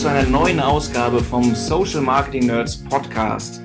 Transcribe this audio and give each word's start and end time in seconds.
Zu 0.00 0.08
einer 0.08 0.26
neuen 0.26 0.60
Ausgabe 0.60 1.22
vom 1.22 1.54
Social 1.54 2.00
Marketing 2.00 2.46
Nerds 2.46 2.82
Podcast. 2.82 3.60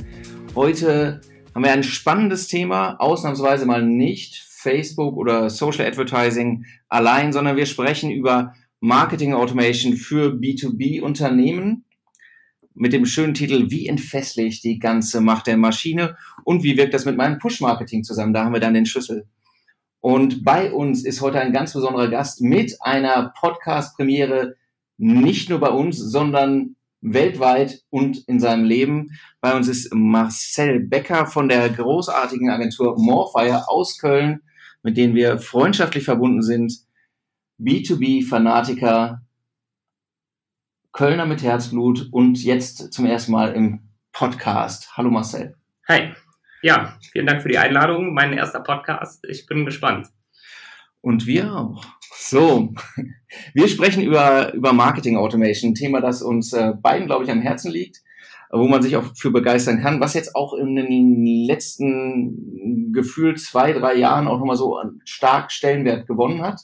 Heute 0.54 1.22
haben 1.54 1.64
wir 1.64 1.72
ein 1.72 1.82
spannendes 1.82 2.50
Thema, 2.50 3.00
ausnahmsweise 3.00 3.66
mal 3.66 3.86
nicht 3.86 4.36
Facebook 4.50 5.16
oder 5.16 5.50
Social 5.50 5.86
Advertising 5.88 6.66
allein, 6.90 7.32
sondern 7.32 7.56
wir 7.56 7.66
sprechen 7.66 8.12
über 8.12 8.54
Marketing 8.82 9.34
Automation 9.34 9.94
für 9.94 10.34
B2B 10.34 11.02
Unternehmen 11.02 11.86
mit 12.74 12.92
dem 12.92 13.06
schönen 13.06 13.34
Titel 13.34 13.72
Wie 13.72 13.88
entfessle 13.88 14.44
ich 14.44 14.60
die 14.60 14.78
ganze 14.78 15.22
Macht 15.22 15.48
der 15.48 15.56
Maschine 15.56 16.18
und 16.44 16.64
wie 16.64 16.76
wirkt 16.76 16.94
das 16.94 17.06
mit 17.06 17.16
meinem 17.16 17.40
Push-Marketing 17.40 18.04
zusammen? 18.04 18.34
Da 18.34 18.44
haben 18.44 18.54
wir 18.54 18.60
dann 18.60 18.74
den 18.74 18.86
Schlüssel. 18.86 19.26
Und 20.02 20.44
bei 20.44 20.74
uns 20.74 21.06
ist 21.06 21.22
heute 21.22 21.40
ein 21.40 21.54
ganz 21.54 21.72
besonderer 21.72 22.10
Gast 22.10 22.42
mit 22.42 22.76
einer 22.82 23.32
Podcast-Premiere, 23.40 24.58
nicht 24.98 25.50
nur 25.50 25.60
bei 25.60 25.70
uns, 25.70 25.98
sondern 25.98 26.76
weltweit 27.02 27.82
und 27.90 28.28
in 28.28 28.40
seinem 28.40 28.64
Leben. 28.64 29.12
Bei 29.42 29.56
uns 29.56 29.68
ist 29.68 29.94
Marcel 29.94 30.80
Becker 30.80 31.28
von 31.28 31.50
der 31.50 31.70
großartigen 31.70 32.50
Agentur 32.50 32.96
Morfire 32.98 33.68
aus 33.68 33.98
Köln, 33.98 34.42
mit 34.82 34.98
denen 34.98 35.16
wir 35.16 35.38
freundschaftlich 35.38 36.06
verbunden 36.06 36.42
sind. 36.42 36.74
B2B-Fanatiker, 37.60 39.22
Kölner 40.92 41.26
mit 41.26 41.44
Herzblut 41.44 42.10
und 42.12 42.44
jetzt 42.44 42.94
zum 42.94 43.06
ersten 43.06 43.32
Mal 43.32 43.54
im 43.54 43.90
Podcast. 44.14 44.96
Hallo 44.96 45.10
Marcel. 45.10 45.56
Hi. 45.88 46.14
Ja, 46.62 46.98
vielen 47.12 47.28
Dank 47.28 47.42
für 47.42 47.50
die 47.50 47.58
Einladung. 47.58 48.14
Mein 48.14 48.34
erster 48.34 48.62
Podcast. 48.62 49.24
Ich 49.28 49.46
bin 49.46 49.66
gespannt. 49.66 50.08
Und 51.06 51.28
wir 51.28 51.56
auch. 51.56 51.86
So, 52.18 52.74
wir 53.54 53.68
sprechen 53.68 54.02
über, 54.02 54.52
über 54.56 54.74
Marketing 54.74 55.18
Automation, 55.18 55.76
Thema, 55.76 56.02
das 56.02 56.24
uns 56.24 56.52
äh, 56.52 56.74
beiden, 56.82 57.06
glaube 57.06 57.24
ich, 57.24 57.30
am 57.30 57.42
Herzen 57.42 57.72
liegt, 57.72 58.02
wo 58.50 58.68
man 58.68 58.82
sich 58.82 58.96
auch 58.96 59.16
für 59.16 59.30
begeistern 59.30 59.80
kann, 59.80 60.00
was 60.00 60.16
jetzt 60.16 60.36
auch 60.36 60.56
in 60.56 60.76
den 60.76 61.46
letzten 61.46 62.92
gefühlt 62.92 63.40
zwei, 63.40 63.72
drei 63.74 63.94
Jahren 63.94 64.28
auch 64.28 64.40
nochmal 64.40 64.56
so 64.56 64.82
stark 65.04 65.52
Stellenwert 65.52 66.08
gewonnen 66.08 66.42
hat. 66.42 66.60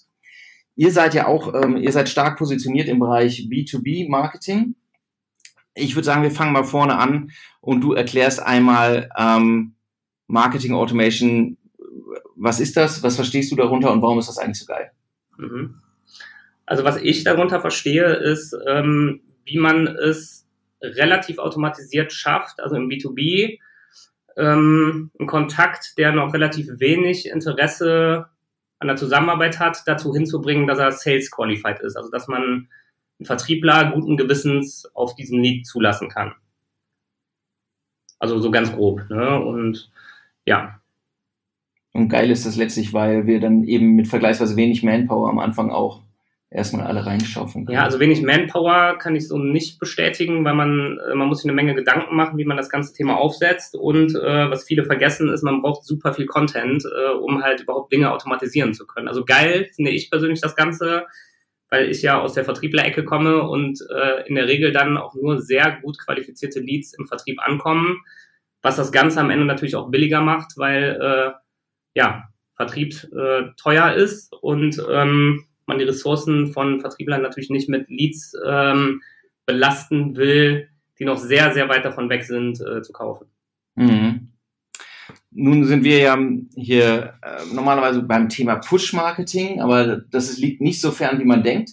Ihr 0.75 0.91
seid 0.91 1.13
ja 1.13 1.27
auch, 1.27 1.53
ähm, 1.53 1.77
ihr 1.77 1.91
seid 1.91 2.09
stark 2.09 2.39
positioniert 2.39 2.87
im 2.87 2.97
Bereich 2.97 3.47
B2B 3.47 4.09
Marketing. 4.09 4.73
Ich 5.75 5.93
würde 5.93 6.05
sagen, 6.07 6.23
wir 6.23 6.31
fangen 6.31 6.53
mal 6.53 6.63
vorne 6.63 6.97
an 6.97 7.29
und 7.59 7.81
du 7.81 7.93
erklärst 7.93 8.41
einmal 8.41 9.11
ähm, 9.15 9.75
Marketing 10.25 10.73
Automation. 10.73 11.57
Was 12.41 12.59
ist 12.59 12.75
das? 12.75 13.03
Was 13.03 13.15
verstehst 13.17 13.51
du 13.51 13.55
darunter 13.55 13.91
und 13.91 14.01
warum 14.01 14.17
ist 14.17 14.27
das 14.27 14.39
eigentlich 14.39 14.57
so 14.57 14.65
geil? 14.65 14.91
Mhm. 15.37 15.79
Also 16.65 16.83
was 16.83 16.97
ich 16.97 17.23
darunter 17.23 17.61
verstehe, 17.61 18.13
ist, 18.13 18.57
ähm, 18.67 19.21
wie 19.45 19.59
man 19.59 19.87
es 19.87 20.47
relativ 20.81 21.37
automatisiert 21.37 22.11
schafft, 22.11 22.59
also 22.59 22.75
im 22.77 22.89
B2B, 22.89 23.59
ähm, 24.37 25.11
einen 25.19 25.27
Kontakt, 25.27 25.97
der 25.99 26.13
noch 26.13 26.33
relativ 26.33 26.67
wenig 26.79 27.29
Interesse 27.29 28.27
an 28.79 28.87
der 28.87 28.97
Zusammenarbeit 28.97 29.59
hat, 29.59 29.83
dazu 29.85 30.11
hinzubringen, 30.11 30.65
dass 30.65 30.79
er 30.79 30.91
Sales 30.91 31.29
qualified 31.29 31.79
ist. 31.81 31.95
Also 31.95 32.09
dass 32.09 32.27
man 32.27 32.67
einen 33.19 33.25
Vertriebler 33.25 33.91
guten 33.91 34.17
Gewissens 34.17 34.89
auf 34.95 35.13
diesen 35.13 35.43
Lead 35.43 35.67
zulassen 35.67 36.09
kann. 36.09 36.33
Also 38.17 38.39
so 38.39 38.49
ganz 38.49 38.71
grob. 38.71 39.07
Ne? 39.11 39.39
Und 39.39 39.91
ja. 40.45 40.80
Und 41.93 42.09
geil 42.09 42.31
ist 42.31 42.45
das 42.45 42.55
letztlich, 42.55 42.93
weil 42.93 43.27
wir 43.27 43.39
dann 43.39 43.63
eben 43.63 43.95
mit 43.95 44.07
vergleichsweise 44.07 44.55
wenig 44.55 44.83
Manpower 44.83 45.29
am 45.29 45.39
Anfang 45.39 45.71
auch 45.71 46.01
erstmal 46.51 46.85
alle 46.85 47.05
reinschaffen 47.05 47.65
können. 47.65 47.77
Ja, 47.77 47.85
also 47.85 47.99
wenig 47.99 48.21
Manpower 48.21 48.97
kann 48.97 49.15
ich 49.15 49.27
so 49.27 49.37
nicht 49.37 49.79
bestätigen, 49.79 50.43
weil 50.43 50.53
man, 50.53 50.99
äh, 51.09 51.15
man 51.15 51.29
muss 51.29 51.39
sich 51.39 51.49
eine 51.49 51.55
Menge 51.55 51.73
Gedanken 51.73 52.15
machen, 52.15 52.37
wie 52.37 52.45
man 52.45 52.57
das 52.57 52.69
ganze 52.69 52.93
Thema 52.93 53.17
aufsetzt. 53.17 53.75
Und 53.75 54.13
äh, 54.15 54.49
was 54.49 54.65
viele 54.65 54.83
vergessen, 54.83 55.29
ist, 55.29 55.43
man 55.43 55.61
braucht 55.61 55.85
super 55.85 56.13
viel 56.13 56.25
Content, 56.25 56.83
äh, 56.85 57.13
um 57.13 57.41
halt 57.41 57.61
überhaupt 57.61 57.91
Dinge 57.93 58.11
automatisieren 58.11 58.73
zu 58.73 58.85
können. 58.85 59.07
Also 59.07 59.23
geil 59.23 59.69
finde 59.73 59.91
ich 59.91 60.11
persönlich 60.11 60.41
das 60.41 60.57
Ganze, 60.57 61.05
weil 61.69 61.89
ich 61.89 62.01
ja 62.01 62.19
aus 62.19 62.33
der 62.33 62.43
Vertrieblerecke 62.43 63.05
komme 63.05 63.43
und 63.43 63.79
äh, 63.89 64.27
in 64.27 64.35
der 64.35 64.47
Regel 64.47 64.73
dann 64.73 64.97
auch 64.97 65.15
nur 65.15 65.39
sehr 65.39 65.79
gut 65.81 65.97
qualifizierte 65.99 66.59
Leads 66.59 66.93
im 66.93 67.07
Vertrieb 67.07 67.39
ankommen, 67.41 68.01
was 68.61 68.75
das 68.75 68.91
Ganze 68.91 69.21
am 69.21 69.29
Ende 69.29 69.45
natürlich 69.45 69.77
auch 69.77 69.89
billiger 69.89 70.19
macht, 70.19 70.57
weil 70.57 70.99
äh, 71.01 71.31
ja, 71.93 72.25
Vertrieb 72.55 72.93
äh, 73.13 73.49
teuer 73.57 73.93
ist 73.93 74.33
und 74.33 74.81
ähm, 74.89 75.45
man 75.65 75.79
die 75.79 75.85
Ressourcen 75.85 76.53
von 76.53 76.79
Vertrieblern 76.79 77.21
natürlich 77.21 77.49
nicht 77.49 77.69
mit 77.69 77.89
Leads 77.89 78.33
ähm, 78.45 79.01
belasten 79.45 80.15
will, 80.15 80.69
die 80.99 81.05
noch 81.05 81.17
sehr, 81.17 81.53
sehr 81.53 81.69
weit 81.69 81.85
davon 81.85 82.09
weg 82.09 82.23
sind, 82.23 82.61
äh, 82.61 82.81
zu 82.81 82.93
kaufen. 82.93 83.27
Mhm. 83.75 84.31
Nun 85.31 85.65
sind 85.65 85.83
wir 85.83 85.97
ja 85.97 86.17
hier 86.55 87.13
äh, 87.21 87.53
normalerweise 87.53 88.03
beim 88.03 88.29
Thema 88.29 88.57
Push-Marketing, 88.57 89.61
aber 89.61 89.97
das 89.97 90.37
liegt 90.37 90.61
nicht 90.61 90.81
so 90.81 90.91
fern, 90.91 91.19
wie 91.19 91.25
man 91.25 91.41
denkt, 91.41 91.71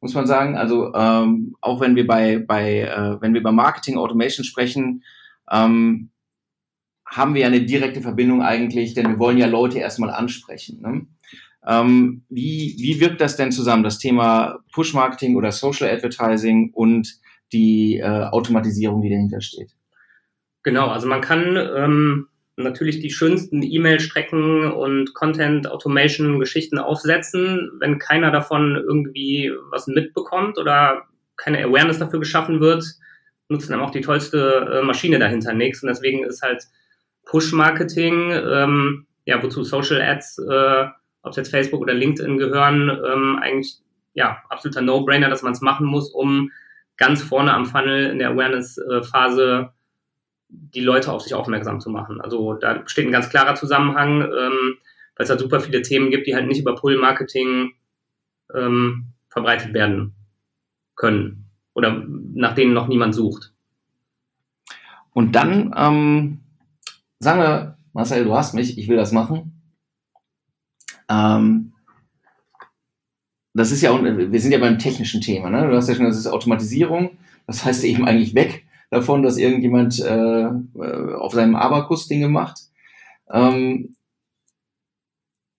muss 0.00 0.14
man 0.14 0.26
sagen. 0.26 0.56
Also 0.56 0.94
ähm, 0.94 1.56
auch 1.60 1.80
wenn 1.80 1.96
wir 1.96 2.06
bei, 2.06 2.38
bei 2.38 2.82
äh, 2.82 3.20
wenn 3.20 3.32
wir 3.34 3.40
über 3.40 3.52
Marketing 3.52 3.96
Automation 3.96 4.44
sprechen, 4.44 5.02
ähm, 5.50 6.10
haben 7.12 7.34
wir 7.34 7.42
ja 7.42 7.46
eine 7.46 7.60
direkte 7.60 8.00
Verbindung 8.00 8.42
eigentlich, 8.42 8.94
denn 8.94 9.06
wir 9.06 9.18
wollen 9.18 9.36
ja 9.36 9.46
Leute 9.46 9.78
erstmal 9.78 10.10
ansprechen. 10.10 10.80
Ne? 10.80 11.06
Ähm, 11.66 12.24
wie, 12.30 12.74
wie 12.78 13.00
wirkt 13.00 13.20
das 13.20 13.36
denn 13.36 13.52
zusammen, 13.52 13.84
das 13.84 13.98
Thema 13.98 14.60
Push-Marketing 14.72 15.36
oder 15.36 15.52
Social 15.52 15.90
Advertising 15.90 16.72
und 16.72 17.20
die 17.52 17.98
äh, 17.98 18.06
Automatisierung, 18.06 19.02
die 19.02 19.10
dahinter 19.10 19.42
steht? 19.42 19.72
Genau, 20.62 20.88
also 20.88 21.06
man 21.06 21.20
kann 21.20 21.56
ähm, 21.76 22.28
natürlich 22.56 23.00
die 23.00 23.10
schönsten 23.10 23.62
E-Mail-Strecken 23.62 24.72
und 24.72 25.12
Content-Automation-Geschichten 25.12 26.78
aufsetzen. 26.78 27.72
Wenn 27.78 27.98
keiner 27.98 28.30
davon 28.30 28.76
irgendwie 28.76 29.52
was 29.70 29.86
mitbekommt 29.86 30.56
oder 30.56 31.02
keine 31.36 31.62
Awareness 31.62 31.98
dafür 31.98 32.20
geschaffen 32.20 32.60
wird, 32.60 32.84
nutzen 33.48 33.72
dann 33.72 33.80
auch 33.80 33.90
die 33.90 34.00
tollste 34.00 34.80
äh, 34.80 34.82
Maschine 34.82 35.18
dahinter 35.18 35.52
nichts. 35.52 35.82
Und 35.82 35.88
deswegen 35.88 36.24
ist 36.24 36.40
halt 36.40 36.64
Push-Marketing, 37.24 38.30
ähm, 38.32 39.06
ja, 39.24 39.42
wozu 39.42 39.62
Social 39.62 40.00
Ads 40.02 40.38
äh, 40.38 40.86
ob 41.22 41.30
es 41.30 41.36
jetzt 41.36 41.50
Facebook 41.50 41.80
oder 41.80 41.94
LinkedIn 41.94 42.36
gehören, 42.36 42.90
ähm, 42.90 43.38
eigentlich 43.40 43.78
ja 44.14 44.42
absoluter 44.48 44.82
No-Brainer, 44.82 45.30
dass 45.30 45.42
man 45.42 45.52
es 45.52 45.60
machen 45.60 45.86
muss, 45.86 46.10
um 46.10 46.50
ganz 46.96 47.22
vorne 47.22 47.54
am 47.54 47.64
Funnel 47.64 48.10
in 48.10 48.18
der 48.18 48.30
Awareness-Phase 48.30 49.72
die 50.48 50.80
Leute 50.80 51.10
auf 51.10 51.22
sich 51.22 51.34
aufmerksam 51.34 51.80
zu 51.80 51.88
machen. 51.88 52.20
Also 52.20 52.54
da 52.54 52.74
besteht 52.74 53.06
ein 53.06 53.12
ganz 53.12 53.30
klarer 53.30 53.54
Zusammenhang, 53.54 54.22
ähm, 54.22 54.76
weil 55.16 55.24
es 55.24 55.30
halt 55.30 55.40
super 55.40 55.60
viele 55.60 55.80
Themen 55.82 56.10
gibt, 56.10 56.26
die 56.26 56.34
halt 56.34 56.46
nicht 56.46 56.60
über 56.60 56.74
Pull-Marketing 56.74 57.72
ähm, 58.54 59.06
verbreitet 59.28 59.72
werden 59.72 60.14
können 60.94 61.46
oder 61.72 62.04
nach 62.34 62.54
denen 62.54 62.74
noch 62.74 62.88
niemand 62.88 63.14
sucht. 63.14 63.52
Und 65.14 65.34
dann, 65.36 65.74
ähm, 65.76 66.41
sagen 67.22 67.40
wir, 67.40 67.76
Marcel, 67.92 68.24
du 68.24 68.34
hast 68.34 68.52
mich, 68.54 68.78
ich 68.78 68.88
will 68.88 68.96
das 68.96 69.12
machen. 69.12 69.62
Ähm, 71.08 71.72
das 73.54 73.70
ist 73.70 73.82
ja, 73.82 73.92
wir 74.02 74.40
sind 74.40 74.52
ja 74.52 74.58
beim 74.58 74.78
technischen 74.78 75.20
Thema, 75.20 75.50
ne? 75.50 75.68
Du 75.68 75.76
hast 75.76 75.88
ja 75.88 75.94
schon, 75.94 76.06
das 76.06 76.16
ist 76.16 76.26
Automatisierung. 76.26 77.18
Das 77.46 77.64
heißt 77.64 77.84
eben 77.84 78.06
eigentlich 78.06 78.34
weg 78.34 78.64
davon, 78.90 79.22
dass 79.22 79.36
irgendjemand 79.36 80.00
äh, 80.00 80.44
äh, 80.44 81.14
auf 81.14 81.32
seinem 81.32 81.54
Abakus 81.54 82.08
Dinge 82.08 82.28
macht. 82.28 82.60
Ähm, 83.30 83.94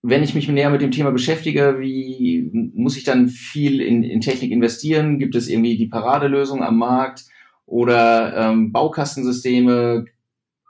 wenn 0.02 0.22
ich 0.22 0.34
mich 0.34 0.48
näher 0.48 0.70
mit 0.70 0.82
dem 0.82 0.90
Thema 0.90 1.12
beschäftige, 1.12 1.76
wie 1.78 2.50
muss 2.74 2.96
ich 2.96 3.04
dann 3.04 3.28
viel 3.28 3.80
in, 3.80 4.02
in 4.02 4.20
Technik 4.20 4.50
investieren? 4.50 5.18
Gibt 5.18 5.34
es 5.34 5.48
irgendwie 5.48 5.78
die 5.78 5.86
Paradelösung 5.86 6.62
am 6.62 6.76
Markt 6.76 7.24
oder 7.64 8.36
ähm, 8.36 8.72
Baukastensysteme, 8.72 10.04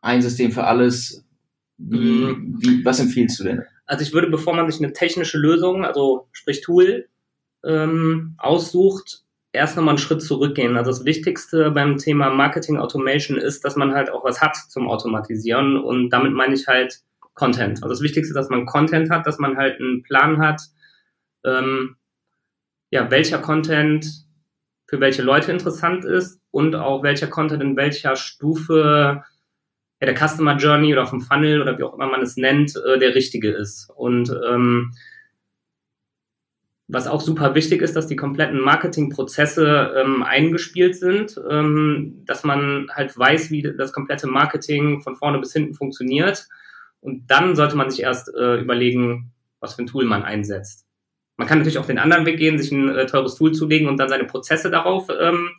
ein 0.05 0.23
System 0.23 0.53
für 0.53 0.65
alles? 0.65 1.25
Wie, 1.79 1.99
mhm. 1.99 2.56
wie, 2.61 2.85
was 2.85 3.01
empfiehlst 3.01 3.41
du 3.41 3.45
denn? 3.45 3.62
Also 3.87 4.03
ich 4.03 4.12
würde, 4.12 4.29
bevor 4.29 4.55
man 4.55 4.71
sich 4.71 4.83
eine 4.83 4.93
technische 4.93 5.39
Lösung, 5.39 5.85
also 5.85 6.29
sprich 6.33 6.61
Tool, 6.61 7.09
ähm, 7.65 8.35
aussucht, 8.39 9.25
erst 9.53 9.77
nochmal 9.77 9.93
einen 9.93 9.99
Schritt 9.99 10.23
zurückgehen. 10.23 10.77
Also 10.77 10.91
das 10.91 11.05
Wichtigste 11.05 11.71
beim 11.71 11.97
Thema 11.97 12.31
Marketing 12.31 12.79
Automation 12.79 13.37
ist, 13.37 13.65
dass 13.65 13.77
man 13.77 13.95
halt 13.95 14.11
auch 14.11 14.25
was 14.25 14.41
hat 14.41 14.56
zum 14.56 14.89
Automatisieren 14.89 15.77
und 15.77 16.11
damit 16.11 16.33
meine 16.33 16.55
ich 16.55 16.67
halt 16.67 17.01
Content. 17.35 17.83
Also 17.83 17.89
das 17.89 18.03
Wichtigste 18.03 18.33
ist, 18.33 18.37
dass 18.37 18.51
man 18.51 18.67
Content 18.67 19.11
hat, 19.11 19.27
dass 19.27 19.39
man 19.39 19.56
halt 19.56 19.81
einen 19.81 20.03
Plan 20.03 20.39
hat, 20.39 20.62
ähm, 21.45 21.97
ja, 22.91 23.11
welcher 23.11 23.39
Content 23.39 24.06
für 24.87 25.01
welche 25.01 25.23
Leute 25.23 25.51
interessant 25.51 26.05
ist 26.05 26.41
und 26.51 26.77
auch 26.77 27.03
welcher 27.03 27.27
Content 27.27 27.62
in 27.62 27.77
welcher 27.77 28.17
Stufe 28.17 29.25
ja, 30.05 30.12
der 30.12 30.29
Customer 30.29 30.56
Journey 30.56 30.93
oder 30.93 31.06
vom 31.06 31.21
Funnel 31.21 31.62
oder 31.62 31.79
wie 31.79 31.83
auch 31.83 31.95
immer 31.95 32.06
man 32.06 32.23
es 32.23 32.37
nennt, 32.37 32.75
äh, 32.77 32.99
der 32.99 33.15
richtige 33.15 33.51
ist. 33.51 33.91
Und 33.95 34.31
ähm, 34.49 34.93
was 36.87 37.06
auch 37.06 37.23
super 37.23 37.55
wichtig 37.55 37.81
ist, 37.81 37.97
dass 37.97 38.06
die 38.06 38.17
kompletten 38.17 38.61
Marketingprozesse 38.61 39.95
ähm, 39.97 40.23
eingespielt 40.23 40.97
sind, 40.97 41.41
ähm, 41.51 42.23
dass 42.27 42.45
man 42.45 42.89
halt 42.93 43.17
weiß, 43.17 43.51
wie 43.51 43.62
das 43.62 43.93
komplette 43.93 44.27
Marketing 44.27 45.01
von 45.01 45.17
vorne 45.17 45.39
bis 45.39 45.53
hinten 45.53 45.75
funktioniert. 45.75 46.47
Und 47.01 47.31
dann 47.31 47.56
sollte 47.56 47.77
man 47.77 47.91
sich 47.91 48.03
erst 48.03 48.33
äh, 48.35 48.61
überlegen, 48.61 49.33
was 49.61 49.75
für 49.75 49.83
ein 49.83 49.87
Tool 49.87 50.05
man 50.05 50.23
einsetzt. 50.23 50.87
Man 51.37 51.49
kann 51.49 51.59
natürlich 51.59 51.79
auch 51.79 51.87
den 51.87 51.99
anderen 51.99 52.27
Weg 52.27 52.39
gehen, 52.39 52.59
sich 52.59 52.71
ein 52.71 52.91
äh, 52.91 53.06
teures 53.06 53.35
Tool 53.35 53.53
zulegen 53.53 53.89
und 53.89 53.97
dann 53.97 54.09
seine 54.09 54.25
Prozesse 54.25 54.71
darauf 54.71 55.09
ähm, 55.19 55.51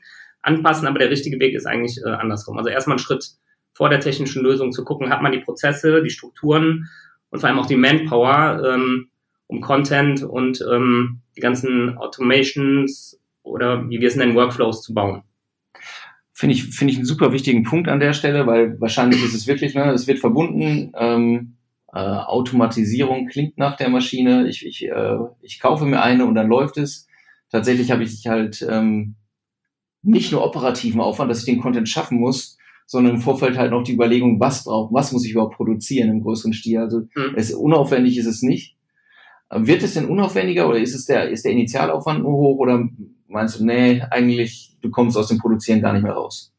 anpassen, 0.42 0.88
aber 0.88 1.00
der 1.00 1.10
richtige 1.10 1.40
Weg 1.40 1.56
ist 1.56 1.66
eigentlich 1.66 2.00
äh, 2.06 2.10
andersrum. 2.10 2.58
Also 2.58 2.70
erstmal 2.70 2.98
einen 2.98 3.04
Schritt 3.04 3.32
vor 3.76 3.90
der 3.90 4.00
technischen 4.00 4.42
Lösung 4.42 4.72
zu 4.72 4.84
gucken, 4.84 5.10
hat 5.10 5.22
man 5.22 5.34
die 5.34 5.40
Prozesse, 5.40 6.02
die 6.02 6.10
Strukturen 6.10 6.90
und 7.30 7.40
vor 7.40 7.50
allem 7.50 7.60
auch 7.60 7.66
die 7.66 7.76
Manpower, 7.76 8.64
ähm, 8.66 9.10
um 9.48 9.62
Content 9.62 10.24
und 10.24 10.64
ähm, 10.72 11.20
die 11.36 11.42
ganzen 11.42 11.98
Automations 11.98 13.20
oder 13.44 13.88
wie 13.90 14.00
wir 14.00 14.08
es 14.08 14.16
nennen, 14.16 14.34
Workflows 14.34 14.82
zu 14.82 14.94
bauen. 14.94 15.24
Finde 16.32 16.56
ich, 16.56 16.64
finde 16.64 16.94
ich 16.94 16.98
einen 16.98 17.06
super 17.06 17.34
wichtigen 17.34 17.64
Punkt 17.64 17.90
an 17.90 18.00
der 18.00 18.14
Stelle, 18.14 18.48
weil 18.48 18.80
wahrscheinlich 18.80 19.24
ist 19.24 19.36
es 19.36 19.46
wirklich, 19.46 19.76
ne, 19.76 19.92
es 19.92 20.08
wird 20.08 20.20
verbunden, 20.20 20.94
ähm, 20.98 21.58
äh, 21.94 22.00
Automatisierung 22.00 23.28
klingt 23.28 23.58
nach 23.58 23.76
der 23.76 23.90
Maschine, 23.90 24.48
ich, 24.48 24.66
ich, 24.66 24.88
äh, 24.88 25.18
ich 25.42 25.60
kaufe 25.60 25.86
mir 25.86 26.02
eine 26.02 26.26
und 26.26 26.36
dann 26.36 26.48
läuft 26.48 26.78
es. 26.78 27.08
Tatsächlich 27.52 27.92
habe 27.92 28.04
ich 28.04 28.26
halt 28.28 28.66
ähm, 28.70 29.16
nicht 30.02 30.32
nur 30.32 30.46
operativen 30.46 31.02
Aufwand, 31.02 31.30
dass 31.30 31.40
ich 31.40 31.46
den 31.46 31.62
Content 31.62 31.90
schaffen 31.90 32.20
muss, 32.20 32.58
sondern 32.86 33.16
im 33.16 33.22
Vorfeld 33.22 33.58
halt 33.58 33.72
noch 33.72 33.84
die 33.84 33.94
Überlegung, 33.94 34.40
was 34.40 34.64
braucht, 34.64 34.94
was 34.94 35.12
muss 35.12 35.26
ich 35.26 35.32
überhaupt 35.32 35.56
produzieren 35.56 36.10
im 36.10 36.22
größeren 36.22 36.54
Stil. 36.54 36.80
Also 36.80 37.00
mhm. 37.16 37.34
es 37.36 37.54
unaufwendig 37.54 38.18
ist 38.18 38.28
es 38.28 38.42
nicht. 38.42 38.76
Wird 39.52 39.84
es 39.84 39.94
denn 39.94 40.06
unaufwendiger 40.06 40.68
oder 40.68 40.80
ist 40.80 40.96
es 40.96 41.06
der, 41.06 41.30
ist 41.30 41.46
der 41.46 41.52
Initialaufwand 41.52 42.24
nur 42.24 42.34
hoch 42.34 42.58
oder 42.60 42.88
meinst 43.28 43.60
du, 43.60 43.66
nee, 43.66 44.02
eigentlich, 44.10 44.78
du 44.82 44.90
kommst 44.90 45.18
aus 45.18 45.28
dem 45.28 45.38
Produzieren 45.38 45.82
gar 45.82 45.94
nicht 45.94 46.04
mehr 46.04 46.14
raus? 46.14 46.54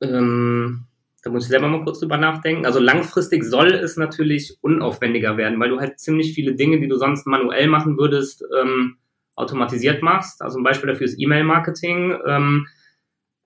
Ähm, 0.00 0.84
da 1.22 1.30
muss 1.30 1.44
ich 1.44 1.50
selber 1.50 1.68
mal 1.68 1.82
kurz 1.82 2.00
drüber 2.00 2.18
nachdenken. 2.18 2.66
Also 2.66 2.80
langfristig 2.80 3.44
soll 3.44 3.72
es 3.72 3.96
natürlich 3.96 4.58
unaufwendiger 4.60 5.36
werden, 5.36 5.58
weil 5.58 5.70
du 5.70 5.80
halt 5.80 5.98
ziemlich 5.98 6.34
viele 6.34 6.54
Dinge, 6.54 6.80
die 6.80 6.88
du 6.88 6.96
sonst 6.96 7.26
manuell 7.26 7.66
machen 7.66 7.96
würdest, 7.96 8.44
ähm, 8.60 8.98
automatisiert 9.34 10.02
machst. 10.02 10.42
Also 10.42 10.58
ein 10.58 10.64
Beispiel 10.64 10.90
dafür 10.90 11.06
ist 11.06 11.18
E-Mail-Marketing. 11.18 12.14
Ähm, 12.26 12.66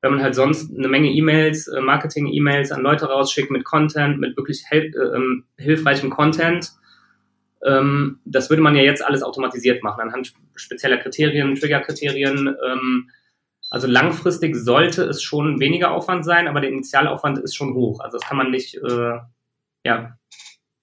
wenn 0.00 0.12
man 0.12 0.22
halt 0.22 0.34
sonst 0.34 0.76
eine 0.76 0.88
Menge 0.88 1.10
E-Mails, 1.10 1.68
äh, 1.68 1.80
Marketing-E-Mails 1.80 2.72
an 2.72 2.82
Leute 2.82 3.06
rausschickt 3.06 3.50
mit 3.50 3.64
Content, 3.64 4.18
mit 4.18 4.36
wirklich 4.36 4.64
äh, 4.70 4.90
ähm, 4.96 5.44
hilfreichem 5.56 6.10
Content, 6.10 6.72
ähm, 7.64 8.20
das 8.24 8.50
würde 8.50 8.62
man 8.62 8.76
ja 8.76 8.82
jetzt 8.82 9.04
alles 9.04 9.22
automatisiert 9.22 9.82
machen, 9.82 10.00
anhand 10.00 10.34
spezieller 10.54 10.98
Kriterien, 10.98 11.54
Trigger-Kriterien. 11.54 12.56
Ähm, 12.66 13.10
also 13.70 13.86
langfristig 13.86 14.56
sollte 14.56 15.04
es 15.04 15.22
schon 15.22 15.60
weniger 15.60 15.90
Aufwand 15.90 16.24
sein, 16.24 16.48
aber 16.48 16.60
der 16.60 16.70
Initialaufwand 16.70 17.38
ist 17.38 17.54
schon 17.54 17.74
hoch. 17.74 18.00
Also 18.00 18.18
das 18.18 18.26
kann 18.26 18.38
man 18.38 18.50
nicht, 18.50 18.76
äh, 18.76 19.18
ja, 19.84 20.16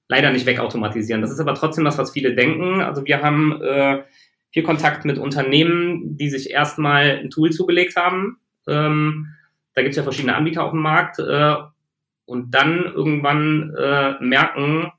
leider 0.08 0.32
nicht 0.32 0.46
wegautomatisieren. 0.46 1.22
Das 1.22 1.32
ist 1.32 1.40
aber 1.40 1.56
trotzdem 1.56 1.86
das, 1.86 1.98
was 1.98 2.12
viele 2.12 2.36
denken. 2.36 2.82
Also 2.82 3.06
wir 3.06 3.22
haben 3.22 3.62
äh, 3.62 4.04
viel 4.52 4.64
Kontakt 4.64 5.06
mit 5.06 5.18
Unternehmen, 5.18 6.18
die 6.18 6.30
sich 6.30 6.52
erstmal 6.52 7.20
ein 7.20 7.30
Tool 7.30 7.52
zugelegt 7.52 7.96
haben. 7.96 8.38
Ähm, 8.68 9.36
da 9.74 9.82
gibt 9.82 9.92
es 9.92 9.98
ja 9.98 10.04
verschiedene 10.04 10.36
Anbieter 10.36 10.64
auf 10.64 10.72
dem 10.72 10.82
Markt 10.82 11.20
äh, 11.20 11.56
und 12.26 12.52
dann 12.52 12.86
irgendwann 12.86 13.74
äh, 13.78 14.14
merken, 14.22 14.92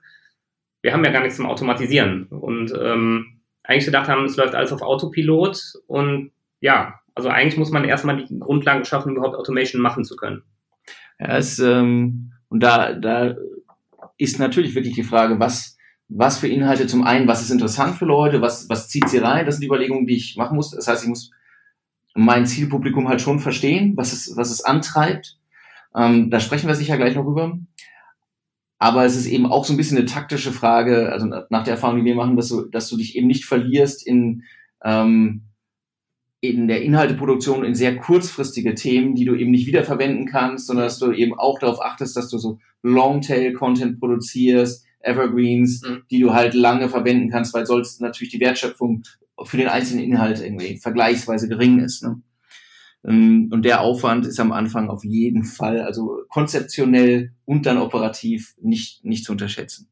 wir 0.82 0.92
haben 0.92 1.04
ja 1.04 1.10
gar 1.10 1.22
nichts 1.22 1.36
zum 1.36 1.46
Automatisieren 1.46 2.26
und 2.26 2.72
ähm, 2.78 3.40
eigentlich 3.64 3.86
gedacht 3.86 4.08
haben, 4.08 4.24
es 4.24 4.36
läuft 4.36 4.54
alles 4.54 4.72
auf 4.72 4.82
Autopilot 4.82 5.60
und 5.86 6.30
ja, 6.60 7.00
also 7.14 7.28
eigentlich 7.28 7.56
muss 7.56 7.70
man 7.70 7.84
erstmal 7.84 8.16
die 8.24 8.38
Grundlagen 8.38 8.84
schaffen, 8.84 9.16
überhaupt 9.16 9.36
Automation 9.36 9.82
machen 9.82 10.04
zu 10.04 10.16
können. 10.16 10.42
Ja, 11.18 11.38
es, 11.38 11.58
ähm, 11.58 12.32
und 12.48 12.62
da, 12.62 12.92
da 12.92 13.34
ist 14.18 14.38
natürlich 14.38 14.74
wirklich 14.74 14.94
die 14.94 15.02
Frage, 15.02 15.40
was, 15.40 15.76
was 16.08 16.38
für 16.38 16.48
Inhalte 16.48 16.86
zum 16.86 17.04
einen, 17.04 17.26
was 17.26 17.42
ist 17.42 17.50
interessant 17.50 17.96
für 17.96 18.04
Leute, 18.04 18.40
was, 18.40 18.68
was 18.68 18.88
zieht 18.88 19.08
sie 19.08 19.18
rein, 19.18 19.46
das 19.46 19.56
sind 19.56 19.62
die 19.62 19.68
Überlegungen, 19.68 20.06
die 20.06 20.16
ich 20.16 20.36
machen 20.36 20.56
muss. 20.56 20.70
Das 20.70 20.86
heißt, 20.86 21.02
ich 21.02 21.08
muss 21.08 21.32
mein 22.16 22.46
Zielpublikum 22.46 23.08
halt 23.08 23.20
schon 23.20 23.38
verstehen, 23.38 23.96
was 23.96 24.12
es, 24.12 24.36
was 24.36 24.50
es 24.50 24.64
antreibt. 24.64 25.38
Ähm, 25.94 26.30
da 26.30 26.40
sprechen 26.40 26.68
wir 26.68 26.74
sicher 26.74 26.96
gleich 26.96 27.14
noch 27.14 27.26
rüber. 27.26 27.58
Aber 28.78 29.04
es 29.04 29.16
ist 29.16 29.26
eben 29.26 29.46
auch 29.46 29.64
so 29.64 29.72
ein 29.72 29.76
bisschen 29.76 29.96
eine 29.96 30.06
taktische 30.06 30.52
Frage, 30.52 31.10
also 31.10 31.26
nach 31.26 31.64
der 31.64 31.74
Erfahrung, 31.74 31.98
die 31.98 32.04
wir 32.04 32.14
machen, 32.14 32.36
dass 32.36 32.48
du, 32.48 32.62
dass 32.62 32.88
du 32.88 32.96
dich 32.96 33.16
eben 33.16 33.26
nicht 33.26 33.46
verlierst 33.46 34.06
in, 34.06 34.42
ähm, 34.84 35.42
in 36.40 36.68
der 36.68 36.82
Inhalteproduktion 36.82 37.64
in 37.64 37.74
sehr 37.74 37.96
kurzfristige 37.96 38.74
Themen, 38.74 39.14
die 39.14 39.24
du 39.24 39.34
eben 39.34 39.50
nicht 39.50 39.66
wiederverwenden 39.66 40.26
kannst, 40.26 40.66
sondern 40.66 40.86
dass 40.86 40.98
du 40.98 41.12
eben 41.12 41.38
auch 41.38 41.58
darauf 41.58 41.80
achtest, 41.80 42.16
dass 42.16 42.28
du 42.28 42.36
so 42.38 42.58
Longtail-Content 42.82 43.98
produzierst, 43.98 44.84
Evergreens, 45.00 45.82
mhm. 45.82 46.02
die 46.10 46.20
du 46.20 46.34
halt 46.34 46.52
lange 46.54 46.88
verwenden 46.88 47.30
kannst, 47.30 47.54
weil 47.54 47.64
sonst 47.64 48.00
natürlich 48.00 48.32
die 48.32 48.40
Wertschöpfung 48.40 49.04
für 49.44 49.56
den 49.56 49.68
einzelnen 49.68 50.04
Inhalt 50.04 50.40
irgendwie 50.40 50.78
vergleichsweise 50.78 51.48
gering 51.48 51.80
ist. 51.80 52.02
Ne? 52.02 52.22
Ähm, 53.06 53.50
und 53.52 53.64
der 53.64 53.80
Aufwand 53.80 54.26
ist 54.26 54.40
am 54.40 54.52
Anfang 54.52 54.88
auf 54.88 55.04
jeden 55.04 55.44
Fall, 55.44 55.80
also 55.80 56.22
konzeptionell 56.28 57.32
und 57.44 57.66
dann 57.66 57.78
operativ 57.78 58.54
nicht, 58.60 59.04
nicht 59.04 59.24
zu 59.24 59.32
unterschätzen. 59.32 59.88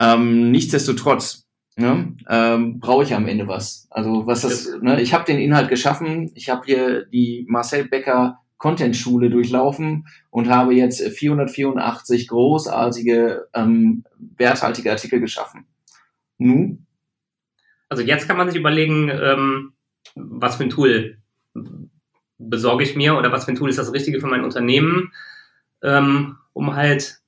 Ähm, 0.00 0.50
nichtsdestotrotz 0.50 1.46
ne, 1.76 2.14
ähm, 2.28 2.80
brauche 2.80 3.04
ich 3.04 3.14
am 3.14 3.26
Ende 3.26 3.48
was. 3.48 3.86
Also 3.90 4.26
was 4.26 4.42
das, 4.42 4.68
ne, 4.80 5.00
ich 5.00 5.12
habe 5.12 5.24
den 5.24 5.38
Inhalt 5.38 5.68
geschaffen, 5.68 6.30
ich 6.34 6.48
habe 6.50 6.62
hier 6.66 7.04
die 7.06 7.46
Marcel 7.48 7.88
Becker 7.88 8.40
Content-Schule 8.58 9.30
durchlaufen 9.30 10.08
und 10.30 10.48
habe 10.48 10.74
jetzt 10.74 11.00
484 11.00 12.26
großartige, 12.26 13.48
ähm, 13.54 14.04
werthaltige 14.36 14.90
Artikel 14.90 15.20
geschaffen. 15.20 15.66
Nun? 16.38 16.87
Also 17.88 18.02
jetzt 18.02 18.26
kann 18.26 18.36
man 18.36 18.48
sich 18.48 18.58
überlegen, 18.58 19.10
ähm, 19.10 19.72
was 20.14 20.56
für 20.56 20.64
ein 20.64 20.70
Tool 20.70 21.18
besorge 22.38 22.84
ich 22.84 22.96
mir 22.96 23.16
oder 23.16 23.32
was 23.32 23.44
für 23.44 23.52
ein 23.52 23.56
Tool 23.56 23.70
ist 23.70 23.78
das 23.78 23.92
Richtige 23.92 24.20
für 24.20 24.26
mein 24.26 24.44
Unternehmen, 24.44 25.12
ähm, 25.82 26.36
um 26.52 26.76
halt 26.76 27.18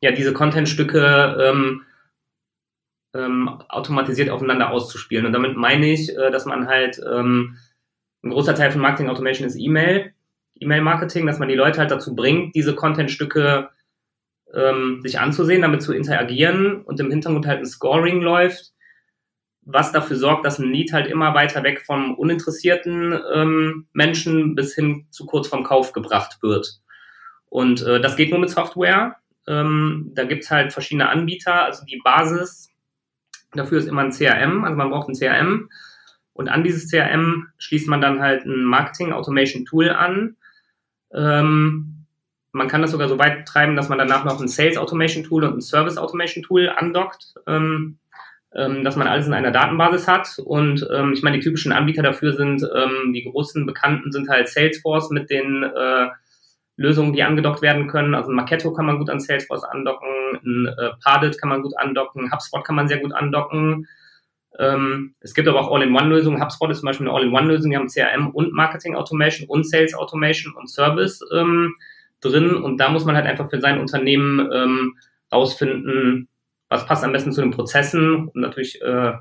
ja 0.00 0.12
diese 0.12 0.32
Contentstücke 0.32 1.36
ähm, 1.40 1.82
ähm, 3.14 3.48
automatisiert 3.68 4.30
aufeinander 4.30 4.70
auszuspielen. 4.70 5.26
Und 5.26 5.32
damit 5.32 5.56
meine 5.56 5.86
ich, 5.86 6.16
äh, 6.16 6.30
dass 6.30 6.46
man 6.46 6.68
halt 6.68 7.00
ähm, 7.10 7.58
ein 8.22 8.30
großer 8.30 8.54
Teil 8.54 8.70
von 8.70 8.80
Marketing 8.80 9.10
Automation 9.10 9.46
ist 9.46 9.56
E-Mail, 9.56 10.12
E-Mail-Marketing, 10.60 11.26
dass 11.26 11.38
man 11.38 11.48
die 11.48 11.54
Leute 11.54 11.80
halt 11.80 11.90
dazu 11.90 12.14
bringt, 12.14 12.54
diese 12.54 12.74
Contentstücke 12.74 13.70
ähm, 14.54 15.00
sich 15.02 15.18
anzusehen, 15.18 15.62
damit 15.62 15.82
zu 15.82 15.92
interagieren 15.92 16.82
und 16.82 17.00
im 17.00 17.10
Hintergrund 17.10 17.46
halt 17.46 17.60
ein 17.60 17.66
Scoring 17.66 18.20
läuft, 18.20 18.71
was 19.64 19.92
dafür 19.92 20.16
sorgt, 20.16 20.44
dass 20.44 20.58
ein 20.58 20.72
Lead 20.72 20.92
halt 20.92 21.06
immer 21.06 21.34
weiter 21.34 21.62
weg 21.62 21.82
vom 21.86 22.14
uninteressierten 22.14 23.18
ähm, 23.32 23.86
Menschen 23.92 24.54
bis 24.54 24.74
hin 24.74 25.06
zu 25.10 25.26
kurz 25.26 25.48
vorm 25.48 25.64
Kauf 25.64 25.92
gebracht 25.92 26.38
wird. 26.42 26.80
Und 27.46 27.82
äh, 27.82 28.00
das 28.00 28.16
geht 28.16 28.30
nur 28.30 28.40
mit 28.40 28.50
Software. 28.50 29.16
Ähm, 29.46 30.10
da 30.14 30.24
gibt's 30.24 30.50
halt 30.50 30.72
verschiedene 30.72 31.08
Anbieter. 31.08 31.64
Also 31.64 31.84
die 31.84 32.00
Basis 32.02 32.70
dafür 33.52 33.78
ist 33.78 33.88
immer 33.88 34.02
ein 34.02 34.12
CRM. 34.12 34.64
Also 34.64 34.76
man 34.76 34.90
braucht 34.90 35.08
ein 35.08 35.14
CRM. 35.14 35.68
Und 36.32 36.48
an 36.48 36.64
dieses 36.64 36.90
CRM 36.90 37.48
schließt 37.58 37.88
man 37.88 38.00
dann 38.00 38.20
halt 38.20 38.44
ein 38.44 38.64
Marketing 38.64 39.12
Automation 39.12 39.64
Tool 39.64 39.90
an. 39.90 40.36
Ähm, 41.12 42.06
man 42.52 42.68
kann 42.68 42.82
das 42.82 42.90
sogar 42.90 43.08
so 43.08 43.18
weit 43.18 43.46
treiben, 43.46 43.76
dass 43.76 43.88
man 43.88 43.98
danach 43.98 44.24
noch 44.24 44.40
ein 44.40 44.48
Sales 44.48 44.76
Automation 44.76 45.24
Tool 45.24 45.44
und 45.44 45.56
ein 45.56 45.60
Service 45.60 45.98
Automation 45.98 46.42
Tool 46.42 46.68
andockt. 46.68 47.34
Ähm, 47.46 47.98
ähm, 48.54 48.84
dass 48.84 48.96
man 48.96 49.06
alles 49.06 49.26
in 49.26 49.34
einer 49.34 49.50
Datenbasis 49.50 50.08
hat. 50.08 50.38
Und 50.44 50.86
ähm, 50.92 51.12
ich 51.14 51.22
meine, 51.22 51.38
die 51.38 51.44
typischen 51.44 51.72
Anbieter 51.72 52.02
dafür 52.02 52.34
sind, 52.34 52.62
ähm, 52.62 53.12
die 53.12 53.24
großen 53.24 53.66
Bekannten 53.66 54.12
sind 54.12 54.28
halt 54.28 54.48
Salesforce 54.48 55.10
mit 55.10 55.30
den 55.30 55.62
äh, 55.62 56.08
Lösungen, 56.76 57.12
die 57.12 57.22
angedockt 57.22 57.62
werden 57.62 57.86
können. 57.86 58.14
Also 58.14 58.30
ein 58.30 58.36
Marketo 58.36 58.72
kann 58.72 58.86
man 58.86 58.98
gut 58.98 59.10
an 59.10 59.20
Salesforce 59.20 59.64
andocken, 59.64 60.08
ein 60.44 60.66
äh, 60.66 60.90
Pardit 61.02 61.38
kann 61.38 61.48
man 61.48 61.62
gut 61.62 61.76
andocken, 61.76 62.32
HubSpot 62.32 62.64
kann 62.64 62.76
man 62.76 62.88
sehr 62.88 62.98
gut 62.98 63.12
andocken. 63.12 63.86
Ähm, 64.58 65.14
es 65.20 65.32
gibt 65.32 65.48
aber 65.48 65.60
auch 65.60 65.74
All-in-One-Lösungen. 65.74 66.42
HubSpot 66.42 66.70
ist 66.70 66.80
zum 66.80 66.86
Beispiel 66.86 67.08
eine 67.08 67.16
All-in-One-Lösung. 67.16 67.70
Die 67.70 67.76
haben 67.76 67.88
CRM 67.88 68.30
und 68.30 68.52
Marketing 68.52 68.94
Automation 68.94 69.48
und 69.48 69.66
Sales 69.66 69.94
Automation 69.94 70.52
und 70.54 70.68
Service 70.68 71.20
ähm, 71.34 71.74
drin. 72.20 72.54
Und 72.54 72.78
da 72.78 72.90
muss 72.90 73.04
man 73.04 73.16
halt 73.16 73.26
einfach 73.26 73.48
für 73.48 73.60
sein 73.60 73.80
Unternehmen 73.80 74.50
ähm, 74.52 74.98
rausfinden, 75.32 76.28
was 76.72 76.86
passt 76.86 77.04
am 77.04 77.12
besten 77.12 77.32
zu 77.32 77.42
den 77.42 77.50
Prozessen 77.50 78.28
und 78.28 78.40
natürlich, 78.40 78.80
äh, 78.80 79.12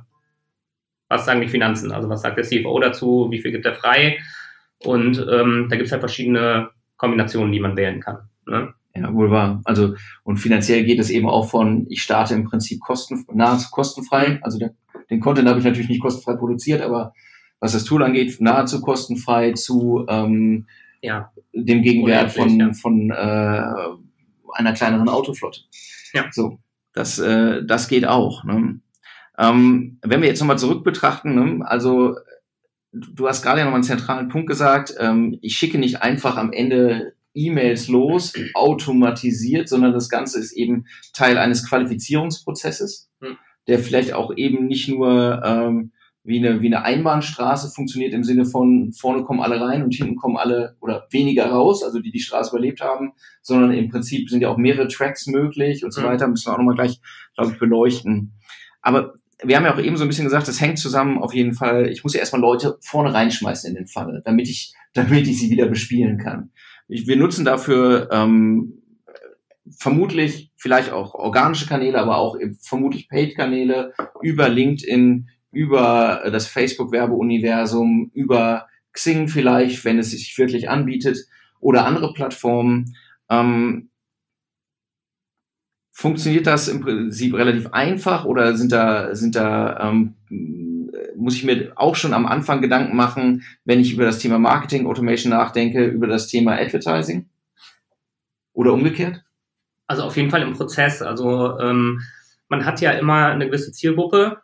was 1.10 1.26
sagen 1.26 1.42
die 1.42 1.50
Finanzen, 1.50 1.92
also 1.92 2.08
was 2.08 2.22
sagt 2.22 2.38
der 2.38 2.46
CFO 2.46 2.80
dazu, 2.80 3.28
wie 3.30 3.42
viel 3.42 3.52
gibt 3.52 3.66
er 3.66 3.74
frei 3.74 4.20
und 4.86 5.18
ähm, 5.30 5.68
da 5.70 5.76
gibt 5.76 5.88
es 5.88 5.92
halt 5.92 6.02
verschiedene 6.02 6.70
Kombinationen, 6.96 7.52
die 7.52 7.60
man 7.60 7.76
wählen 7.76 8.00
kann. 8.00 8.30
Ne? 8.48 8.74
Ja, 8.96 9.14
wohl 9.14 9.32
wahr. 9.32 9.62
Also, 9.66 9.96
und 10.24 10.38
finanziell 10.38 10.86
geht 10.86 11.00
es 11.00 11.10
eben 11.10 11.28
auch 11.28 11.50
von, 11.50 11.88
ich 11.90 12.02
starte 12.02 12.36
im 12.36 12.46
Prinzip 12.46 12.80
kosten, 12.80 13.26
nahezu 13.34 13.70
kostenfrei. 13.70 14.40
Also 14.44 14.58
der, 14.58 14.74
den 15.10 15.20
Content 15.20 15.48
habe 15.50 15.60
ich 15.60 15.66
natürlich 15.66 15.90
nicht 15.90 16.02
kostenfrei 16.02 16.36
produziert, 16.36 16.82
aber 16.82 17.14
was 17.60 17.74
das 17.74 17.84
Tool 17.84 18.04
angeht, 18.04 18.40
nahezu 18.40 18.82
kostenfrei 18.82 19.52
zu 19.54 20.06
ähm, 20.08 20.68
ja. 21.02 21.32
dem 21.54 21.82
Gegenwert 21.82 22.32
von, 22.32 22.60
ja. 22.60 22.74
von 22.74 23.12
äh, 23.12 23.64
einer 24.54 24.74
kleineren 24.74 25.10
Autoflotte. 25.10 25.62
Ja. 26.14 26.26
So, 26.32 26.60
das, 26.94 27.20
äh, 27.20 27.64
das 27.66 27.88
geht 27.88 28.06
auch. 28.06 28.44
Ne? 28.44 28.80
Ähm, 29.38 29.98
wenn 30.02 30.22
wir 30.22 30.28
jetzt 30.28 30.40
nochmal 30.40 30.60
zurück 30.60 30.84
betrachten, 30.84 31.36
ne? 31.36 31.66
also 31.66 32.16
du 32.92 33.28
hast 33.28 33.42
gerade 33.42 33.60
ja 33.60 33.66
nochmal 33.66 33.80
einen 33.80 33.84
zentralen 33.84 34.30
Punkt 34.30 34.48
gesagt, 34.48 34.94
ähm, 35.00 35.38
ich 35.42 35.56
schicke 35.56 35.78
nicht 35.78 36.02
einfach 36.02 36.38
am 36.38 36.52
Ende 36.52 37.14
E-Mails 37.34 37.88
los, 37.88 38.34
automatisiert, 38.54 39.70
sondern 39.70 39.94
das 39.94 40.10
Ganze 40.10 40.40
ist 40.40 40.52
eben 40.52 40.86
Teil 41.14 41.38
eines 41.38 41.68
Qualifizierungsprozesses, 41.68 43.10
hm. 43.22 43.38
der 43.68 43.80
vielleicht 43.80 44.14
auch 44.14 44.36
eben 44.36 44.68
nicht 44.68 44.90
nur 44.90 45.42
ähm, 45.46 45.92
wie 46.24 46.38
eine, 46.38 46.62
wie 46.62 46.68
eine 46.68 46.84
Einbahnstraße 46.84 47.72
funktioniert 47.74 48.14
im 48.14 48.24
Sinne 48.24 48.46
von 48.46 48.92
vorne 48.94 49.24
kommen 49.24 49.40
alle 49.40 49.60
rein 49.60 49.84
und 49.84 49.94
hinten 49.94 50.16
kommen 50.16 50.38
alle 50.38 50.76
oder 50.80 51.08
weniger 51.10 51.48
raus, 51.48 51.84
also 51.84 52.00
die 52.00 52.12
die 52.12 52.20
Straße 52.20 52.52
überlebt 52.52 52.82
haben, 52.82 53.14
sondern 53.42 53.72
im 53.72 53.90
Prinzip 53.90 54.30
sind 54.30 54.42
ja 54.42 54.50
auch 54.50 54.58
mehrere 54.58 54.88
Tracks 54.88 55.26
möglich 55.28 55.84
und 55.84 55.92
so 55.92 56.02
hm. 56.02 56.10
weiter, 56.10 56.28
müssen 56.28 56.48
wir 56.48 56.54
auch 56.54 56.58
nochmal 56.58 56.76
gleich, 56.76 57.00
glaube 57.36 57.52
ich, 57.52 57.60
beleuchten. 57.60 58.34
Aber 58.82 59.16
wir 59.44 59.56
haben 59.56 59.66
ja 59.66 59.74
auch 59.74 59.80
eben 59.80 59.98
so 59.98 60.04
ein 60.04 60.08
bisschen 60.08 60.26
gesagt, 60.26 60.48
das 60.48 60.62
hängt 60.62 60.78
zusammen 60.78 61.18
auf 61.18 61.34
jeden 61.34 61.54
Fall. 61.54 61.90
Ich 61.90 62.04
muss 62.04 62.14
ja 62.14 62.20
erstmal 62.20 62.42
Leute 62.42 62.78
vorne 62.82 63.14
reinschmeißen 63.14 63.70
in 63.70 63.76
den 63.76 63.88
Funnel, 63.88 64.22
damit 64.24 64.48
ich, 64.48 64.74
damit 64.94 65.28
ich 65.28 65.40
sie 65.40 65.50
wieder 65.50 65.66
bespielen 65.66 66.20
kann. 66.20 66.52
Ich, 66.88 67.08
wir 67.08 67.16
nutzen 67.16 67.46
dafür 67.46 68.10
ähm, 68.12 68.82
vermutlich 69.78 70.52
vielleicht 70.58 70.92
auch 70.92 71.16
organische 71.16 71.68
Kanäle, 71.68 72.00
aber 72.00 72.18
auch 72.18 72.38
vermutlich 72.60 73.10
Paid-Kanäle 73.10 73.94
über 74.22 74.50
LinkedIn, 74.50 75.30
über 75.52 76.24
das 76.32 76.48
Facebook-Werbeuniversum, 76.48 78.12
über 78.14 78.68
Xing 78.94 79.28
vielleicht, 79.28 79.84
wenn 79.86 80.00
es 80.00 80.12
sich 80.12 80.38
wirklich 80.38 80.70
anbietet, 80.70 81.26
oder 81.60 81.86
andere 81.86 82.14
Plattformen. 82.14 82.96
Ähm, 83.30 83.90
Funktioniert 85.94 86.48
das 86.48 86.68
im 86.68 86.82
Prinzip 86.82 87.36
relativ 87.36 87.68
einfach 87.74 88.26
oder 88.26 88.56
sind 88.56 88.72
da, 88.72 89.14
sind 89.14 89.36
da, 89.36 89.90
ähm, 89.90 90.16
muss 91.16 91.36
ich 91.36 91.44
mir 91.44 91.74
auch 91.76 91.96
schon 91.96 92.14
am 92.14 92.26
Anfang 92.26 92.62
Gedanken 92.62 92.96
machen, 92.96 93.44
wenn 93.66 93.82
ich 93.82 93.94
über 93.94 94.06
das 94.06 94.18
Thema 94.18 94.40
Marketing 94.40 94.88
Automation 94.88 95.32
nachdenke, 95.32 95.86
über 95.86 96.08
das 96.08 96.28
Thema 96.28 96.54
Advertising? 96.54 97.30
Oder 98.54 98.74
umgekehrt? 98.74 99.24
Also 99.86 100.04
auf 100.04 100.16
jeden 100.18 100.32
Fall 100.32 100.42
im 100.42 100.54
Prozess. 100.54 101.02
Also 101.02 101.60
ähm, 101.60 102.02
man 102.48 102.66
hat 102.66 102.82
ja 102.82 102.92
immer 102.92 103.28
eine 103.28 103.46
gewisse 103.46 103.72
Zielgruppe, 103.72 104.42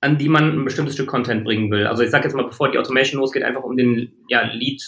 an 0.00 0.18
die 0.18 0.28
man 0.28 0.60
ein 0.60 0.64
bestimmtes 0.64 0.94
Stück 0.94 1.08
Content 1.08 1.44
bringen 1.44 1.70
will. 1.70 1.86
Also 1.86 2.02
ich 2.02 2.10
sage 2.10 2.24
jetzt 2.24 2.34
mal, 2.34 2.46
bevor 2.46 2.70
die 2.70 2.78
Automation 2.78 3.20
losgeht, 3.20 3.42
einfach 3.42 3.64
um 3.64 3.76
den 3.76 4.12
ja, 4.28 4.42
Lead 4.42 4.82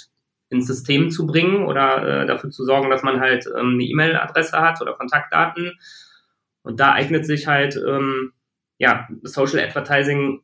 ins 0.51 0.67
System 0.67 1.11
zu 1.11 1.27
bringen 1.27 1.65
oder 1.65 2.23
äh, 2.23 2.27
dafür 2.27 2.51
zu 2.51 2.65
sorgen, 2.65 2.91
dass 2.91 3.03
man 3.03 3.21
halt 3.21 3.47
ähm, 3.47 3.75
eine 3.75 3.85
E-Mail-Adresse 3.85 4.61
hat 4.61 4.81
oder 4.81 4.95
Kontaktdaten. 4.95 5.79
Und 6.63 6.79
da 6.81 6.93
eignet 6.93 7.27
sich 7.27 7.47
halt 7.47 7.77
ähm, 7.77 8.33
ja 8.79 9.09
Social 9.23 9.61
Advertising 9.61 10.43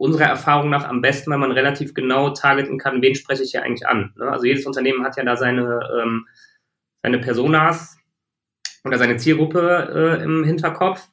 unserer 0.00 0.24
Erfahrung 0.24 0.70
nach 0.70 0.88
am 0.88 1.02
besten, 1.02 1.30
weil 1.30 1.38
man 1.38 1.52
relativ 1.52 1.92
genau 1.92 2.30
targeten 2.30 2.78
kann, 2.78 3.02
wen 3.02 3.14
spreche 3.14 3.42
ich 3.42 3.50
hier 3.50 3.62
eigentlich 3.62 3.86
an. 3.86 4.14
Ne? 4.16 4.30
Also 4.30 4.46
jedes 4.46 4.64
Unternehmen 4.64 5.04
hat 5.04 5.18
ja 5.18 5.24
da 5.24 5.36
seine, 5.36 5.80
ähm, 6.00 6.26
seine 7.02 7.18
Personas 7.18 7.98
oder 8.84 8.96
seine 8.96 9.18
Zielgruppe 9.18 10.18
äh, 10.20 10.24
im 10.24 10.44
Hinterkopf. 10.44 11.06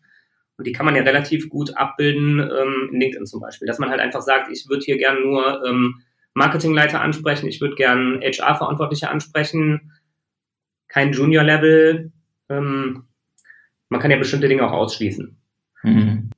Und 0.57 0.65
die 0.65 0.71
kann 0.71 0.85
man 0.85 0.95
ja 0.95 1.03
relativ 1.03 1.49
gut 1.49 1.77
abbilden 1.77 2.39
ähm, 2.39 2.89
in 2.91 2.99
LinkedIn 2.99 3.25
zum 3.25 3.39
Beispiel. 3.39 3.67
Dass 3.67 3.79
man 3.79 3.89
halt 3.89 3.99
einfach 3.99 4.21
sagt, 4.21 4.51
ich 4.51 4.67
würde 4.67 4.83
hier 4.83 4.97
gerne 4.97 5.21
nur 5.21 5.63
ähm, 5.65 6.01
Marketingleiter 6.33 7.01
ansprechen, 7.01 7.47
ich 7.47 7.61
würde 7.61 7.75
gern 7.75 8.21
HR-Verantwortliche 8.21 9.09
ansprechen, 9.09 9.93
kein 10.87 11.13
Junior-Level. 11.13 12.11
Ähm, 12.49 13.03
man 13.89 13.99
kann 13.99 14.11
ja 14.11 14.17
bestimmte 14.17 14.47
Dinge 14.47 14.65
auch 14.65 14.71
ausschließen. 14.71 15.37
Mhm. 15.83 16.29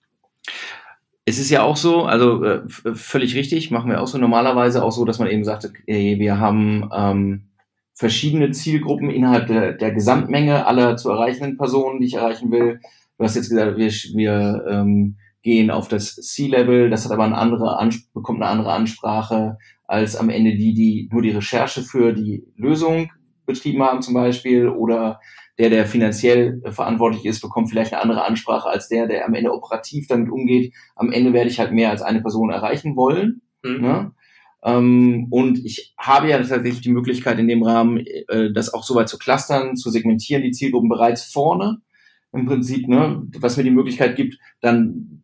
Es 1.26 1.38
ist 1.38 1.50
ja 1.50 1.62
auch 1.62 1.78
so, 1.78 2.06
also 2.06 2.44
äh, 2.44 2.62
völlig 2.94 3.36
richtig, 3.36 3.72
machen 3.72 3.92
wir 3.92 4.02
auch 4.02 4.08
so 4.08 4.18
normalerweise 4.18 4.84
auch 4.84 4.92
so, 4.92 5.06
dass 5.06 5.20
man 5.20 5.30
eben 5.30 5.44
sagt, 5.44 5.66
okay, 5.66 6.18
wir 6.18 6.40
haben 6.40 6.90
ähm, 6.94 7.50
verschiedene 7.94 8.52
Zielgruppen 8.52 9.10
innerhalb 9.10 9.48
der, 9.48 9.74
der 9.74 9.92
Gesamtmenge 9.92 10.66
aller 10.66 10.98
zu 10.98 11.10
erreichenden 11.10 11.58
Personen, 11.58 12.00
die 12.00 12.08
ich 12.08 12.16
erreichen 12.16 12.52
will. 12.52 12.80
Du 13.20 13.26
hast 13.26 13.36
jetzt 13.36 13.50
gesagt, 13.50 13.78
wir, 13.78 13.92
wir 14.16 14.66
ähm, 14.70 15.18
gehen 15.42 15.72
auf 15.72 15.90
das 15.90 16.16
C-Level, 16.16 16.90
das 16.90 17.04
hat 17.04 17.12
aber 17.12 17.26
eine 17.26 17.38
andere, 17.38 17.78
bekommt 18.14 18.42
eine 18.42 18.50
andere 18.50 18.72
Ansprache 18.72 19.58
als 19.88 20.16
am 20.16 20.30
Ende 20.30 20.56
die, 20.56 20.74
die 20.74 21.10
nur 21.12 21.22
die 21.22 21.32
Recherche 21.32 21.82
für 21.82 22.14
die 22.14 22.46
Lösung 22.56 23.12
betrieben 23.46 23.84
haben 23.84 24.02
zum 24.02 24.14
Beispiel 24.14 24.70
oder 24.70 25.20
der, 25.58 25.70
der 25.70 25.86
finanziell 25.86 26.62
verantwortlich 26.72 27.26
ist, 27.26 27.42
bekommt 27.42 27.70
vielleicht 27.70 27.92
eine 27.92 28.02
andere 28.02 28.24
Ansprache 28.24 28.70
als 28.70 28.88
der, 28.88 29.08
der 29.08 29.26
am 29.26 29.34
Ende 29.34 29.52
operativ 29.52 30.08
damit 30.08 30.32
umgeht. 30.32 30.74
Am 30.96 31.12
Ende 31.12 31.34
werde 31.34 31.50
ich 31.50 31.60
halt 31.60 31.74
mehr 31.74 31.90
als 31.90 32.02
eine 32.02 32.22
Person 32.22 32.52
erreichen 32.52 32.96
wollen. 32.96 33.42
Mhm. 33.64 33.82
Ne? 33.82 34.12
Ähm, 34.64 35.28
und 35.30 35.66
ich 35.66 35.94
habe 35.98 36.30
ja 36.30 36.38
tatsächlich 36.38 36.82
die 36.82 36.92
Möglichkeit 36.92 37.38
in 37.38 37.50
dem 37.50 37.64
Rahmen, 37.64 37.98
äh, 37.98 38.54
das 38.54 38.74
auch 38.74 38.84
soweit 38.84 39.10
zu 39.10 39.18
clustern, 39.18 39.76
zu 39.76 39.90
segmentieren, 39.90 40.44
die 40.44 40.52
Zielgruppen 40.52 40.88
bereits 40.88 41.26
vorne 41.26 41.82
im 42.32 42.46
Prinzip, 42.46 42.88
ne, 42.88 43.24
was 43.40 43.58
mir 43.58 43.64
die 43.64 43.72
Möglichkeit 43.72 44.16
gibt, 44.16 44.38
dann 44.62 45.24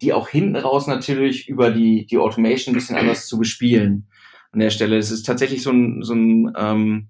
die 0.00 0.12
auch 0.12 0.28
hinten 0.28 0.56
raus 0.56 0.86
natürlich 0.86 1.48
über 1.48 1.70
die, 1.70 2.06
die 2.06 2.18
Automation 2.18 2.72
ein 2.72 2.78
bisschen 2.78 2.96
anders 2.96 3.26
zu 3.26 3.38
bespielen 3.38 4.06
an 4.50 4.60
der 4.60 4.70
Stelle. 4.70 4.96
Es 4.96 5.10
ist 5.10 5.24
tatsächlich 5.24 5.62
so 5.62 5.70
ein, 5.70 6.02
so 6.02 6.14
ein 6.14 6.52
ähm, 6.56 7.08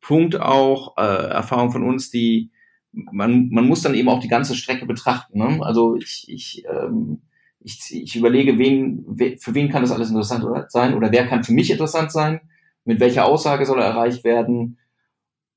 Punkt 0.00 0.40
auch, 0.40 0.96
äh, 0.96 1.02
Erfahrung 1.02 1.72
von 1.72 1.82
uns, 1.82 2.10
die 2.10 2.50
man, 2.92 3.48
man 3.50 3.66
muss 3.66 3.82
dann 3.82 3.94
eben 3.94 4.08
auch 4.08 4.20
die 4.20 4.28
ganze 4.28 4.54
Strecke 4.54 4.86
betrachten. 4.86 5.38
Ne? 5.38 5.58
Also 5.62 5.96
ich, 5.96 6.24
ich, 6.28 6.64
ähm, 6.66 7.22
ich, 7.60 7.78
ich 7.90 8.16
überlege, 8.16 8.58
wen, 8.58 9.04
für 9.40 9.54
wen 9.54 9.68
kann 9.68 9.82
das 9.82 9.92
alles 9.92 10.10
interessant 10.10 10.44
sein 10.70 10.94
oder 10.94 11.12
wer 11.12 11.26
kann 11.26 11.44
für 11.44 11.52
mich 11.52 11.70
interessant 11.70 12.12
sein, 12.12 12.40
mit 12.84 13.00
welcher 13.00 13.26
Aussage 13.26 13.66
soll 13.66 13.80
er 13.80 13.86
erreicht 13.86 14.24
werden. 14.24 14.78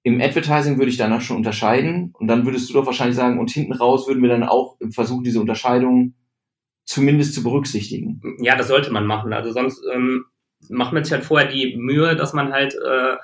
Im 0.03 0.20
Advertising 0.20 0.77
würde 0.77 0.89
ich 0.89 0.98
danach 0.98 1.22
schon 1.22 1.38
unterscheiden 1.38 2.13
und 2.17 2.27
dann 2.27 2.46
würdest 2.46 2.70
du 2.70 2.74
doch 2.74 2.86
wahrscheinlich 2.86 3.15
sagen, 3.15 3.39
und 3.39 3.51
hinten 3.51 3.74
raus 3.74 4.08
würden 4.08 4.22
wir 4.24 4.29
dann 4.29 4.43
auch 4.43 4.77
versuchen, 4.91 5.24
diese 5.24 5.39
Unterscheidung 5.39 6.15
zumindest 6.86 7.36
zu 7.36 7.43
berücksichtigen. 7.43 8.22
Ja, 8.39 8.55
das 8.55 8.67
sollte 8.67 8.91
man 8.91 9.05
machen. 9.05 9.31
Also 9.34 9.51
sonst 9.51 9.84
ähm, 9.93 10.25
macht 10.70 10.93
man 10.93 11.03
sich 11.03 11.13
halt 11.13 11.24
vorher 11.24 11.50
die 11.50 11.77
Mühe, 11.77 12.15
dass 12.15 12.34
man 12.34 12.51
halt 12.51 12.74
äh, 12.74 13.15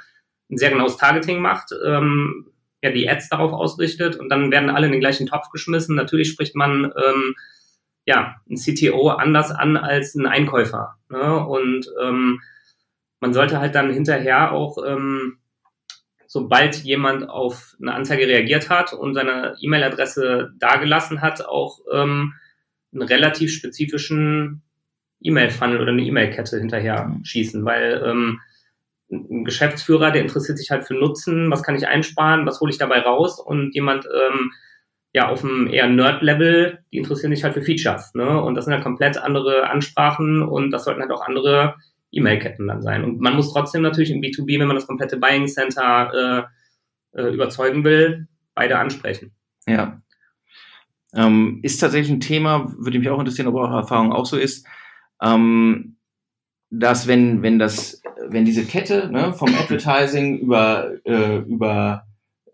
ein 0.49 0.57
sehr 0.57 0.69
genaues 0.69 0.97
Targeting 0.97 1.39
macht, 1.39 1.71
ähm, 1.85 2.47
ja, 2.81 2.91
die 2.91 3.09
Ads 3.09 3.29
darauf 3.29 3.53
ausrichtet 3.53 4.17
und 4.17 4.29
dann 4.29 4.51
werden 4.51 4.69
alle 4.69 4.85
in 4.85 4.91
den 4.91 5.01
gleichen 5.01 5.27
Topf 5.27 5.49
geschmissen. 5.49 5.95
Natürlich 5.95 6.29
spricht 6.29 6.55
man 6.55 6.85
ähm, 6.85 7.35
ja 8.05 8.35
ein 8.49 8.55
CTO 8.55 9.09
anders 9.09 9.51
an 9.51 9.77
als 9.77 10.15
ein 10.15 10.27
Einkäufer. 10.27 10.95
Ne? 11.09 11.45
Und 11.45 11.87
ähm, 12.01 12.39
man 13.19 13.33
sollte 13.33 13.59
halt 13.59 13.75
dann 13.75 13.91
hinterher 13.91 14.51
auch, 14.51 14.77
ähm, 14.85 15.39
sobald 16.27 16.83
jemand 16.83 17.29
auf 17.29 17.75
eine 17.81 17.93
Anzeige 17.93 18.27
reagiert 18.27 18.69
hat 18.69 18.93
und 18.93 19.13
seine 19.13 19.55
E-Mail-Adresse 19.61 20.51
dagelassen 20.59 21.21
hat, 21.21 21.45
auch 21.45 21.79
ähm, 21.91 22.33
einen 22.93 23.01
relativ 23.03 23.51
spezifischen 23.51 24.61
E-Mail-Funnel 25.21 25.81
oder 25.81 25.91
eine 25.91 26.03
E-Mail-Kette 26.03 26.59
hinterher 26.59 27.15
schießen, 27.23 27.65
weil 27.65 28.03
ähm, 28.05 28.39
ein 29.09 29.45
Geschäftsführer, 29.45 30.11
der 30.11 30.21
interessiert 30.21 30.57
sich 30.57 30.69
halt 30.69 30.85
für 30.85 30.93
Nutzen, 30.93 31.49
was 31.49 31.63
kann 31.63 31.75
ich 31.75 31.87
einsparen, 31.87 32.45
was 32.45 32.59
hole 32.59 32.71
ich 32.71 32.77
dabei 32.77 32.99
raus 32.99 33.39
und 33.39 33.73
jemand 33.73 34.05
ähm, 34.05 34.51
ja 35.13 35.29
auf 35.29 35.43
einem 35.43 35.67
eher 35.67 35.87
Nerd-Level, 35.87 36.79
die 36.91 36.97
interessieren 36.97 37.33
sich 37.33 37.43
halt 37.43 37.53
für 37.53 37.61
Features, 37.61 38.13
ne? 38.15 38.41
Und 38.41 38.55
das 38.55 38.65
sind 38.65 38.73
halt 38.73 38.83
komplett 38.83 39.17
andere 39.17 39.69
Ansprachen 39.69 40.43
und 40.43 40.71
das 40.71 40.83
sollten 40.83 41.01
halt 41.01 41.11
auch 41.11 41.25
andere 41.25 41.75
E-Mail-Ketten 42.11 42.67
dann 42.67 42.81
sein. 42.81 43.03
Und 43.03 43.19
man 43.19 43.35
muss 43.35 43.51
trotzdem 43.51 43.81
natürlich 43.81 44.11
im 44.11 44.21
B2B, 44.21 44.59
wenn 44.59 44.67
man 44.67 44.75
das 44.77 44.87
komplette 44.87 45.17
Buying 45.17 45.47
Center 45.47 46.47
äh, 47.13 47.21
äh, 47.21 47.33
überzeugen 47.33 47.83
will, 47.83 48.27
beide 48.55 48.77
ansprechen. 48.79 49.31
Ja, 49.67 50.01
ähm, 51.13 51.59
ist 51.63 51.79
tatsächlich 51.79 52.11
ein 52.11 52.19
Thema, 52.19 52.73
würde 52.77 52.99
mich 52.99 53.09
auch 53.09 53.19
interessieren, 53.19 53.47
ob 53.47 53.55
eure 53.55 53.77
Erfahrung 53.77 54.11
auch 54.11 54.25
so 54.25 54.37
ist, 54.37 54.67
ähm, 55.21 55.97
dass 56.69 57.07
wenn, 57.07 57.41
wenn 57.41 57.59
das, 57.59 58.01
wenn 58.27 58.45
diese 58.45 58.65
Kette 58.65 59.09
ne, 59.11 59.33
vom 59.33 59.49
Advertising 59.55 60.39
über, 60.39 60.91
äh, 61.05 61.37
über 61.39 62.03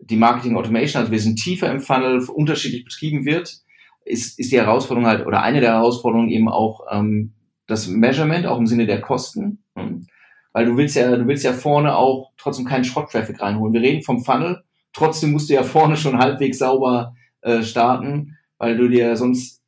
die 0.00 0.16
Marketing 0.16 0.56
Automation, 0.56 1.00
also 1.00 1.12
wir 1.12 1.20
sind 1.20 1.36
tiefer 1.36 1.70
im 1.70 1.80
Funnel, 1.80 2.24
unterschiedlich 2.28 2.84
betrieben 2.84 3.24
wird, 3.24 3.58
ist, 4.04 4.38
ist 4.38 4.52
die 4.52 4.58
Herausforderung 4.58 5.08
halt, 5.08 5.26
oder 5.26 5.42
eine 5.42 5.60
der 5.60 5.72
Herausforderungen 5.72 6.30
eben 6.30 6.48
auch 6.48 6.80
ähm, 6.90 7.32
das 7.66 7.86
Measurement, 7.86 8.46
auch 8.46 8.58
im 8.58 8.66
Sinne 8.66 8.86
der 8.86 9.00
Kosten. 9.00 9.64
Hm. 9.76 10.06
Weil 10.52 10.66
du 10.66 10.76
willst 10.76 10.96
ja, 10.96 11.16
du 11.16 11.26
willst 11.26 11.44
ja 11.44 11.52
vorne 11.52 11.96
auch 11.96 12.30
trotzdem 12.36 12.64
keinen 12.64 12.84
Schrott-Traffic 12.84 13.40
reinholen. 13.40 13.72
Wir 13.72 13.80
reden 13.80 14.02
vom 14.02 14.24
Funnel, 14.24 14.62
trotzdem 14.92 15.32
musst 15.32 15.50
du 15.50 15.54
ja 15.54 15.62
vorne 15.62 15.96
schon 15.96 16.18
halbwegs 16.18 16.58
sauber 16.58 17.14
äh, 17.40 17.62
starten 17.62 18.36
weil 18.58 18.76
du 18.76 18.88
dir 18.88 19.16
sonst 19.16 19.62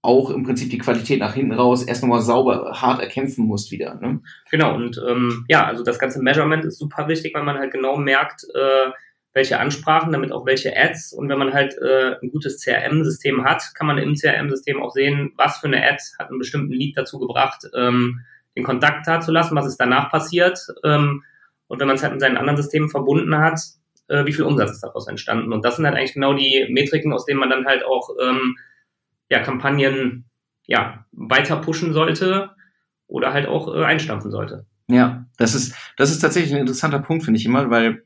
auch 0.00 0.30
im 0.30 0.44
Prinzip 0.44 0.70
die 0.70 0.78
Qualität 0.78 1.18
nach 1.18 1.34
hinten 1.34 1.52
raus 1.52 1.82
erst 1.82 2.02
nochmal 2.02 2.20
sauber, 2.20 2.72
hart 2.80 3.00
erkämpfen 3.00 3.44
musst 3.46 3.70
wieder. 3.70 3.96
Ne? 3.96 4.22
Genau, 4.50 4.74
und 4.76 4.98
ähm, 5.06 5.44
ja, 5.48 5.66
also 5.66 5.82
das 5.82 5.98
ganze 5.98 6.22
Measurement 6.22 6.64
ist 6.64 6.78
super 6.78 7.08
wichtig, 7.08 7.34
weil 7.34 7.42
man 7.42 7.58
halt 7.58 7.72
genau 7.72 7.96
merkt, 7.98 8.44
äh, 8.54 8.90
welche 9.34 9.58
Ansprachen, 9.60 10.12
damit 10.12 10.32
auch 10.32 10.46
welche 10.46 10.76
Ads. 10.76 11.12
Und 11.12 11.28
wenn 11.28 11.38
man 11.38 11.52
halt 11.52 11.76
äh, 11.78 12.16
ein 12.22 12.30
gutes 12.30 12.62
CRM-System 12.62 13.44
hat, 13.44 13.62
kann 13.74 13.86
man 13.86 13.98
im 13.98 14.14
CRM-System 14.14 14.82
auch 14.82 14.90
sehen, 14.90 15.32
was 15.36 15.58
für 15.58 15.66
eine 15.66 15.82
Ad 15.82 15.98
hat 16.18 16.30
einen 16.30 16.38
bestimmten 16.38 16.72
Lead 16.72 16.96
dazu 16.96 17.18
gebracht, 17.18 17.64
ähm, 17.74 18.20
den 18.56 18.64
Kontakt 18.64 19.06
da 19.06 19.20
zu 19.20 19.30
lassen, 19.30 19.54
was 19.54 19.66
ist 19.66 19.76
danach 19.76 20.10
passiert. 20.10 20.58
Ähm, 20.84 21.22
und 21.68 21.80
wenn 21.80 21.86
man 21.86 21.96
es 21.96 22.02
halt 22.02 22.12
mit 22.12 22.20
seinen 22.20 22.38
anderen 22.38 22.56
Systemen 22.56 22.88
verbunden 22.88 23.36
hat, 23.36 23.60
äh, 24.08 24.24
wie 24.24 24.32
viel 24.32 24.44
Umsatz 24.44 24.72
ist 24.72 24.82
daraus 24.82 25.06
entstanden. 25.06 25.52
Und 25.52 25.64
das 25.64 25.76
sind 25.76 25.84
halt 25.84 25.96
eigentlich 25.96 26.14
genau 26.14 26.34
die 26.34 26.66
Metriken, 26.70 27.12
aus 27.12 27.26
denen 27.26 27.40
man 27.40 27.50
dann 27.50 27.66
halt 27.66 27.84
auch 27.84 28.10
ähm, 28.20 28.56
ja, 29.30 29.40
Kampagnen 29.40 30.24
ja, 30.66 31.04
weiter 31.12 31.56
pushen 31.56 31.92
sollte 31.92 32.50
oder 33.06 33.32
halt 33.32 33.46
auch 33.46 33.74
äh, 33.74 33.84
einstampfen 33.84 34.30
sollte. 34.30 34.66
Ja, 34.90 35.26
das 35.36 35.54
ist, 35.54 35.74
das 35.96 36.10
ist 36.10 36.20
tatsächlich 36.20 36.52
ein 36.54 36.60
interessanter 36.60 36.98
Punkt, 36.98 37.24
finde 37.24 37.38
ich 37.38 37.46
immer, 37.46 37.70
weil 37.70 38.04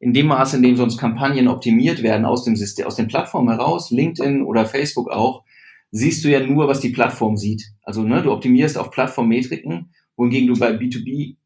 in 0.00 0.12
dem 0.14 0.26
Maße, 0.26 0.56
in 0.56 0.62
dem 0.62 0.76
sonst 0.76 0.98
Kampagnen 0.98 1.46
optimiert 1.46 2.02
werden 2.02 2.24
aus 2.24 2.44
dem 2.44 2.56
System, 2.56 2.86
aus 2.86 2.96
den 2.96 3.06
Plattformen 3.06 3.50
heraus, 3.50 3.90
LinkedIn 3.90 4.42
oder 4.42 4.66
Facebook 4.66 5.10
auch, 5.10 5.44
siehst 5.90 6.24
du 6.24 6.28
ja 6.28 6.40
nur, 6.40 6.68
was 6.68 6.80
die 6.80 6.88
Plattform 6.88 7.36
sieht. 7.36 7.62
Also 7.82 8.02
ne, 8.02 8.22
du 8.22 8.32
optimierst 8.32 8.78
auf 8.78 8.90
Plattformmetriken, 8.90 9.92
wohingegen 10.16 10.48
du 10.48 10.58
bei 10.58 10.70
B2B 10.72 11.36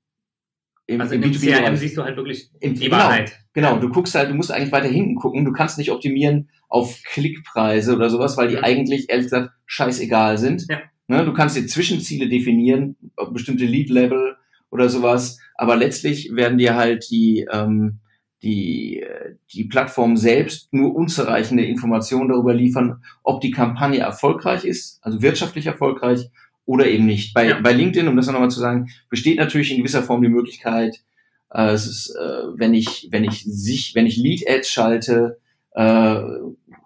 im, 0.87 1.01
also 1.01 1.15
im 1.15 1.23
B2B 1.23 1.63
CRM 1.63 1.77
siehst 1.77 1.97
du 1.97 2.03
halt 2.03 2.17
wirklich 2.17 2.51
im, 2.61 2.75
die 2.75 2.85
genau, 2.85 2.97
Wahrheit. 2.97 3.39
Genau, 3.55 3.79
du 3.79 3.89
guckst 3.89 4.15
halt, 4.15 4.31
du 4.31 4.35
musst 4.35 4.53
eigentlich 4.53 4.73
weiter 4.73 4.89
hinten 4.89 5.15
gucken. 5.15 5.45
Du 5.45 5.53
kannst 5.53 5.79
nicht 5.79 5.91
optimieren 5.91 6.51
auf 6.69 7.01
Klickpreise 7.05 7.95
oder 7.95 8.11
sowas, 8.11 8.37
weil 8.37 8.49
die 8.49 8.57
mhm. 8.57 8.65
eigentlich 8.65 9.09
ehrlich 9.09 9.27
gesagt 9.27 9.51
scheißegal 9.67 10.37
sind. 10.39 10.67
Ja. 10.69 10.83
Ne, 11.09 11.25
du 11.25 11.33
kannst 11.33 11.57
dir 11.57 11.67
Zwischenziele 11.67 12.29
definieren, 12.29 12.97
bestimmte 13.33 13.65
Lead-Level 13.65 14.37
oder 14.71 14.89
sowas, 14.89 15.39
aber 15.55 15.77
letztlich 15.77 16.35
werden 16.35 16.59
dir 16.59 16.77
halt 16.77 17.07
die 17.11 17.47
ähm, 17.51 18.01
die, 18.45 19.05
die 19.53 19.65
Plattform 19.65 20.17
selbst 20.17 20.73
nur 20.73 20.95
unzureichende 20.95 21.65
Informationen 21.65 22.29
darüber 22.29 22.53
liefern, 22.53 23.03
ob 23.23 23.41
die 23.41 23.51
Kampagne 23.51 24.01
erfolgreich 24.01 24.65
ist, 24.65 24.99
also 25.03 25.23
wirtschaftlich 25.23 25.67
erfolgreich 25.67 26.31
oder 26.67 26.87
eben 26.87 27.07
nicht. 27.07 27.35
Bei, 27.35 27.49
ja. 27.49 27.61
bei 27.61 27.73
LinkedIn, 27.73 28.07
um 28.07 28.17
das 28.17 28.27
nochmal 28.27 28.51
zu 28.51 28.61
sagen, 28.61 28.91
besteht 29.09 29.39
natürlich 29.39 29.71
in 29.71 29.79
gewisser 29.79 30.03
Form 30.03 30.23
die 30.23 30.29
Möglichkeit, 30.29 31.03
äh, 31.51 31.71
es 31.71 31.87
ist, 31.87 32.15
äh, 32.17 32.43
wenn 32.55 32.75
ich, 32.75 33.09
wenn 33.11 33.25
ich 33.25 33.45
sich, 33.45 33.95
wenn 33.95 34.07
ich 34.07 34.19
Lead-Ads 34.19 34.69
schalte 34.69 35.39
äh, 35.73 36.21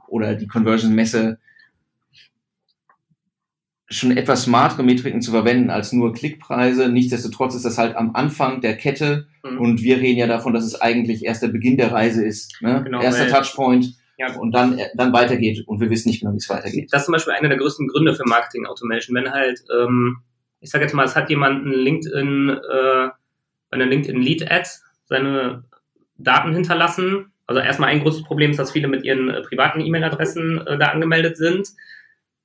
oder 0.06 0.36
die 0.36 0.46
Conversion 0.46 0.94
messe, 0.94 1.38
schon 3.90 4.16
etwas 4.16 4.42
smartere 4.42 4.82
Metriken 4.82 5.22
zu 5.22 5.30
verwenden 5.30 5.70
als 5.70 5.92
nur 5.92 6.12
Klickpreise. 6.12 6.88
Nichtsdestotrotz 6.88 7.54
ist 7.54 7.64
das 7.64 7.78
halt 7.78 7.96
am 7.96 8.14
Anfang 8.14 8.60
der 8.60 8.76
Kette 8.76 9.26
mhm. 9.42 9.58
und 9.58 9.82
wir 9.82 9.98
reden 9.98 10.18
ja 10.18 10.26
davon, 10.26 10.52
dass 10.52 10.64
es 10.64 10.80
eigentlich 10.80 11.24
erst 11.24 11.42
der 11.42 11.48
Beginn 11.48 11.76
der 11.78 11.92
Reise 11.92 12.24
ist. 12.24 12.60
Ne? 12.60 12.82
Genau, 12.84 13.00
Erster 13.00 13.28
Touchpoint 13.28 13.94
ja. 14.18 14.34
und 14.36 14.52
dann, 14.52 14.78
dann 14.94 15.12
weitergeht 15.12 15.66
und 15.66 15.80
wir 15.80 15.88
wissen 15.88 16.08
nicht 16.08 16.20
genau, 16.20 16.34
wie 16.34 16.38
es 16.38 16.50
weitergeht. 16.50 16.88
Das 16.92 17.02
ist 17.02 17.06
zum 17.06 17.12
Beispiel 17.12 17.32
einer 17.32 17.48
der 17.48 17.58
größten 17.58 17.88
Gründe 17.88 18.14
für 18.14 18.24
Marketing 18.26 18.66
Automation. 18.66 19.16
Wenn 19.16 19.32
halt, 19.32 19.62
ähm, 19.74 20.18
ich 20.60 20.70
sage 20.70 20.84
jetzt 20.84 20.92
mal, 20.92 21.04
es 21.04 21.16
hat 21.16 21.30
jemand 21.30 21.64
ein 21.64 21.72
LinkedIn, 21.72 22.50
äh, 22.50 23.08
eine 23.70 23.84
LinkedIn 23.86 24.20
Lead 24.20 24.50
Ad 24.50 24.68
seine 25.06 25.64
Daten 26.18 26.52
hinterlassen. 26.52 27.32
Also 27.46 27.62
erstmal 27.62 27.88
ein 27.88 28.00
großes 28.00 28.24
Problem 28.24 28.50
ist, 28.50 28.58
dass 28.58 28.72
viele 28.72 28.88
mit 28.88 29.04
ihren 29.04 29.30
äh, 29.30 29.40
privaten 29.40 29.80
E-Mail-Adressen 29.80 30.66
äh, 30.66 30.78
da 30.78 30.88
angemeldet 30.88 31.38
sind. 31.38 31.68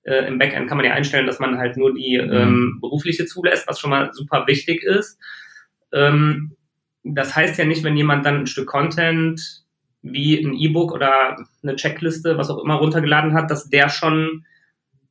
Äh, 0.04 0.28
Im 0.28 0.38
Backend 0.38 0.68
kann 0.68 0.78
man 0.78 0.86
ja 0.86 0.94
einstellen, 0.94 1.26
dass 1.26 1.40
man 1.40 1.58
halt 1.58 1.78
nur 1.78 1.94
die 1.94 2.20
mhm. 2.22 2.34
ähm, 2.34 2.78
berufliche 2.82 3.26
zulässt, 3.26 3.68
was 3.68 3.80
schon 3.80 3.90
mal 3.90 4.12
super 4.14 4.46
wichtig 4.48 4.84
ist. 4.84 5.18
Ähm, 5.92 6.56
das 7.04 7.36
heißt 7.36 7.58
ja 7.58 7.66
nicht, 7.66 7.84
wenn 7.84 7.98
jemand 7.98 8.26
dann 8.26 8.42
ein 8.42 8.48
Stück 8.48 8.68
Content 8.68 9.64
wie 10.02 10.38
ein 10.38 10.54
E-Book 10.54 10.92
oder 10.92 11.38
eine 11.62 11.76
Checkliste, 11.76 12.38
was 12.38 12.50
auch 12.50 12.62
immer 12.62 12.76
runtergeladen 12.76 13.34
hat, 13.34 13.50
dass 13.50 13.70
der 13.70 13.90
schon 13.90 14.46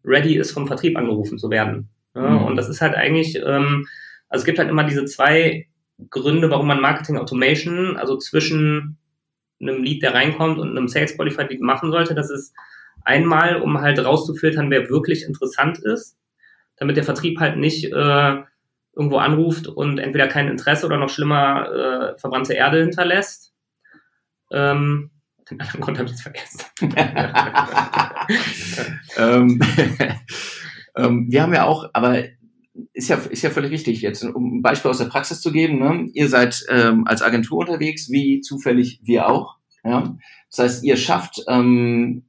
ready 0.05 0.37
ist, 0.37 0.53
vom 0.53 0.67
Vertrieb 0.67 0.97
angerufen 0.97 1.39
zu 1.39 1.51
werden. 1.51 1.89
Ja, 2.15 2.29
mhm. 2.29 2.45
Und 2.45 2.57
das 2.57 2.69
ist 2.69 2.81
halt 2.81 2.95
eigentlich, 2.95 3.37
ähm, 3.37 3.87
also 4.29 4.43
es 4.43 4.45
gibt 4.45 4.59
halt 4.59 4.69
immer 4.69 4.85
diese 4.85 5.07
zwei 5.07 5.69
Gründe, 6.11 6.51
warum 6.51 6.67
man 6.67 6.81
Marketing 6.81 7.17
Automation, 7.17 7.97
also 7.97 8.19
zwischen 8.19 8.99
einem 9.61 9.83
Lead, 9.83 10.03
der 10.03 10.15
reinkommt 10.15 10.59
und 10.59 10.71
einem 10.71 10.89
Sales 10.89 11.17
Qualified 11.17 11.51
Lead 11.51 11.61
machen 11.61 11.91
sollte. 11.91 12.15
Das 12.15 12.31
ist 12.31 12.55
Einmal, 13.05 13.61
um 13.61 13.81
halt 13.81 14.05
rauszufiltern, 14.05 14.71
wer 14.71 14.89
wirklich 14.89 15.25
interessant 15.25 15.79
ist, 15.79 16.17
damit 16.77 16.97
der 16.97 17.05
Vertrieb 17.05 17.41
halt 17.41 17.57
nicht 17.57 17.93
äh, 17.93 18.43
irgendwo 18.95 19.19
anruft 19.19 19.67
und 19.69 19.99
entweder 19.99 20.29
kein 20.29 20.49
Interesse 20.49 20.87
oder 20.87 20.99
noch 20.99 21.09
schlimmer 21.09 22.15
äh, 22.15 22.19
verbrannte 22.19 22.55
Erde 22.55 22.81
hinterlässt. 22.81 23.55
Ähm, 24.51 25.11
den 25.51 25.61
anderen 25.61 25.81
Grund 25.81 25.99
habe 25.99 26.07
ich 26.07 26.13
jetzt 26.13 26.23
vergessen. 26.23 26.61
ähm, 29.17 29.61
ähm, 30.97 31.27
wir 31.31 31.43
haben 31.43 31.55
ja 31.55 31.65
auch, 31.65 31.89
aber 31.93 32.25
ist 32.93 33.09
ja, 33.09 33.17
ist 33.17 33.43
ja 33.43 33.51
völlig 33.51 33.71
richtig. 33.71 34.03
Jetzt, 34.03 34.25
um 34.25 34.59
ein 34.59 34.63
Beispiel 34.63 34.91
aus 34.91 34.99
der 34.99 35.07
Praxis 35.07 35.41
zu 35.41 35.53
geben, 35.53 35.79
ne? 35.79 36.09
ihr 36.13 36.29
seid 36.29 36.65
ähm, 36.69 37.07
als 37.07 37.23
Agentur 37.23 37.59
unterwegs, 37.59 38.11
wie 38.11 38.41
zufällig 38.41 39.01
wir 39.03 39.29
auch. 39.29 39.57
Ja? 39.85 40.17
Das 40.51 40.59
heißt, 40.59 40.85
ihr 40.85 40.97
schafft 40.97 41.43
ähm, 41.49 42.25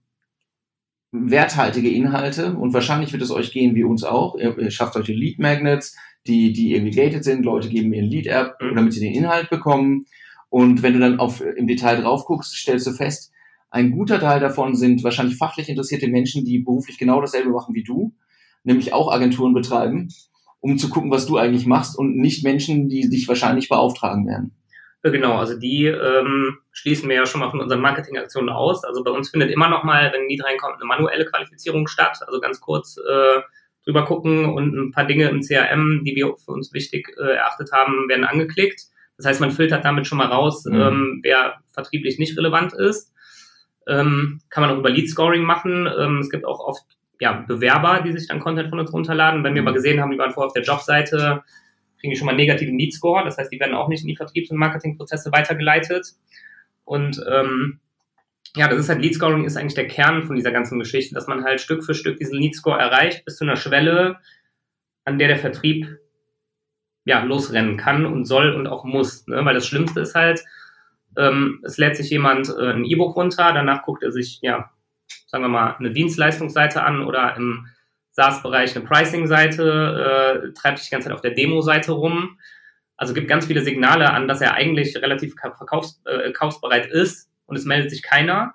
werthaltige 1.14 1.90
Inhalte 1.90 2.56
und 2.56 2.74
wahrscheinlich 2.74 3.14
wird 3.14 3.22
es 3.22 3.32
euch 3.32 3.52
gehen 3.52 3.76
wie 3.76 3.84
uns 3.84 4.04
auch. 4.04 4.36
Ihr, 4.36 4.58
ihr 4.58 4.72
schafft 4.72 4.96
solche 4.96 5.14
Lead 5.14 5.38
Magnets, 5.38 5.96
die, 6.26 6.52
die 6.54 6.74
irgendwie 6.74 6.96
gated 6.96 7.24
sind. 7.24 7.46
Leute 7.46 7.70
geben 7.70 7.90
mir 7.90 8.02
ein 8.02 8.10
Lead-App, 8.10 8.56
mhm. 8.60 8.76
damit 8.76 8.94
sie 8.94 9.00
den 9.00 9.14
Inhalt 9.14 9.50
bekommen. 9.52 10.06
Und 10.50 10.82
wenn 10.82 10.94
du 10.94 11.00
dann 11.00 11.20
auf, 11.20 11.40
im 11.42 11.68
Detail 11.68 12.02
drauf 12.02 12.26
guckst, 12.26 12.56
stellst 12.56 12.88
du 12.88 12.92
fest, 12.92 13.32
ein 13.70 13.92
guter 13.92 14.20
Teil 14.20 14.40
davon 14.40 14.76
sind 14.76 15.04
wahrscheinlich 15.04 15.38
fachlich 15.38 15.70
interessierte 15.70 16.08
Menschen, 16.08 16.46
die 16.46 16.60
beruflich 16.60 16.98
genau 16.98 17.22
dasselbe 17.22 17.50
machen 17.52 17.76
wie 17.76 17.84
du, 17.84 18.14
nämlich 18.64 18.94
auch 18.94 19.12
Agenturen 19.12 19.54
betreiben, 19.54 20.10
um 20.62 20.78
zu 20.78 20.90
gucken, 20.90 21.12
was 21.12 21.26
du 21.28 21.38
eigentlich 21.38 21.66
machst 21.66 21.98
und 21.98 22.16
nicht 22.16 22.44
Menschen, 22.44 22.90
die 22.90 23.10
dich 23.10 23.28
wahrscheinlich 23.28 23.70
beauftragen 23.70 24.28
werden. 24.28 24.52
Genau, 25.04 25.38
also 25.38 25.60
die 25.60 25.86
ähm, 25.86 26.58
schließen 26.74 27.08
wir 27.08 27.16
ja 27.16 27.26
schon 27.26 27.40
mal 27.40 27.52
von 27.52 27.62
unseren 27.62 27.82
Marketingaktionen 27.82 28.50
aus. 28.50 28.84
Also 28.84 29.04
bei 29.04 29.12
uns 29.12 29.30
findet 29.30 29.52
immer 29.52 29.70
noch 29.70 29.84
mal, 29.84 30.12
wenn 30.12 30.22
ein 30.22 30.28
Lied 30.28 30.44
reinkommt, 30.44 30.76
eine 30.76 30.86
manuelle 30.86 31.26
Qualifizierung 31.26 31.88
statt. 31.88 32.20
Also 32.26 32.42
ganz 32.42 32.60
kurz 32.60 32.98
äh, 32.98 33.42
drüber 33.86 34.06
gucken 34.06 34.54
und 34.54 34.76
ein 34.76 34.92
paar 34.92 35.06
Dinge 35.06 35.30
im 35.30 35.42
CRM, 35.42 36.02
die 36.04 36.16
wir 36.16 36.36
für 36.36 36.52
uns 36.52 36.74
wichtig 36.74 37.16
äh, 37.18 37.36
erachtet 37.36 37.72
haben, 37.72 38.10
werden 38.10 38.26
angeklickt. 38.26 38.82
Das 39.18 39.28
heißt, 39.28 39.40
man 39.40 39.52
filtert 39.52 39.86
damit 39.86 40.08
schon 40.08 40.18
mal 40.18 40.28
raus, 40.28 40.66
mhm. 40.66 40.82
ähm, 40.82 41.20
wer 41.22 41.60
vertrieblich 41.72 42.18
nicht 42.18 42.38
relevant 42.38 42.74
ist. 42.74 43.14
Ähm, 43.88 44.42
kann 44.50 44.64
man 44.64 44.72
auch 44.72 44.80
über 44.80 44.90
Lead 44.90 45.10
Scoring 45.10 45.44
machen. 45.44 45.88
Ähm, 45.98 46.20
es 46.20 46.30
gibt 46.30 46.46
auch 46.46 46.60
oft 46.60 46.84
ja, 47.20 47.44
Bewerber, 47.48 48.02
die 48.02 48.14
sich 48.14 48.28
dann 48.28 48.40
Content 48.40 48.70
von 48.70 48.80
uns 48.80 48.92
runterladen. 48.92 49.44
Wenn 49.44 49.54
wir 49.54 49.62
mhm. 49.62 49.68
aber 49.68 49.76
gesehen 49.76 50.02
haben, 50.02 50.12
die 50.12 50.18
waren 50.18 50.32
vorher 50.32 50.48
auf 50.48 50.54
der 50.54 50.64
Jobseite, 50.64 51.44
kriegen 52.00 52.12
die 52.12 52.18
schon 52.18 52.26
mal 52.26 52.32
einen 52.32 52.40
negativen 52.40 52.80
Lead-Score. 52.80 53.24
Das 53.24 53.38
heißt, 53.38 53.52
die 53.52 53.60
werden 53.60 53.76
auch 53.76 53.90
nicht 53.90 54.02
in 54.02 54.08
die 54.08 54.16
Vertriebs- 54.16 54.50
und 54.50 54.58
Marketingprozesse 54.58 55.32
weitergeleitet. 55.32 56.08
Und 56.86 57.24
ähm, 57.30 57.80
ja, 58.56 58.68
das 58.68 58.80
ist 58.80 58.90
halt 58.90 59.02
Lead-Scoring 59.02 59.46
ist 59.46 59.58
eigentlich 59.58 59.74
der 59.74 59.88
Kern 59.88 60.24
von 60.24 60.36
dieser 60.36 60.52
ganzen 60.52 60.80
Geschichte, 60.80 61.16
dass 61.16 61.28
man 61.28 61.44
halt 61.44 61.60
Stück 61.60 61.84
für 61.84 61.96
Stück 61.96 62.18
diesen 62.18 62.38
Lead-Score 62.38 62.80
erreicht 62.80 63.26
bis 63.26 63.38
zu 63.38 63.46
einer 63.46 63.56
Schwelle, 63.56 64.18
an 65.06 65.18
der 65.18 65.28
der 65.28 65.38
Vertrieb 65.38 65.88
ja 67.06 67.24
losrennen 67.24 67.78
kann 67.78 68.06
und 68.06 68.26
soll 68.26 68.54
und 68.54 68.68
auch 68.68 68.86
muss. 68.86 69.28
Ne? 69.28 69.44
Weil 69.44 69.56
das 69.56 69.68
Schlimmste 69.68 70.02
ist 70.02 70.16
halt, 70.16 70.44
ähm, 71.18 71.62
es 71.64 71.78
lädt 71.78 71.98
sich 71.98 72.10
jemand 72.10 72.50
äh, 72.50 72.74
ein 72.74 72.86
E-Book 72.86 73.16
runter, 73.16 73.54
danach 73.54 73.84
guckt 73.84 74.04
er 74.04 74.12
sich, 74.12 74.40
ja, 74.42 74.72
sagen 75.28 75.44
wir 75.44 75.50
mal, 75.50 75.76
eine 75.78 75.92
Dienstleistungsseite 75.92 76.84
an 76.84 77.04
oder 77.04 77.36
im 77.36 77.68
SaaS-Bereich 78.12 78.76
eine 78.76 78.86
Pricing-Seite, 78.86 80.44
äh, 80.46 80.54
treibt 80.54 80.78
sich 80.78 80.90
die 80.90 80.92
ganze 80.92 81.08
Zeit 81.08 81.16
auf 81.16 81.22
der 81.22 81.32
Demo-Seite 81.32 81.92
rum. 81.92 82.38
Also 83.04 83.14
gibt 83.14 83.28
ganz 83.28 83.48
viele 83.48 83.60
Signale 83.60 84.14
an, 84.14 84.30
dass 84.30 84.40
er 84.40 84.54
eigentlich 84.54 84.96
relativ 84.96 85.36
verkaufs 85.36 86.02
äh, 86.06 86.32
kaufsbereit 86.32 86.86
ist 86.86 87.30
und 87.48 87.58
es 87.58 87.66
meldet 87.66 87.92
sich 87.92 88.02
keiner. 88.02 88.54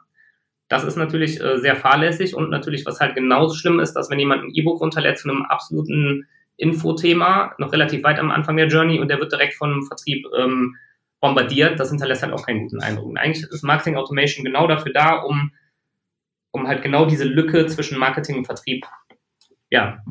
Das 0.69 0.85
ist 0.85 0.97
natürlich 0.97 1.39
äh, 1.39 1.59
sehr 1.59 1.77
fahrlässig 1.77 2.35
und 2.35 2.49
natürlich, 2.49 2.87
was 2.87 2.99
halt 2.99 3.15
genauso 3.15 3.55
schlimm 3.55 3.79
ist, 3.79 3.93
dass 3.93 4.09
wenn 4.09 4.19
jemand 4.19 4.45
ein 4.45 4.55
E-Book 4.55 4.81
runterlädt 4.81 5.19
zu 5.19 5.29
einem 5.29 5.43
absoluten 5.43 6.27
Infothema, 6.57 7.57
noch 7.59 7.75
relativ 7.75 8.03
weit 8.05 8.19
am 8.19 8.31
Anfang 8.31 8.57
der 8.57 8.69
Journey 8.69 8.99
und 8.99 9.09
der 9.09 9.21
wird 9.21 9.33
direkt 9.33 9.53
vom 9.53 9.83
Vertrieb 9.83 10.25
ähm, 10.39 10.77
bombardiert, 11.21 11.79
das 11.79 11.91
hinterlässt 11.91 12.23
halt 12.23 12.33
auch 12.33 12.47
keinen 12.47 12.63
guten 12.63 12.81
Eindruck. 12.81 13.05
Und 13.05 13.19
eigentlich 13.19 13.45
ist 13.51 13.65
Marketing 13.65 13.97
Automation 13.97 14.47
genau 14.47 14.67
dafür 14.67 14.95
da, 14.95 15.17
um, 15.17 15.53
um 16.53 16.67
halt 16.67 16.81
genau 16.81 17.05
diese 17.05 17.25
Lücke 17.25 17.67
zwischen 17.67 17.99
Marketing 17.99 18.39
und 18.39 18.47
Vertrieb 18.47 18.87
ja, 19.69 20.03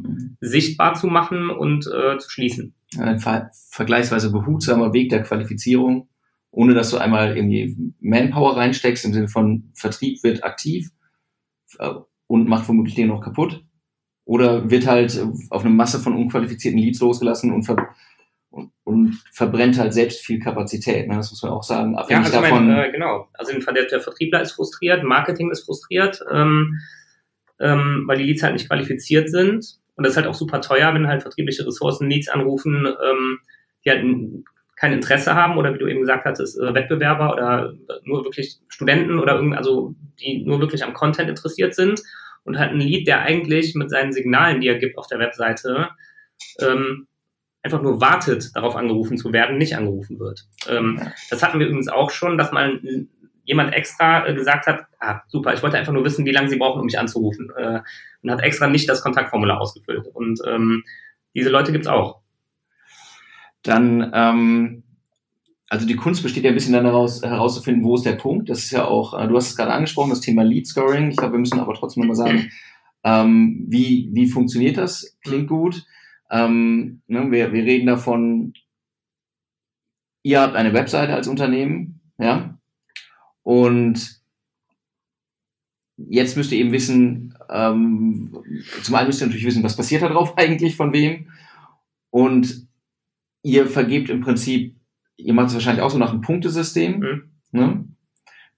sichtbar 0.41 0.93
zu 0.93 1.07
machen 1.07 1.49
und 1.49 1.87
äh, 1.87 2.19
zu 2.19 2.29
schließen. 2.29 2.75
Ein 2.97 3.19
ver 3.19 3.51
vergleichsweise 3.69 4.31
behutsamer 4.31 4.93
Weg 4.93 5.09
der 5.09 5.23
Qualifizierung, 5.23 6.09
ohne 6.51 6.73
dass 6.73 6.91
du 6.91 6.97
einmal 6.97 7.35
irgendwie 7.35 7.75
Manpower 7.99 8.55
reinsteckst, 8.55 9.05
im 9.05 9.13
Sinne 9.13 9.27
von 9.27 9.71
Vertrieb 9.73 10.23
wird 10.23 10.43
aktiv 10.43 10.89
äh, 11.79 11.91
und 12.27 12.47
macht 12.47 12.67
womöglich 12.67 12.95
den 12.95 13.07
noch 13.07 13.21
kaputt. 13.21 13.63
Oder 14.25 14.69
wird 14.69 14.87
halt 14.87 15.21
auf 15.49 15.63
eine 15.63 15.73
Masse 15.73 15.99
von 15.99 16.15
unqualifizierten 16.15 16.79
Leads 16.79 16.99
losgelassen 16.99 17.53
und, 17.53 17.63
ver 17.63 17.95
und, 18.49 18.71
und 18.83 19.23
verbrennt 19.31 19.77
halt 19.77 19.93
selbst 19.93 20.25
viel 20.25 20.39
Kapazität. 20.39 21.07
Ne? 21.07 21.15
Das 21.15 21.31
muss 21.31 21.43
man 21.43 21.53
auch 21.53 21.63
sagen. 21.63 21.93
ja, 22.09 22.17
also 22.17 22.31
davon, 22.31 22.67
mein, 22.67 22.89
äh, 22.89 22.91
genau. 22.91 23.29
Also 23.33 23.53
der, 23.53 23.85
der 23.85 24.01
Vertriebler 24.01 24.41
ist 24.41 24.53
frustriert, 24.53 25.03
Marketing 25.03 25.51
ist 25.51 25.65
frustriert, 25.65 26.21
ähm, 26.31 26.79
ähm, 27.59 28.03
weil 28.05 28.17
die 28.17 28.25
Leads 28.25 28.43
halt 28.43 28.53
nicht 28.53 28.67
qualifiziert 28.67 29.29
sind. 29.29 29.79
Und 29.97 30.05
das 30.05 30.11
ist 30.11 30.17
halt 30.17 30.27
auch 30.27 30.35
super 30.35 30.61
teuer, 30.61 30.93
wenn 30.93 31.07
halt 31.07 31.23
vertriebliche 31.23 31.65
Ressourcen 31.65 32.09
Leads 32.09 32.29
anrufen, 32.29 32.85
ähm, 32.85 33.39
die 33.83 33.89
halt 33.89 34.05
kein 34.75 34.93
Interesse 34.93 35.33
haben 35.33 35.57
oder 35.57 35.73
wie 35.73 35.79
du 35.79 35.87
eben 35.87 36.01
gesagt 36.01 36.25
hattest, 36.25 36.59
äh, 36.59 36.73
Wettbewerber 36.73 37.33
oder 37.33 37.73
nur 38.03 38.23
wirklich 38.23 38.59
Studenten 38.67 39.19
oder 39.19 39.35
irgend, 39.35 39.57
also 39.57 39.95
die 40.19 40.45
nur 40.45 40.61
wirklich 40.61 40.83
am 40.83 40.93
Content 40.93 41.29
interessiert 41.29 41.73
sind 41.73 42.01
und 42.43 42.59
halt 42.59 42.71
ein 42.71 42.79
Lead, 42.79 43.07
der 43.07 43.21
eigentlich 43.21 43.73
mit 43.73 43.89
seinen 43.89 44.13
Signalen, 44.13 44.61
die 44.61 44.67
er 44.67 44.77
gibt 44.77 44.97
auf 44.97 45.07
der 45.07 45.19
Webseite, 45.19 45.89
ähm, 46.61 47.07
einfach 47.63 47.81
nur 47.81 47.99
wartet, 47.99 48.55
darauf 48.55 48.75
angerufen 48.75 49.17
zu 49.17 49.33
werden, 49.33 49.57
nicht 49.57 49.75
angerufen 49.75 50.19
wird. 50.19 50.45
Ähm, 50.69 51.01
das 51.31 51.41
hatten 51.41 51.59
wir 51.59 51.65
übrigens 51.65 51.89
auch 51.89 52.11
schon, 52.11 52.37
dass 52.37 52.51
mal 52.51 52.79
jemand 53.47 53.73
extra 53.73 54.27
äh, 54.27 54.35
gesagt 54.35 54.67
hat, 54.67 54.85
ah, 54.99 55.21
super, 55.27 55.53
ich 55.53 55.63
wollte 55.63 55.77
einfach 55.77 55.93
nur 55.93 56.03
wissen, 56.03 56.25
wie 56.25 56.31
lange 56.31 56.49
sie 56.49 56.57
brauchen, 56.57 56.79
um 56.79 56.85
mich 56.85 56.99
anzurufen. 56.99 57.49
Äh, 57.57 57.79
und 58.21 58.31
hat 58.31 58.43
extra 58.43 58.67
nicht 58.67 58.87
das 58.87 59.01
Kontaktformular 59.01 59.59
ausgefüllt. 59.59 60.07
Und 60.13 60.39
ähm, 60.45 60.83
diese 61.33 61.49
Leute 61.49 61.71
gibt's 61.71 61.87
auch 61.87 62.21
dann, 63.63 64.11
ähm, 64.13 64.83
also 65.69 65.85
die 65.85 65.95
Kunst 65.95 66.23
besteht 66.23 66.43
ja 66.43 66.49
ein 66.51 66.55
bisschen 66.55 66.73
dann 66.73 66.85
daraus, 66.85 67.21
herauszufinden, 67.21 67.83
wo 67.83 67.95
ist 67.95 68.05
der 68.05 68.13
Punkt. 68.13 68.49
Das 68.49 68.59
ist 68.59 68.71
ja 68.71 68.85
auch, 68.85 69.19
äh, 69.19 69.27
du 69.27 69.35
hast 69.35 69.49
es 69.49 69.57
gerade 69.57 69.73
angesprochen, 69.73 70.09
das 70.09 70.21
Thema 70.21 70.43
Lead 70.43 70.67
Scoring. 70.67 71.09
Ich 71.09 71.17
glaube, 71.17 71.33
wir 71.33 71.39
müssen 71.39 71.59
aber 71.59 71.73
trotzdem 71.73 72.01
nochmal 72.01 72.15
sagen, 72.15 72.51
ähm, 73.03 73.65
wie, 73.67 74.09
wie 74.13 74.27
funktioniert 74.27 74.77
das? 74.77 75.17
Klingt 75.23 75.47
gut. 75.47 75.85
Ähm, 76.29 77.01
ne, 77.07 77.31
wir, 77.31 77.53
wir 77.53 77.63
reden 77.63 77.87
davon, 77.87 78.53
ihr 80.23 80.41
habt 80.41 80.55
eine 80.55 80.73
Webseite 80.73 81.13
als 81.13 81.27
Unternehmen, 81.27 82.01
ja, 82.17 82.56
und 83.47 84.21
jetzt 85.95 86.35
müsst 86.35 86.51
ihr 86.51 86.57
eben 86.57 86.73
wissen, 86.73 87.33
ähm, 87.49 88.43
zum 88.83 88.93
einen 88.93 89.07
müsst 89.07 89.21
ihr 89.21 89.27
natürlich 89.27 89.45
wissen, 89.45 89.63
was 89.63 89.77
passiert 89.77 90.01
da 90.01 90.09
drauf 90.09 90.33
eigentlich, 90.37 90.75
von 90.75 90.91
wem, 90.91 91.29
und 92.09 92.67
ihr 93.43 93.67
vergebt 93.67 94.09
im 94.09 94.19
Prinzip, 94.19 94.75
ihr 95.15 95.33
macht 95.33 95.47
es 95.47 95.53
wahrscheinlich 95.53 95.81
auch 95.81 95.89
so 95.89 95.97
nach 95.97 96.11
einem 96.11 96.19
Punktesystem. 96.19 96.99
Mhm. 96.99 97.31
Ne? 97.51 97.85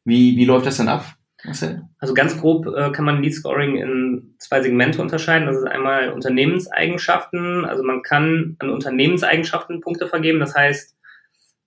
Wie, 0.05 0.35
wie 0.37 0.45
läuft 0.45 0.65
das 0.65 0.77
dann 0.77 0.87
ab? 0.87 1.05
Marcel? 1.45 1.83
Also 1.99 2.15
ganz 2.15 2.39
grob 2.39 2.65
äh, 2.65 2.91
kann 2.91 3.05
man 3.05 3.21
Lead 3.21 3.35
Scoring 3.35 3.75
in 3.75 4.33
zwei 4.39 4.63
Segmente 4.63 5.03
unterscheiden. 5.03 5.45
Das 5.45 5.57
ist 5.57 5.67
einmal 5.67 6.13
Unternehmenseigenschaften. 6.13 7.63
Also 7.63 7.83
man 7.83 8.01
kann 8.01 8.55
an 8.57 8.71
Unternehmenseigenschaften 8.71 9.81
Punkte 9.81 10.07
vergeben. 10.07 10.39
Das 10.39 10.55
heißt 10.55 10.98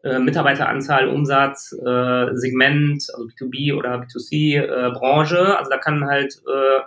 äh, 0.02 0.18
Mitarbeiteranzahl, 0.18 1.08
Umsatz, 1.08 1.72
äh, 1.72 2.34
Segment, 2.34 3.06
also 3.14 3.26
B2B 3.28 3.74
oder 3.76 4.00
B2C, 4.00 4.58
äh, 4.58 4.90
Branche. 4.90 5.56
Also 5.56 5.70
da 5.70 5.78
kann 5.78 6.06
halt, 6.06 6.34
äh, 6.46 6.80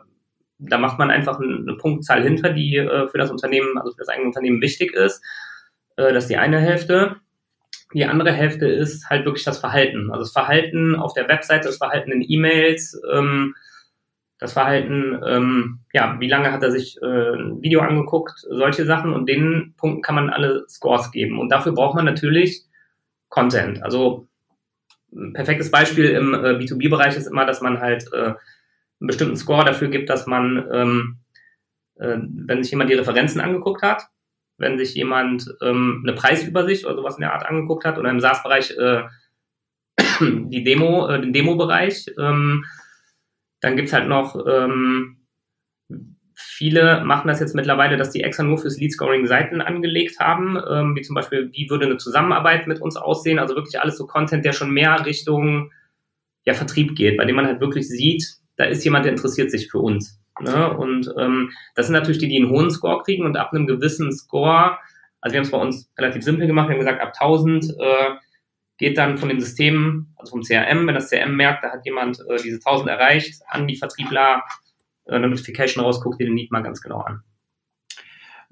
da 0.59 0.77
macht 0.77 0.99
man 0.99 1.11
einfach 1.11 1.39
eine 1.39 1.77
Punktzahl 1.77 2.23
hinter, 2.23 2.51
die 2.51 2.75
äh, 2.75 3.07
für 3.07 3.17
das 3.17 3.31
Unternehmen, 3.31 3.77
also 3.77 3.91
für 3.91 3.99
das 3.99 4.09
eigene 4.09 4.27
Unternehmen 4.27 4.61
wichtig 4.61 4.93
ist. 4.93 5.23
Äh, 5.95 6.13
das 6.13 6.25
ist 6.25 6.29
die 6.29 6.37
eine 6.37 6.59
Hälfte. 6.59 7.17
Die 7.93 8.05
andere 8.05 8.33
Hälfte 8.33 8.67
ist 8.67 9.09
halt 9.09 9.25
wirklich 9.25 9.45
das 9.45 9.59
Verhalten. 9.59 10.11
Also 10.11 10.23
das 10.23 10.33
Verhalten 10.33 10.95
auf 10.95 11.13
der 11.13 11.29
Webseite, 11.29 11.67
das 11.67 11.77
Verhalten 11.77 12.11
in 12.11 12.25
E-Mails, 12.27 12.99
ähm, 13.13 13.55
das 14.39 14.51
Verhalten, 14.51 15.21
ähm, 15.25 15.79
ja, 15.93 16.17
wie 16.19 16.27
lange 16.27 16.51
hat 16.51 16.61
er 16.61 16.71
sich 16.71 17.01
äh, 17.01 17.05
ein 17.05 17.61
Video 17.61 17.79
angeguckt, 17.79 18.33
solche 18.49 18.85
Sachen 18.85 19.13
und 19.13 19.29
den 19.29 19.73
Punkten 19.77 20.01
kann 20.01 20.15
man 20.15 20.29
alle 20.29 20.65
Scores 20.67 21.11
geben. 21.11 21.39
Und 21.39 21.49
dafür 21.49 21.71
braucht 21.71 21.95
man 21.95 22.03
natürlich 22.03 22.65
Content. 23.35 23.83
Also 23.83 24.29
ein 25.13 25.33
perfektes 25.33 25.69
Beispiel 25.69 26.05
im 26.11 26.33
äh, 26.33 26.53
B2B-Bereich 26.53 27.17
ist 27.17 27.27
immer, 27.27 27.45
dass 27.45 27.59
man 27.59 27.81
halt 27.81 28.05
äh, 28.13 28.27
einen 28.27 29.07
bestimmten 29.07 29.35
Score 29.35 29.65
dafür 29.65 29.89
gibt, 29.89 30.09
dass 30.09 30.25
man, 30.25 30.65
ähm, 30.71 31.17
äh, 31.95 32.17
wenn 32.17 32.63
sich 32.63 32.71
jemand 32.71 32.89
die 32.89 32.95
Referenzen 32.95 33.41
angeguckt 33.41 33.81
hat, 33.81 34.03
wenn 34.57 34.77
sich 34.77 34.95
jemand 34.95 35.53
ähm, 35.61 36.03
eine 36.07 36.15
Preisübersicht 36.15 36.85
oder 36.85 36.95
sowas 36.95 37.15
in 37.15 37.21
der 37.21 37.33
Art 37.33 37.45
angeguckt 37.45 37.83
hat 37.83 37.97
oder 37.97 38.09
im 38.09 38.21
SaaS-Bereich 38.21 38.71
äh, 38.77 39.03
die 40.21 40.63
Demo, 40.63 41.07
äh, 41.09 41.19
den 41.19 41.33
Demo-Bereich. 41.33 42.05
Ähm, 42.17 42.63
dann 43.59 43.75
gibt's 43.75 43.91
halt 43.91 44.07
noch 44.07 44.35
ähm, 44.47 45.14
viele 46.35 47.03
machen 47.05 47.27
das 47.27 47.39
jetzt 47.39 47.55
mittlerweile, 47.55 47.97
dass 47.97 48.11
die 48.11 48.21
extra 48.21 48.43
nur 48.43 48.57
fürs 48.57 48.77
Lead-Scoring 48.77 49.25
Seiten 49.25 49.61
angelegt 49.61 50.19
haben, 50.19 50.57
ähm, 50.69 50.95
wie 50.95 51.01
zum 51.01 51.15
Beispiel, 51.15 51.49
wie 51.53 51.69
würde 51.69 51.85
eine 51.85 51.97
Zusammenarbeit 51.97 52.67
mit 52.67 52.81
uns 52.81 52.97
aussehen? 52.97 53.39
Also 53.39 53.55
wirklich 53.55 53.79
alles 53.79 53.97
so 53.97 54.05
Content, 54.05 54.43
der 54.43 54.53
schon 54.53 54.71
mehr 54.71 55.05
Richtung 55.05 55.71
ja, 56.45 56.53
Vertrieb 56.53 56.95
geht, 56.95 57.17
bei 57.17 57.25
dem 57.25 57.35
man 57.35 57.47
halt 57.47 57.61
wirklich 57.61 57.87
sieht, 57.87 58.25
da 58.57 58.65
ist 58.65 58.83
jemand, 58.83 59.05
der 59.05 59.13
interessiert 59.13 59.49
sich 59.49 59.69
für 59.69 59.79
uns. 59.79 60.19
Ne? 60.41 60.77
Und 60.77 61.13
ähm, 61.17 61.51
das 61.75 61.87
sind 61.87 61.93
natürlich 61.93 62.19
die, 62.19 62.27
die 62.27 62.37
einen 62.37 62.49
hohen 62.49 62.69
Score 62.69 63.01
kriegen 63.03 63.25
und 63.25 63.37
ab 63.37 63.53
einem 63.53 63.67
gewissen 63.67 64.11
Score, 64.11 64.77
also 65.21 65.33
wir 65.33 65.39
haben 65.39 65.45
es 65.45 65.51
bei 65.51 65.57
uns 65.57 65.91
relativ 65.97 66.23
simpel 66.23 66.47
gemacht, 66.47 66.67
wir 66.67 66.73
haben 66.73 66.79
gesagt, 66.79 67.01
ab 67.01 67.13
1000 67.19 67.75
äh, 67.79 68.11
geht 68.77 68.97
dann 68.97 69.17
von 69.17 69.29
den 69.29 69.39
Systemen, 69.39 70.13
also 70.17 70.31
vom 70.31 70.41
CRM, 70.41 70.85
wenn 70.85 70.95
das 70.95 71.09
CRM 71.09 71.35
merkt, 71.35 71.63
da 71.63 71.71
hat 71.71 71.85
jemand 71.85 72.19
äh, 72.29 72.35
diese 72.43 72.57
1000 72.57 72.89
erreicht, 72.89 73.41
an 73.47 73.67
die 73.67 73.77
Vertriebler 73.77 74.43
eine 75.07 75.29
Notification 75.29 75.83
rausguckt, 75.83 76.19
die 76.19 76.25
den 76.25 76.33
Need 76.33 76.51
mal 76.51 76.63
ganz 76.63 76.81
genau 76.81 76.99
an. 76.99 77.21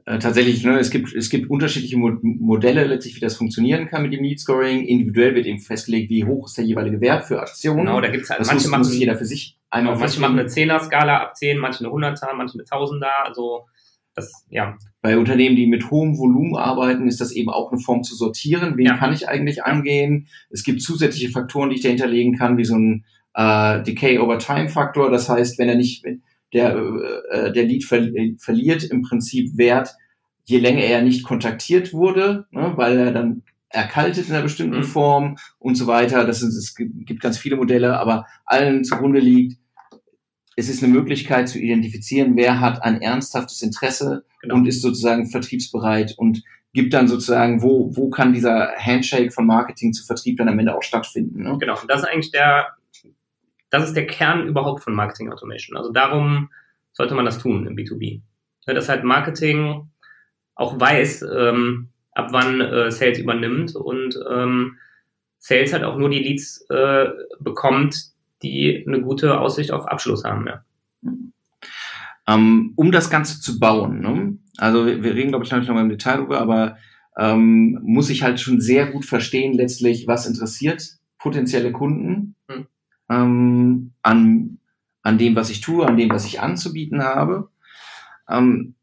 Äh, 0.05 0.19
tatsächlich, 0.19 0.63
ne, 0.65 0.79
es 0.79 0.89
gibt, 0.89 1.13
es 1.13 1.29
gibt 1.29 1.49
unterschiedliche 1.49 1.97
Mo 1.97 2.17
Modelle 2.21 2.83
letztlich, 2.85 3.15
wie 3.15 3.21
das 3.21 3.37
funktionieren 3.37 3.87
kann 3.87 4.03
mit 4.03 4.11
dem 4.11 4.23
Lead 4.23 4.39
Scoring. 4.39 4.85
Individuell 4.85 5.33
wird 5.33 5.45
eben 5.45 5.59
festgelegt, 5.59 6.09
wie 6.09 6.25
hoch 6.25 6.47
ist 6.47 6.57
der 6.57 6.65
jeweilige 6.65 6.99
Wert 6.99 7.25
für 7.25 7.39
Aktionen. 7.39 7.85
Genau, 7.85 8.01
da 8.01 8.09
gibt's 8.09 8.29
halt, 8.29 8.41
das 8.41 8.47
manche 8.47 8.63
muss, 8.63 8.71
machen, 8.71 8.81
muss 8.81 8.97
jeder 8.97 9.15
für 9.15 9.25
sich 9.25 9.57
einmal 9.69 9.97
Manche 9.97 10.19
machen 10.19 10.39
eine 10.39 10.49
10er-Skala 10.49 11.17
ab 11.19 11.37
10, 11.37 11.57
manche 11.57 11.85
eine 11.85 11.93
100er, 11.93 12.33
manche 12.35 12.55
eine 12.55 12.63
1000er, 12.63 13.25
also 13.25 13.65
das, 14.13 14.45
ja. 14.49 14.77
Bei 15.01 15.17
Unternehmen, 15.17 15.55
die 15.55 15.67
mit 15.67 15.89
hohem 15.89 16.17
Volumen 16.17 16.55
arbeiten, 16.55 17.07
ist 17.07 17.19
das 17.19 17.31
eben 17.31 17.49
auch 17.49 17.71
eine 17.71 17.81
Form 17.81 18.03
zu 18.03 18.15
sortieren. 18.15 18.77
Wen 18.77 18.85
ja. 18.85 18.97
kann 18.97 19.13
ich 19.13 19.27
eigentlich 19.27 19.63
angehen? 19.63 20.27
Es 20.49 20.63
gibt 20.63 20.81
zusätzliche 20.81 21.29
Faktoren, 21.29 21.69
die 21.69 21.77
ich 21.77 21.81
dahinter 21.81 22.07
legen 22.07 22.37
kann, 22.37 22.57
wie 22.57 22.65
so 22.65 22.75
ein 22.75 23.05
äh, 23.33 23.81
Decay 23.83 24.19
over 24.19 24.37
Time 24.37 24.69
Faktor. 24.69 25.09
Das 25.09 25.29
heißt, 25.29 25.57
wenn 25.59 25.69
er 25.69 25.75
nicht, 25.75 26.05
der, 26.53 26.75
äh, 27.31 27.51
der 27.51 27.63
Lead 27.63 27.83
ver 27.83 28.07
verliert 28.37 28.83
im 28.83 29.01
Prinzip 29.01 29.57
Wert, 29.57 29.95
je 30.45 30.59
länger 30.59 30.81
er 30.81 31.01
nicht 31.01 31.23
kontaktiert 31.23 31.93
wurde, 31.93 32.45
ne, 32.51 32.73
weil 32.75 32.97
er 32.97 33.11
dann 33.11 33.43
erkaltet 33.69 34.27
in 34.27 34.33
einer 34.33 34.43
bestimmten 34.43 34.79
mhm. 34.79 34.83
Form 34.83 35.37
und 35.57 35.75
so 35.75 35.87
weiter. 35.87 36.25
Das 36.25 36.41
ist, 36.41 36.55
es 36.55 36.75
gibt 36.75 37.21
ganz 37.21 37.37
viele 37.37 37.55
Modelle, 37.55 37.99
aber 37.99 38.25
allen 38.45 38.83
zugrunde 38.83 39.19
liegt, 39.19 39.57
es 40.55 40.69
ist 40.69 40.83
eine 40.83 40.93
Möglichkeit 40.93 41.49
zu 41.49 41.59
identifizieren, 41.59 42.35
wer 42.35 42.59
hat 42.59 42.83
ein 42.83 43.01
ernsthaftes 43.01 43.63
Interesse 43.63 44.23
genau. 44.41 44.55
und 44.55 44.67
ist 44.67 44.81
sozusagen 44.81 45.27
vertriebsbereit 45.27 46.13
und 46.17 46.43
gibt 46.73 46.93
dann 46.93 47.07
sozusagen, 47.07 47.61
wo, 47.61 47.95
wo 47.95 48.09
kann 48.09 48.33
dieser 48.33 48.73
Handshake 48.77 49.31
von 49.31 49.45
Marketing 49.45 49.93
zu 49.93 50.05
Vertrieb 50.05 50.37
dann 50.37 50.49
am 50.49 50.59
Ende 50.59 50.75
auch 50.75 50.83
stattfinden. 50.83 51.43
Ne? 51.43 51.57
Genau, 51.59 51.79
und 51.79 51.89
das 51.89 52.01
ist 52.01 52.07
eigentlich 52.07 52.31
der, 52.31 52.67
das 53.73 53.85
ist 53.85 53.95
der 53.95 54.05
Kern 54.05 54.47
überhaupt 54.47 54.83
von 54.83 54.93
Marketing 54.93 55.31
Automation. 55.31 55.75
Also 55.75 55.91
darum 55.91 56.51
sollte 56.91 57.15
man 57.15 57.25
das 57.25 57.39
tun 57.39 57.65
im 57.65 57.75
B2B. 57.75 58.21
Das 58.67 58.87
halt 58.87 59.03
Marketing 59.03 59.89
auch 60.53 60.79
weiß, 60.79 61.25
ähm, 61.35 61.89
ab 62.11 62.27
wann 62.31 62.61
äh, 62.61 62.91
Sales 62.91 63.17
übernimmt 63.17 63.75
und 63.75 64.19
ähm, 64.29 64.77
Sales 65.39 65.73
halt 65.73 65.83
auch 65.83 65.97
nur 65.97 66.11
die 66.11 66.19
Leads 66.19 66.67
äh, 66.69 67.09
bekommt, 67.39 68.11
die 68.43 68.85
eine 68.87 69.01
gute 69.01 69.39
Aussicht 69.39 69.71
auf 69.71 69.87
Abschluss 69.87 70.23
haben. 70.23 70.45
Ja. 70.45 70.63
Ähm, 72.27 72.73
um 72.75 72.91
das 72.91 73.09
Ganze 73.09 73.41
zu 73.41 73.59
bauen, 73.59 74.01
ne? 74.01 74.37
also 74.57 74.85
wir, 74.85 75.15
reden, 75.15 75.29
glaube 75.29 75.45
ich, 75.45 75.51
noch 75.51 75.59
nochmal 75.59 75.83
im 75.83 75.89
Detail 75.89 76.17
drüber, 76.17 76.39
aber 76.39 76.77
ähm, 77.17 77.79
muss 77.81 78.11
ich 78.11 78.21
halt 78.21 78.39
schon 78.39 78.61
sehr 78.61 78.91
gut 78.91 79.03
verstehen, 79.03 79.53
letztlich, 79.53 80.05
was 80.05 80.27
interessiert 80.27 80.99
potenzielle 81.23 81.71
Kunden. 81.71 82.35
Ähm, 83.09 83.93
an, 84.01 84.59
an 85.01 85.17
dem, 85.17 85.35
was 85.35 85.49
ich 85.49 85.61
tue, 85.61 85.85
an 85.85 85.97
dem, 85.97 86.09
was 86.09 86.25
ich 86.25 86.41
anzubieten 86.41 87.03
habe. 87.03 87.49
Ähm, 88.29 88.75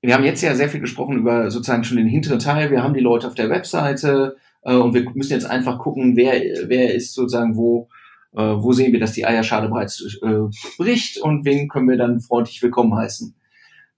wir 0.00 0.14
haben 0.14 0.24
jetzt 0.24 0.42
ja 0.42 0.54
sehr 0.54 0.68
viel 0.68 0.80
gesprochen 0.80 1.18
über 1.18 1.50
sozusagen 1.50 1.84
schon 1.84 1.96
den 1.96 2.08
hinteren 2.08 2.40
Teil. 2.40 2.70
Wir 2.70 2.82
haben 2.82 2.94
die 2.94 3.00
Leute 3.00 3.28
auf 3.28 3.34
der 3.34 3.50
Webseite 3.50 4.36
äh, 4.62 4.74
und 4.74 4.94
wir 4.94 5.08
müssen 5.14 5.32
jetzt 5.32 5.48
einfach 5.48 5.78
gucken, 5.78 6.16
wer, 6.16 6.42
wer 6.68 6.94
ist 6.94 7.14
sozusagen 7.14 7.56
wo, 7.56 7.88
äh, 8.32 8.42
wo 8.42 8.72
sehen 8.72 8.92
wir, 8.92 9.00
dass 9.00 9.12
die 9.12 9.26
Eierschale 9.26 9.68
bereits 9.68 10.18
äh, 10.22 10.38
bricht 10.76 11.18
und 11.18 11.44
wen 11.44 11.68
können 11.68 11.88
wir 11.88 11.96
dann 11.96 12.20
freundlich 12.20 12.60
willkommen 12.62 12.96
heißen. 12.96 13.34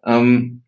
Ähm, 0.05 0.62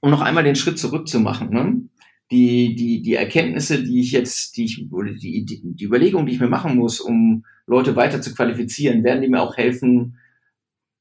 um 0.00 0.10
noch 0.10 0.22
einmal 0.22 0.44
den 0.44 0.56
Schritt 0.56 0.78
zurück 0.78 1.08
zu 1.08 1.20
machen, 1.20 1.50
ne? 1.50 1.82
Die, 2.30 2.74
die, 2.74 3.02
die 3.02 3.14
Erkenntnisse, 3.14 3.82
die 3.82 4.00
ich 4.00 4.12
jetzt, 4.12 4.56
die 4.56 4.64
ich, 4.64 4.88
die, 5.20 5.44
die, 5.44 5.60
die 5.62 5.84
Überlegungen, 5.84 6.26
die 6.26 6.32
ich 6.32 6.40
mir 6.40 6.48
machen 6.48 6.76
muss, 6.76 7.00
um 7.00 7.44
Leute 7.66 7.96
weiter 7.96 8.20
zu 8.20 8.34
qualifizieren, 8.34 9.04
werden 9.04 9.22
die 9.22 9.28
mir 9.28 9.42
auch 9.42 9.56
helfen, 9.56 10.18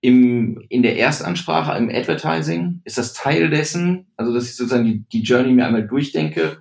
im, 0.02 0.64
in 0.70 0.84
der 0.84 1.00
Erstansprache, 1.00 1.76
im 1.78 1.90
Advertising? 1.90 2.82
Ist 2.84 3.00
das 3.00 3.14
Teil 3.14 3.50
dessen? 3.50 4.06
Also, 4.18 4.34
dass 4.34 4.46
ich 4.46 4.56
sozusagen 4.56 4.86
die, 4.86 5.04
die 5.12 5.24
Journey 5.24 5.52
mir 5.52 5.66
einmal 5.66 5.88
durchdenke? 5.88 6.58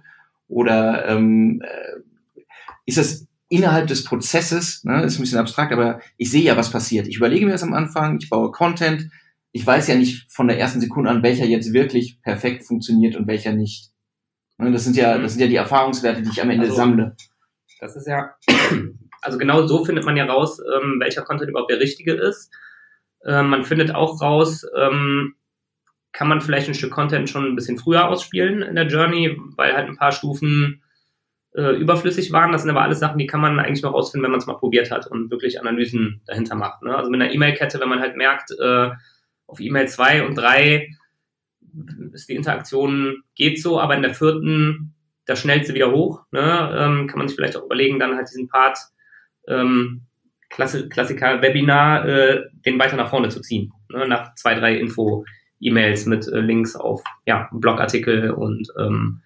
Oder 0.48 1.06
ähm, 1.08 1.60
äh, 1.62 2.40
ist 2.86 2.96
das 2.96 3.26
innerhalb 3.48 3.86
des 3.86 4.04
Prozesses, 4.04 4.82
ne, 4.84 5.02
ist 5.02 5.18
ein 5.18 5.22
bisschen 5.22 5.38
abstrakt, 5.38 5.72
aber 5.72 6.00
ich 6.16 6.30
sehe 6.30 6.42
ja, 6.42 6.56
was 6.56 6.70
passiert. 6.70 7.06
Ich 7.06 7.16
überlege 7.16 7.44
mir 7.44 7.52
das 7.52 7.62
am 7.62 7.74
Anfang, 7.74 8.18
ich 8.18 8.30
baue 8.30 8.50
Content, 8.50 9.10
ich 9.52 9.66
weiß 9.66 9.88
ja 9.88 9.94
nicht 9.94 10.26
von 10.32 10.48
der 10.48 10.58
ersten 10.58 10.80
Sekunde 10.80 11.10
an, 11.10 11.22
welcher 11.22 11.44
jetzt 11.44 11.72
wirklich 11.72 12.20
perfekt 12.22 12.64
funktioniert 12.64 13.14
und 13.14 13.26
welcher 13.26 13.52
nicht. 13.52 13.90
Ne, 14.58 14.72
das 14.72 14.84
sind 14.84 14.96
ja, 14.96 15.18
das 15.18 15.32
sind 15.32 15.40
ja 15.40 15.48
die 15.48 15.56
Erfahrungswerte, 15.56 16.22
die 16.22 16.30
ich 16.30 16.40
am 16.40 16.50
Ende 16.50 16.64
also, 16.64 16.76
sammle. 16.76 17.16
Das 17.80 17.96
ist 17.96 18.06
ja, 18.06 18.34
also 19.22 19.38
genau 19.38 19.66
so 19.66 19.84
findet 19.84 20.04
man 20.04 20.16
ja 20.16 20.26
raus, 20.26 20.60
ähm, 20.60 20.96
welcher 21.00 21.22
Content 21.22 21.50
überhaupt 21.50 21.70
der 21.70 21.80
richtige 21.80 22.12
ist. 22.12 22.52
Ähm, 23.26 23.48
man 23.48 23.64
findet 23.64 23.94
auch 23.94 24.20
raus, 24.20 24.66
ähm, 24.76 25.34
kann 26.12 26.28
man 26.28 26.40
vielleicht 26.40 26.68
ein 26.68 26.74
Stück 26.74 26.92
Content 26.92 27.28
schon 27.28 27.44
ein 27.44 27.56
bisschen 27.56 27.78
früher 27.78 28.08
ausspielen 28.08 28.62
in 28.62 28.76
der 28.76 28.86
Journey, 28.86 29.36
weil 29.56 29.74
halt 29.74 29.88
ein 29.88 29.96
paar 29.96 30.12
Stufen 30.12 30.82
äh, 31.54 31.76
überflüssig 31.76 32.30
waren. 32.32 32.52
Das 32.52 32.62
sind 32.62 32.70
aber 32.70 32.82
alles 32.82 33.00
Sachen, 33.00 33.18
die 33.18 33.26
kann 33.26 33.40
man 33.40 33.58
eigentlich 33.58 33.82
noch 33.82 33.92
rausfinden, 33.92 34.24
wenn 34.24 34.30
man 34.30 34.40
es 34.40 34.46
mal 34.46 34.54
probiert 34.54 34.92
hat 34.92 35.08
und 35.08 35.30
wirklich 35.30 35.60
Analysen 35.60 36.22
dahinter 36.26 36.54
macht. 36.54 36.82
Ne? 36.82 36.96
Also 36.96 37.10
mit 37.10 37.20
einer 37.20 37.32
E-Mail-Kette, 37.32 37.80
wenn 37.80 37.88
man 37.88 38.00
halt 38.00 38.16
merkt, 38.16 38.52
äh, 38.60 38.90
auf 39.46 39.60
E-Mail 39.60 39.88
2 39.88 40.26
und 40.26 40.36
3 40.36 40.88
ist 42.12 42.28
die 42.28 42.34
Interaktion 42.34 43.22
geht 43.34 43.60
so, 43.60 43.80
aber 43.80 43.96
in 43.96 44.02
der 44.02 44.14
vierten, 44.14 44.94
da 45.26 45.36
schnellt 45.36 45.66
sie 45.66 45.74
wieder 45.74 45.92
hoch. 45.92 46.22
Ne? 46.32 46.40
Ähm, 46.40 47.06
kann 47.06 47.18
man 47.18 47.28
sich 47.28 47.36
vielleicht 47.36 47.56
auch 47.56 47.64
überlegen, 47.64 47.98
dann 47.98 48.16
halt 48.16 48.28
diesen 48.28 48.48
Part 48.48 48.78
ähm, 49.48 50.02
Klassi 50.50 50.88
Klassiker 50.88 51.42
Webinar, 51.42 52.06
äh, 52.06 52.42
den 52.64 52.78
weiter 52.78 52.96
nach 52.96 53.10
vorne 53.10 53.28
zu 53.28 53.40
ziehen. 53.40 53.72
Ne? 53.90 54.06
Nach 54.06 54.34
zwei, 54.34 54.54
drei 54.54 54.78
Info-E-Mails 54.78 56.06
mit 56.06 56.26
äh, 56.28 56.40
Links 56.40 56.76
auf 56.76 57.02
ja, 57.26 57.48
Blogartikel 57.52 58.30
und 58.30 58.68
ähm, 58.78 59.20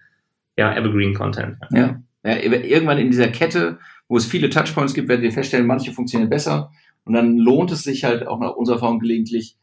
ja, 0.56 0.74
Evergreen-Content. 0.74 1.58
Ja. 1.70 2.00
ja, 2.24 2.36
irgendwann 2.36 2.98
in 2.98 3.10
dieser 3.10 3.28
Kette, 3.28 3.78
wo 4.08 4.16
es 4.16 4.26
viele 4.26 4.50
Touchpoints 4.50 4.94
gibt, 4.94 5.08
werdet 5.08 5.24
ihr 5.24 5.32
feststellen, 5.32 5.66
manche 5.66 5.92
funktionieren 5.92 6.30
besser. 6.30 6.72
Und 7.04 7.12
dann 7.12 7.36
lohnt 7.38 7.70
es 7.70 7.82
sich 7.84 8.04
halt 8.04 8.26
auch 8.26 8.40
nach 8.40 8.54
unserer 8.54 8.76
Erfahrung 8.76 8.98
gelegentlich, 8.98 9.56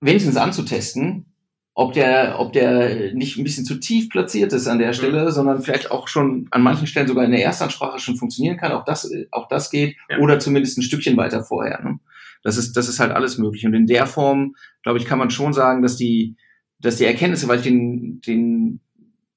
wenigstens 0.00 0.36
anzutesten, 0.36 1.29
ob 1.74 1.92
der, 1.92 2.38
ob 2.38 2.52
der 2.52 3.14
nicht 3.14 3.38
ein 3.38 3.44
bisschen 3.44 3.64
zu 3.64 3.76
tief 3.78 4.08
platziert 4.08 4.52
ist 4.52 4.66
an 4.66 4.78
der 4.78 4.92
Stelle, 4.92 5.24
mhm. 5.24 5.30
sondern 5.30 5.62
vielleicht 5.62 5.90
auch 5.90 6.08
schon 6.08 6.48
an 6.50 6.62
manchen 6.62 6.86
Stellen 6.86 7.06
sogar 7.06 7.24
in 7.24 7.30
der 7.30 7.44
Erstansprache 7.44 7.98
schon 7.98 8.16
funktionieren 8.16 8.56
kann. 8.56 8.72
Auch 8.72 8.84
das, 8.84 9.10
auch 9.30 9.48
das 9.48 9.70
geht. 9.70 9.96
Ja. 10.08 10.18
Oder 10.18 10.38
zumindest 10.38 10.78
ein 10.78 10.82
Stückchen 10.82 11.16
weiter 11.16 11.44
vorher. 11.44 11.82
Ne? 11.82 12.00
Das 12.42 12.56
ist, 12.56 12.76
das 12.76 12.88
ist 12.88 13.00
halt 13.00 13.12
alles 13.12 13.38
möglich. 13.38 13.66
Und 13.66 13.74
in 13.74 13.86
der 13.86 14.06
Form, 14.06 14.56
glaube 14.82 14.98
ich, 14.98 15.04
kann 15.04 15.18
man 15.18 15.30
schon 15.30 15.52
sagen, 15.52 15.82
dass 15.82 15.96
die, 15.96 16.36
dass 16.80 16.96
die 16.96 17.04
Erkenntnisse, 17.04 17.48
weil 17.48 17.58
ich 17.58 17.64
den, 17.64 18.20
den, 18.22 18.80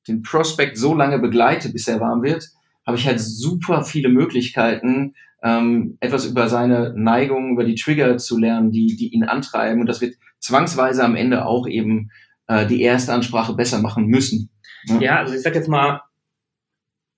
den 0.07 0.21
Prospect 0.23 0.77
so 0.77 0.95
lange 0.95 1.19
begleite, 1.19 1.69
bis 1.69 1.87
er 1.87 1.99
warm 1.99 2.23
wird, 2.23 2.49
habe 2.85 2.97
ich 2.97 3.07
halt 3.07 3.19
super 3.19 3.83
viele 3.83 4.09
Möglichkeiten, 4.09 5.13
ähm, 5.43 5.97
etwas 5.99 6.25
über 6.25 6.47
seine 6.47 6.93
Neigung, 6.95 7.51
über 7.51 7.65
die 7.65 7.75
Trigger 7.75 8.17
zu 8.17 8.37
lernen, 8.37 8.71
die, 8.71 8.95
die 8.95 9.13
ihn 9.13 9.23
antreiben. 9.23 9.81
Und 9.81 9.87
das 9.87 10.01
wird 10.01 10.15
zwangsweise 10.39 11.03
am 11.03 11.15
Ende 11.15 11.45
auch 11.45 11.67
eben 11.67 12.09
äh, 12.47 12.65
die 12.65 12.81
erste 12.81 13.13
Ansprache 13.13 13.53
besser 13.53 13.79
machen 13.79 14.07
müssen. 14.07 14.49
Ja, 14.85 14.99
ja 14.99 15.19
also 15.19 15.33
ich 15.33 15.41
sag 15.41 15.55
jetzt 15.55 15.69
mal, 15.69 16.01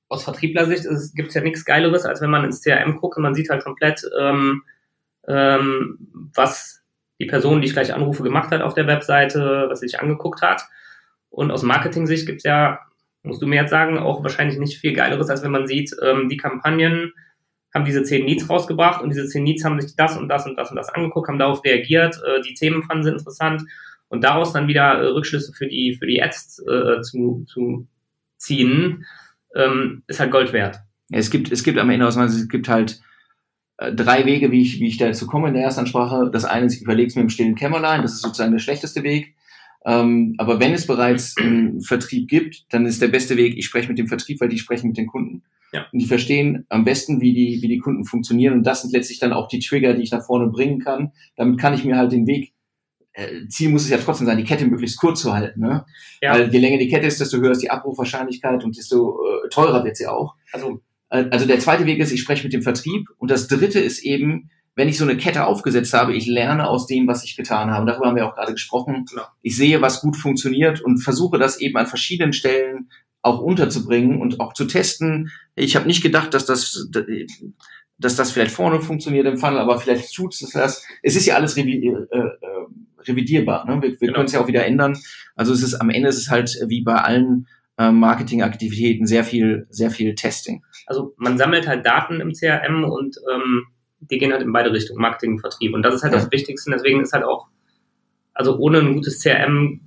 aus 0.07 0.23
Vertrieblersicht 0.23 0.85
gibt 1.15 1.29
es 1.29 1.33
ja 1.35 1.41
nichts 1.41 1.65
Geileres, 1.65 2.05
als 2.05 2.21
wenn 2.21 2.29
man 2.29 2.45
ins 2.45 2.61
CRM 2.61 2.97
guckt 2.97 3.17
und 3.17 3.23
man 3.23 3.33
sieht 3.33 3.49
halt 3.49 3.63
komplett, 3.63 4.03
ähm, 4.19 4.63
ähm, 5.27 6.29
was 6.35 6.83
die 7.19 7.25
Person, 7.25 7.61
die 7.61 7.67
ich 7.67 7.73
gleich 7.73 7.93
anrufe, 7.93 8.23
gemacht 8.23 8.51
hat 8.51 8.61
auf 8.61 8.73
der 8.73 8.87
Webseite, 8.87 9.65
was 9.69 9.79
sie 9.79 9.87
sich 9.87 9.99
angeguckt 9.99 10.41
hat. 10.41 10.63
Und 11.29 11.51
aus 11.51 11.63
Marketing-Sicht 11.63 12.27
gibt 12.27 12.39
es 12.39 12.43
ja, 12.43 12.79
musst 13.23 13.41
du 13.41 13.47
mir 13.47 13.61
jetzt 13.61 13.71
sagen, 13.71 13.97
auch 13.97 14.21
wahrscheinlich 14.21 14.59
nicht 14.59 14.77
viel 14.77 14.93
Geileres, 14.93 15.29
als 15.29 15.43
wenn 15.43 15.51
man 15.51 15.67
sieht, 15.67 15.95
ähm, 16.03 16.29
die 16.29 16.37
Kampagnen 16.37 17.13
haben 17.73 17.85
diese 17.85 18.03
zehn 18.03 18.25
Needs 18.25 18.49
rausgebracht 18.49 19.01
und 19.01 19.09
diese 19.09 19.27
zehn 19.27 19.43
Needs 19.43 19.65
haben 19.65 19.81
sich 19.81 19.95
das 19.95 20.17
und 20.17 20.29
das 20.29 20.45
und 20.45 20.55
das 20.55 20.69
und 20.69 20.77
das 20.77 20.89
angeguckt, 20.89 21.27
haben 21.27 21.39
darauf 21.39 21.63
reagiert, 21.63 22.15
äh, 22.25 22.41
die 22.41 22.53
Themen 22.53 22.83
fanden 22.83 23.03
sie 23.03 23.09
interessant 23.09 23.63
und 24.15 24.23
daraus 24.23 24.53
dann 24.53 24.67
wieder 24.67 24.99
äh, 24.99 25.07
Rückschlüsse 25.07 25.53
für 25.53 25.67
die, 25.67 25.95
für 25.99 26.07
die 26.07 26.21
Ads 26.21 26.63
äh, 26.67 27.01
zu, 27.01 27.45
zu 27.47 27.87
ziehen, 28.37 29.05
ähm, 29.55 30.03
ist 30.07 30.19
halt 30.19 30.31
Gold 30.31 30.53
wert. 30.53 30.79
Ja, 31.09 31.19
es 31.19 31.29
gibt, 31.29 31.51
es 31.51 31.63
gibt 31.63 31.77
am 31.77 31.89
Ende 31.89 32.07
aus 32.07 32.15
meiner 32.15 32.29
Sicht, 32.29 32.43
es 32.43 32.49
gibt 32.49 32.67
halt 32.67 33.01
äh, 33.77 33.93
drei 33.93 34.25
Wege, 34.25 34.51
wie 34.51 34.61
ich, 34.61 34.79
wie 34.79 34.87
ich 34.87 34.97
dazu 34.97 35.27
komme 35.27 35.49
in 35.49 35.53
der 35.53 35.63
Erstansprache. 35.63 36.29
Das 36.31 36.45
eine 36.45 36.65
ist, 36.65 36.75
ich 36.75 36.81
überlege 36.81 37.07
es 37.07 37.15
mir 37.15 37.21
im 37.21 37.29
stillen 37.29 37.55
Kämmerlein, 37.55 38.01
das 38.01 38.13
ist 38.13 38.21
sozusagen 38.21 38.51
der 38.51 38.59
schlechteste 38.59 39.03
Weg. 39.03 39.35
Ähm, 39.85 40.33
aber 40.39 40.59
wenn 40.59 40.73
es 40.73 40.87
bereits 40.87 41.37
einen 41.37 41.81
Vertrieb 41.81 42.27
gibt, 42.27 42.65
dann 42.73 42.85
ist 42.85 43.01
der 43.01 43.07
beste 43.07 43.37
Weg, 43.37 43.55
ich 43.55 43.65
spreche 43.65 43.87
mit 43.87 43.99
dem 43.99 44.07
Vertrieb, 44.07 44.41
weil 44.41 44.49
die 44.49 44.57
sprechen 44.57 44.87
mit 44.87 44.97
den 44.97 45.07
Kunden. 45.07 45.43
Ja. 45.73 45.85
Und 45.91 45.99
die 45.99 46.07
verstehen 46.07 46.65
am 46.69 46.85
besten, 46.85 47.21
wie 47.21 47.33
die, 47.33 47.61
wie 47.61 47.67
die 47.67 47.77
Kunden 47.77 48.05
funktionieren. 48.05 48.53
Und 48.53 48.63
das 48.63 48.81
sind 48.81 48.93
letztlich 48.93 49.19
dann 49.19 49.33
auch 49.33 49.47
die 49.47 49.59
Trigger, 49.59 49.93
die 49.93 50.03
ich 50.03 50.11
nach 50.11 50.25
vorne 50.25 50.47
bringen 50.47 50.79
kann. 50.79 51.11
Damit 51.35 51.59
kann 51.59 51.73
ich 51.73 51.83
mir 51.85 51.97
halt 51.97 52.11
den 52.11 52.25
Weg 52.25 52.53
Ziel 53.47 53.69
muss 53.69 53.83
es 53.83 53.89
ja 53.89 53.97
trotzdem 53.97 54.27
sein, 54.27 54.37
die 54.37 54.43
Kette 54.43 54.65
möglichst 54.65 54.99
kurz 54.99 55.21
zu 55.21 55.33
halten. 55.33 55.61
Ne? 55.61 55.85
Ja. 56.21 56.33
Weil 56.33 56.51
je 56.51 56.59
länger 56.59 56.77
die 56.77 56.89
Kette 56.89 57.07
ist, 57.07 57.19
desto 57.19 57.37
höher 57.37 57.51
ist 57.51 57.61
die 57.61 57.71
Abrufwahrscheinlichkeit 57.71 58.63
und 58.63 58.77
desto 58.77 59.19
äh, 59.25 59.49
teurer 59.49 59.83
wird 59.83 59.95
sie 59.95 60.07
auch. 60.07 60.35
Also, 60.51 60.81
äh, 61.09 61.25
also 61.31 61.45
der 61.45 61.59
zweite 61.59 61.85
Weg 61.85 61.99
ist, 61.99 62.11
ich 62.11 62.21
spreche 62.21 62.43
mit 62.43 62.53
dem 62.53 62.61
Vertrieb. 62.61 63.07
Und 63.17 63.31
das 63.31 63.47
dritte 63.47 63.79
ist 63.79 63.99
eben, 63.99 64.49
wenn 64.75 64.89
ich 64.89 64.97
so 64.97 65.05
eine 65.05 65.17
Kette 65.17 65.45
aufgesetzt 65.45 65.93
habe, 65.93 66.13
ich 66.13 66.27
lerne 66.27 66.67
aus 66.67 66.87
dem, 66.87 67.07
was 67.07 67.23
ich 67.23 67.37
getan 67.37 67.71
habe. 67.71 67.85
Darüber 67.85 68.07
haben 68.07 68.15
wir 68.17 68.27
auch 68.27 68.35
gerade 68.35 68.51
gesprochen. 68.51 69.05
Genau. 69.09 69.23
Ich 69.41 69.55
sehe, 69.55 69.81
was 69.81 70.01
gut 70.01 70.17
funktioniert 70.17 70.81
und 70.81 70.97
versuche 70.97 71.37
das 71.37 71.59
eben 71.59 71.77
an 71.77 71.87
verschiedenen 71.87 72.33
Stellen 72.33 72.89
auch 73.21 73.39
unterzubringen 73.39 74.21
und 74.21 74.39
auch 74.39 74.53
zu 74.53 74.65
testen. 74.65 75.31
Ich 75.55 75.75
habe 75.75 75.87
nicht 75.87 76.03
gedacht, 76.03 76.33
dass 76.33 76.45
das, 76.45 76.89
dass 77.97 78.15
das 78.15 78.31
vielleicht 78.31 78.51
vorne 78.51 78.81
funktioniert 78.81 79.25
im 79.25 79.37
Funnel, 79.37 79.59
aber 79.59 79.79
vielleicht 79.79 80.13
tut 80.13 80.33
es 80.33 80.51
das. 80.51 80.85
Es 81.01 81.15
ist 81.15 81.25
ja 81.25 81.35
alles 81.35 81.57
äh, 81.57 81.61
äh, 81.63 82.05
revidierbar. 83.07 83.65
Ne? 83.65 83.81
Wir, 83.81 83.91
wir 83.91 83.97
genau. 83.97 84.13
können 84.13 84.25
es 84.25 84.33
ja 84.33 84.41
auch 84.41 84.47
wieder 84.47 84.65
ändern. 84.65 84.97
Also 85.35 85.53
es 85.53 85.63
ist 85.63 85.75
am 85.75 85.89
Ende 85.89 86.09
ist 86.09 86.17
es 86.17 86.29
halt 86.29 86.57
wie 86.67 86.81
bei 86.81 86.95
allen 86.95 87.47
äh, 87.77 87.91
Marketingaktivitäten 87.91 89.05
sehr 89.05 89.23
viel, 89.23 89.67
sehr 89.69 89.91
viel 89.91 90.15
Testing. 90.15 90.63
Also 90.87 91.13
man 91.17 91.37
sammelt 91.37 91.67
halt 91.67 91.85
Daten 91.85 92.21
im 92.21 92.33
CRM 92.33 92.83
und 92.83 93.17
ähm, 93.33 93.67
die 93.99 94.17
gehen 94.17 94.31
halt 94.31 94.43
in 94.43 94.53
beide 94.53 94.71
Richtungen, 94.71 95.01
Marketing 95.01 95.33
und 95.33 95.39
Vertrieb. 95.39 95.73
Und 95.73 95.83
das 95.83 95.95
ist 95.95 96.03
halt 96.03 96.13
ja. 96.13 96.19
das 96.19 96.31
Wichtigste. 96.31 96.71
Deswegen 96.71 97.01
ist 97.01 97.13
halt 97.13 97.23
auch, 97.23 97.47
also 98.33 98.57
ohne 98.57 98.79
ein 98.79 98.93
gutes 98.93 99.21
CRM, 99.21 99.81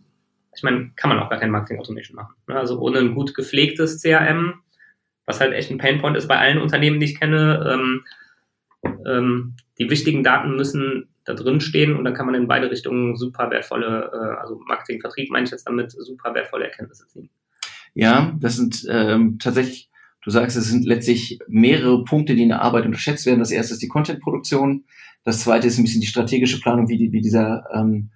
ich 0.55 0.63
meine, 0.63 0.91
kann 0.97 1.09
man 1.09 1.19
auch 1.21 1.31
gar 1.31 1.39
kein 1.39 1.51
Marketing 1.51 1.79
Automation 1.79 2.17
machen. 2.17 2.35
Ne? 2.47 2.57
Also 2.57 2.79
ohne 2.81 2.99
ein 2.99 3.15
gut 3.15 3.35
gepflegtes 3.35 4.03
CRM, 4.03 4.61
was 5.25 5.41
halt 5.41 5.53
echt 5.53 5.71
ein 5.71 5.79
Painpoint 5.79 6.17
ist 6.17 6.27
bei 6.27 6.39
allen 6.39 6.61
Unternehmen, 6.61 6.99
die 6.99 7.07
ich 7.07 7.21
kenne, 7.21 7.71
ähm, 7.73 8.05
ähm, 9.07 9.57
die 9.79 9.91
wichtigen 9.91 10.25
Daten 10.25 10.57
müssen 10.57 11.09
da 11.29 11.35
drin 11.35 11.61
stehen 11.61 11.97
und 11.97 12.05
dann 12.05 12.15
kann 12.15 12.27
man 12.27 12.35
in 12.35 12.49
beide 12.49 12.71
Richtungen 12.71 13.17
super 13.17 13.51
wertvolle, 13.51 14.11
äh, 14.13 14.41
also 14.41 14.61
Marketing, 14.67 15.01
Vertrieb 15.01 15.31
meine 15.31 15.45
ich 15.45 15.51
jetzt 15.51 15.67
damit, 15.67 15.93
super 15.93 16.35
wertvolle 16.35 16.65
Erkenntnisse 16.65 17.07
ziehen. 17.07 17.31
Ja, 17.95 18.35
das 18.41 18.57
sind 18.57 18.87
ähm, 18.89 19.39
tatsächlich 19.39 19.89
Du 20.29 20.31
sagst, 20.33 20.57
es 20.57 20.69
sind 20.69 20.85
letztlich 20.85 21.39
mehrere 21.49 22.05
Punkte, 22.05 22.35
die 22.35 22.43
in 22.43 22.49
der 22.49 22.61
Arbeit 22.63 22.85
unterschätzt 22.85 23.25
werden. 23.25 23.39
Das 23.39 23.51
erste 23.51 23.75
ist 23.75 23.83
die 23.83 23.89
Content-Produktion. 23.89 24.85
Das 25.25 25.41
zweite 25.41 25.67
ist 25.67 25.79
ein 25.79 25.85
bisschen 25.85 26.01
die 26.01 26.07
strategische 26.07 26.61
Planung, 26.61 26.89
wie, 26.89 26.99
die, 26.99 27.13
wie 27.13 27.21
dieser, 27.21 27.65
ähm, 27.73 28.11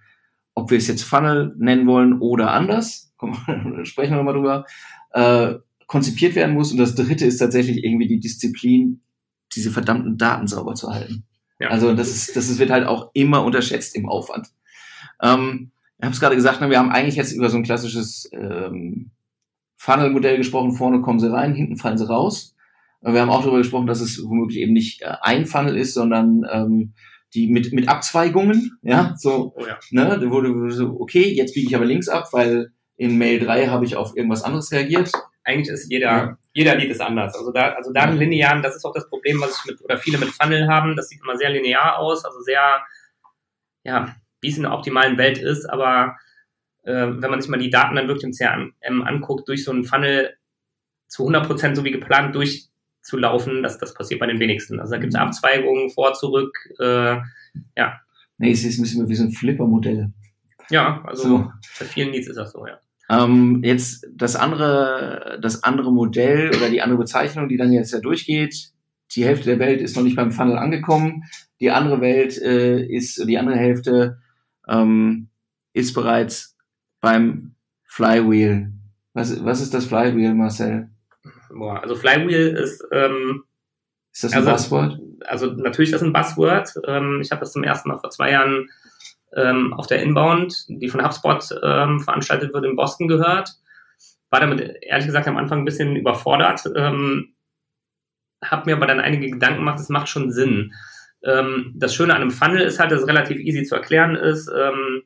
ob 0.55 0.71
wir 0.71 0.79
es 0.79 0.89
jetzt 0.89 1.05
Funnel 1.05 1.55
nennen 1.57 1.87
wollen 1.87 2.21
oder 2.21 2.51
anders, 2.51 3.15
komm, 3.17 3.35
sprechen 3.85 4.13
wir 4.13 4.17
nochmal 4.19 4.35
drüber, 4.35 4.67
äh, 5.13 5.55
konzipiert 5.87 6.35
werden 6.35 6.55
muss. 6.55 6.73
Und 6.73 6.79
das 6.79 6.95
dritte 6.95 7.25
ist 7.25 7.39
tatsächlich 7.39 7.85
irgendwie 7.85 8.09
die 8.09 8.21
Disziplin, 8.21 9.01
diese 9.55 9.71
verdammten 9.71 10.19
Daten 10.19 10.49
sauber 10.49 10.75
zu 10.75 10.93
halten. 10.93 11.25
Ja. 11.63 11.69
Also 11.69 11.95
das 11.95 12.09
ist, 12.09 12.35
das 12.35 12.49
ist, 12.49 12.59
wird 12.59 12.71
halt 12.71 12.87
auch 12.87 13.11
immer 13.15 13.45
unterschätzt 13.45 13.95
im 13.95 14.09
Aufwand. 14.09 14.49
Ähm, 15.23 15.71
ich 15.99 16.05
habe 16.05 16.15
es 16.15 16.21
gerade 16.21 16.35
gesagt, 16.35 16.61
ne, 16.61 16.69
wir 16.71 16.79
haben 16.81 16.91
eigentlich 16.91 17.15
jetzt 17.15 17.31
über 17.31 17.49
so 17.49 17.57
ein 17.57 17.63
klassisches 17.63 18.29
ähm, 18.33 19.13
Funnel-Modell 19.77 20.39
gesprochen, 20.39 20.73
vorne 20.73 21.01
kommen 21.03 21.21
sie 21.21 21.33
rein, 21.33 21.55
hinten 21.55 21.77
fallen 21.77 21.99
sie 21.99 22.09
raus. 22.09 22.57
Wir 23.01 23.21
haben 23.21 23.31
auch 23.31 23.43
darüber 23.43 23.59
gesprochen, 23.59 23.87
dass 23.87 24.01
es 24.01 24.21
womöglich 24.25 24.59
eben 24.59 24.73
nicht 24.73 25.03
äh, 25.03 25.15
ein 25.23 25.47
Funnel 25.47 25.77
ist, 25.77 25.95
sondern 25.95 26.45
ähm, 26.51 26.95
die 27.35 27.47
mit, 27.47 27.73
mit 27.73 27.89
Abzweigungen, 27.89 28.79
ja, 28.83 29.15
so, 29.17 29.55
oh 29.57 29.65
ja. 29.65 29.79
ne, 29.93 30.19
da 30.21 30.31
wurde 30.31 30.71
so, 30.73 31.01
okay, 31.01 31.33
jetzt 31.33 31.55
biege 31.55 31.69
ich 31.69 31.77
aber 31.77 31.85
links 31.85 32.09
ab, 32.09 32.29
weil 32.33 32.73
in 32.97 33.19
Mail 33.19 33.39
3 33.39 33.69
habe 33.69 33.85
ich 33.85 33.95
auf 33.95 34.17
irgendwas 34.17 34.43
anderes 34.43 34.73
reagiert. 34.73 35.13
Eigentlich 35.45 35.69
ist 35.69 35.91
jeder, 35.91 36.07
ja. 36.07 36.39
jeder 36.53 36.77
Lied 36.77 36.91
ist 36.91 37.01
anders. 37.01 37.35
Also 37.37 37.53
da, 37.53 37.71
also 37.73 37.93
da 37.93 38.07
ja. 38.07 38.11
linearen, 38.13 38.63
das 38.63 38.77
ist 38.77 38.85
auch 38.85 38.95
das 38.95 39.09
Problem, 39.09 39.41
was 39.41 39.59
ich 39.59 39.73
mit, 39.73 39.83
oder 39.83 39.99
viele 39.99 40.19
mit 40.19 40.31
Funnel 40.31 40.69
haben, 40.69 40.95
das 40.97 41.09
sieht 41.09 41.21
immer 41.23 41.37
sehr 41.37 41.51
linear 41.51 41.99
aus, 41.99 42.25
also 42.25 42.41
sehr, 42.41 42.85
ja, 43.85 44.15
wie 44.41 44.49
es 44.49 44.57
in 44.57 44.63
der 44.63 44.73
optimalen 44.73 45.19
Welt 45.19 45.39
ist, 45.39 45.67
aber 45.67 46.17
äh, 46.85 46.93
wenn 46.93 47.31
man 47.31 47.41
sich 47.41 47.51
mal 47.51 47.59
die 47.59 47.71
Daten 47.71 47.97
dann 47.97 48.09
wirklich 48.09 48.25
im 48.25 48.33
CRM 48.33 49.03
anguckt, 49.03 49.49
durch 49.49 49.65
so 49.65 49.73
einen 49.73 49.85
Funnel 49.85 50.37
zu 51.09 51.29
100% 51.29 51.75
so 51.75 51.85
wie 51.85 51.91
geplant 51.91 52.35
durchzulaufen, 52.35 53.63
das, 53.63 53.79
das 53.79 53.95
passiert 53.95 54.21
bei 54.21 54.27
den 54.27 54.41
wenigsten. 54.41 54.81
Also 54.81 54.93
da 54.93 54.99
gibt 54.99 55.13
es 55.13 55.19
mhm. 55.19 55.27
Abzweigungen 55.27 55.91
vor, 55.91 56.15
zurück, 56.15 56.57
äh, 56.79 57.19
ja. 57.77 58.01
Nee, 58.39 58.53
es 58.53 58.65
ist 58.65 58.79
ein 58.79 58.83
bisschen 58.83 59.09
wie 59.09 59.15
so 59.15 59.25
ein 59.25 59.33
Flipper-Modell. 59.33 60.13
Ja, 60.71 61.03
also 61.05 61.23
so. 61.23 61.53
bei 61.79 61.85
vielen 61.85 62.13
Leads 62.13 62.29
ist 62.29 62.37
das 62.37 62.53
so, 62.53 62.67
ja. 62.67 62.81
Ähm, 63.13 63.61
jetzt 63.63 64.07
das 64.15 64.37
andere, 64.37 65.39
das 65.43 65.63
andere 65.65 65.93
Modell 65.93 66.51
oder 66.57 66.71
die 66.71 66.81
andere 66.81 66.99
Bezeichnung, 66.99 67.49
die 67.49 67.59
dann 67.59 67.73
jetzt 67.73 67.93
ja 67.93 68.01
durchgeht, 68.01 68.71
die 69.15 69.25
Hälfte 69.25 69.45
der 69.45 69.59
Welt 69.59 69.83
ist 69.83 69.97
noch 69.97 70.03
nicht 70.03 70.17
beim 70.17 70.33
Funnel 70.33 70.57
angekommen, 70.57 71.25
die 71.61 71.71
andere 71.71 72.01
Welt 72.01 72.41
äh, 72.41 72.83
ist, 72.83 73.23
die 73.29 73.37
andere 73.37 73.57
Hälfte 73.57 74.19
ähm, 74.67 75.29
ist 75.75 75.93
bereits 75.93 76.57
beim 77.03 77.55
Flywheel. 77.85 78.73
Was, 79.13 79.45
was 79.45 79.61
ist 79.61 79.75
das 79.75 79.85
Flywheel, 79.85 80.33
Marcel? 80.35 80.89
Boah, 81.51 81.83
also 81.83 81.95
Flywheel 81.95 82.57
ist 82.57 82.83
ähm, 82.93 83.45
ist 84.13 84.25
das 84.25 84.33
ein 84.33 84.47
also, 84.47 84.51
Buzzword? 84.51 85.01
Also 85.27 85.47
natürlich 85.53 85.91
ist 85.91 86.01
das 86.01 86.03
ein 86.03 86.13
Buzzword. 86.13 86.75
Ähm, 86.87 87.21
ich 87.23 87.31
habe 87.31 87.41
das 87.41 87.53
zum 87.53 87.65
ersten 87.65 87.91
Mal 87.91 87.99
vor 87.99 88.11
zwei 88.11 88.31
Jahren 88.31 88.69
ähm, 89.35 89.73
auf 89.75 89.87
der 89.87 90.03
Inbound, 90.03 90.67
die 90.69 90.89
von 90.89 91.05
HubSpot 91.05 91.43
ähm, 91.63 92.01
veranstaltet 92.01 92.53
wird 92.53 92.65
in 92.65 92.77
Boston 92.77 93.09
gehört. 93.09 93.51
War 94.31 94.41
damit 94.41 94.79
ehrlich 94.83 95.07
gesagt 95.07 95.29
am 95.29 95.37
Anfang 95.37 95.61
ein 95.61 95.65
bisschen 95.65 95.97
überfordert. 95.97 96.63
Ähm, 96.77 97.35
habe 98.45 98.71
mir 98.71 98.77
aber 98.77 98.87
dann 98.87 99.01
einige 99.01 99.31
Gedanken 99.31 99.59
gemacht, 99.59 99.79
es 99.79 99.89
macht 99.89 100.09
schon 100.09 100.33
Sinn. 100.33 100.73
Ähm, 101.25 101.73
das 101.77 101.95
Schöne 101.95 102.15
an 102.15 102.23
einem 102.23 102.31
Funnel 102.31 102.63
ist 102.63 102.79
halt, 102.79 102.91
dass 102.91 103.03
es 103.03 103.09
relativ 103.09 103.39
easy 103.39 103.63
zu 103.63 103.77
erklären 103.77 104.17
ist. 104.17 104.51
Ähm, 104.55 105.03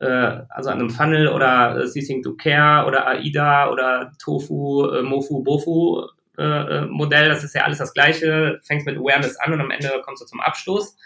äh, 0.00 0.42
also 0.48 0.70
an 0.70 0.78
einem 0.78 0.90
Funnel 0.90 1.28
oder 1.28 1.76
äh, 1.76 1.86
Ceasing 1.86 2.22
to 2.22 2.34
Care 2.34 2.86
oder 2.86 3.06
AIDA 3.06 3.70
oder 3.70 4.12
Tofu, 4.22 4.86
äh, 4.90 5.02
Mofu, 5.02 5.42
Bofu 5.42 6.06
äh, 6.38 6.42
äh, 6.42 6.86
Modell, 6.86 7.28
das 7.28 7.44
ist 7.44 7.54
ja 7.54 7.62
alles 7.62 7.78
das 7.78 7.94
gleiche, 7.94 8.60
fängt 8.62 8.84
mit 8.84 8.98
Awareness 8.98 9.36
an 9.38 9.54
und 9.54 9.60
am 9.60 9.70
Ende 9.70 9.90
kommst 10.04 10.22
du 10.22 10.26
zum 10.26 10.40
Abschluss. 10.40 10.96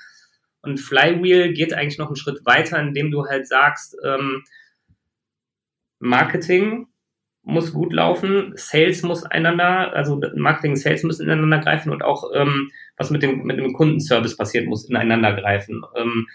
Und 0.62 0.78
Flywheel 0.78 1.52
geht 1.52 1.72
eigentlich 1.72 1.98
noch 1.98 2.08
einen 2.08 2.16
Schritt 2.16 2.44
weiter, 2.44 2.78
indem 2.78 3.10
du 3.10 3.26
halt 3.26 3.46
sagst, 3.46 3.96
ähm, 4.04 4.44
Marketing 5.98 6.86
muss 7.42 7.72
gut 7.72 7.92
laufen, 7.92 8.52
Sales 8.54 9.02
muss 9.02 9.24
einander, 9.24 9.94
also 9.94 10.20
Marketing 10.34 10.72
und 10.72 10.76
Sales 10.76 11.02
müssen 11.02 11.24
ineinander 11.24 11.58
greifen 11.58 11.90
und 11.90 12.02
auch 12.02 12.24
ähm, 12.34 12.70
was 12.96 13.10
mit 13.10 13.22
dem, 13.22 13.44
mit 13.44 13.58
dem 13.58 13.72
Kundenservice 13.72 14.36
passiert, 14.36 14.66
muss 14.66 14.88
ineinander 14.88 15.34
greifen. 15.34 15.82
Ähm, 15.96 16.26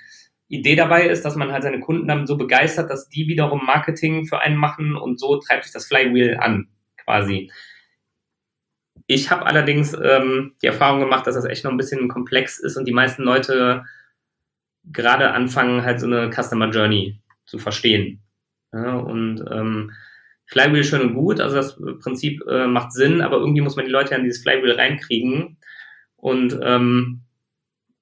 Idee 0.47 0.75
dabei 0.75 1.07
ist, 1.07 1.23
dass 1.25 1.35
man 1.35 1.51
halt 1.51 1.63
seine 1.63 1.79
Kunden 1.79 2.07
damit 2.07 2.27
so 2.27 2.37
begeistert, 2.37 2.89
dass 2.89 3.09
die 3.09 3.27
wiederum 3.27 3.65
Marketing 3.65 4.25
für 4.25 4.39
einen 4.39 4.57
machen 4.57 4.95
und 4.95 5.19
so 5.19 5.37
treibt 5.39 5.63
sich 5.63 5.73
das 5.73 5.87
Flywheel 5.87 6.37
an, 6.37 6.67
quasi. 7.03 7.51
Ich 9.07 9.29
habe 9.29 9.45
allerdings 9.45 9.93
ähm, 9.93 10.55
die 10.61 10.67
Erfahrung 10.67 10.99
gemacht, 10.99 11.27
dass 11.27 11.35
das 11.35 11.45
echt 11.45 11.63
noch 11.63 11.71
ein 11.71 11.77
bisschen 11.77 12.07
komplex 12.07 12.59
ist 12.59 12.77
und 12.77 12.87
die 12.87 12.93
meisten 12.93 13.23
Leute 13.23 13.83
gerade 14.91 15.31
anfangen, 15.31 15.83
halt 15.83 15.99
so 15.99 16.07
eine 16.07 16.31
Customer 16.31 16.69
Journey 16.69 17.19
zu 17.45 17.57
verstehen. 17.57 18.21
Ja, 18.73 18.95
und 18.95 19.43
ähm, 19.51 19.91
Flywheel 20.47 20.83
schön 20.83 21.01
und 21.01 21.13
gut, 21.15 21.39
also 21.39 21.55
das 21.55 21.79
Prinzip 22.01 22.41
äh, 22.47 22.67
macht 22.67 22.91
Sinn, 22.91 23.21
aber 23.21 23.37
irgendwie 23.37 23.61
muss 23.61 23.75
man 23.75 23.85
die 23.85 23.91
Leute 23.91 24.15
an 24.15 24.23
dieses 24.23 24.43
Flywheel 24.43 24.73
reinkriegen 24.73 25.57
und 26.17 26.59
ähm, 26.61 27.21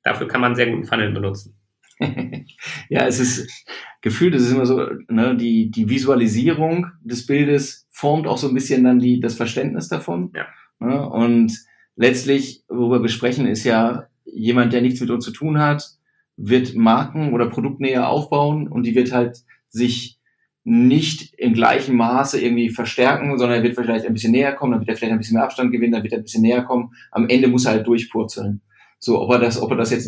dafür 0.03 0.27
kann 0.27 0.41
man 0.41 0.55
sehr 0.55 0.69
guten 0.69 0.85
Funnel 0.85 1.11
benutzen. 1.11 1.57
ja, 2.89 3.05
es 3.05 3.19
ist 3.19 3.65
gefühlt, 4.01 4.35
es 4.35 4.43
ist 4.43 4.51
immer 4.51 4.65
so, 4.65 4.89
ne, 5.07 5.37
die, 5.37 5.71
die 5.71 5.89
Visualisierung 5.89 6.87
des 7.01 7.25
Bildes 7.25 7.87
formt 7.91 8.27
auch 8.27 8.37
so 8.37 8.47
ein 8.47 8.53
bisschen 8.53 8.83
dann 8.83 8.99
die, 8.99 9.19
das 9.19 9.35
Verständnis 9.35 9.87
davon. 9.87 10.33
Ja. 10.35 10.47
Ne, 10.79 11.09
und 11.09 11.57
letztlich, 11.95 12.63
worüber 12.67 13.01
wir 13.01 13.09
sprechen, 13.09 13.47
ist 13.47 13.63
ja 13.63 14.07
jemand, 14.25 14.73
der 14.73 14.81
nichts 14.81 14.99
mit 14.99 15.11
uns 15.11 15.23
zu 15.23 15.31
tun 15.31 15.59
hat, 15.59 15.87
wird 16.35 16.75
Marken 16.75 17.33
oder 17.33 17.49
Produktnähe 17.49 18.07
aufbauen 18.07 18.67
und 18.67 18.83
die 18.83 18.95
wird 18.95 19.11
halt 19.11 19.39
sich 19.69 20.19
nicht 20.63 21.33
im 21.37 21.53
gleichen 21.53 21.95
Maße 21.95 22.39
irgendwie 22.39 22.69
verstärken, 22.69 23.37
sondern 23.37 23.57
er 23.57 23.63
wird 23.63 23.75
vielleicht 23.75 24.05
ein 24.05 24.13
bisschen 24.13 24.31
näher 24.31 24.53
kommen, 24.53 24.71
dann 24.71 24.81
wird 24.81 24.89
er 24.89 24.95
vielleicht 24.95 25.11
ein 25.11 25.17
bisschen 25.17 25.35
mehr 25.35 25.43
Abstand 25.43 25.71
gewinnen, 25.71 25.91
dann 25.91 26.03
wird 26.03 26.13
er 26.13 26.19
ein 26.19 26.23
bisschen 26.23 26.41
näher 26.41 26.63
kommen. 26.63 26.93
Am 27.11 27.27
Ende 27.27 27.49
muss 27.49 27.65
er 27.65 27.73
halt 27.73 27.87
durchpurzeln. 27.87 28.61
So, 28.97 29.21
ob 29.21 29.31
er 29.31 29.39
das, 29.39 29.61
ob 29.61 29.71
er 29.71 29.77
das 29.77 29.91
jetzt 29.91 30.07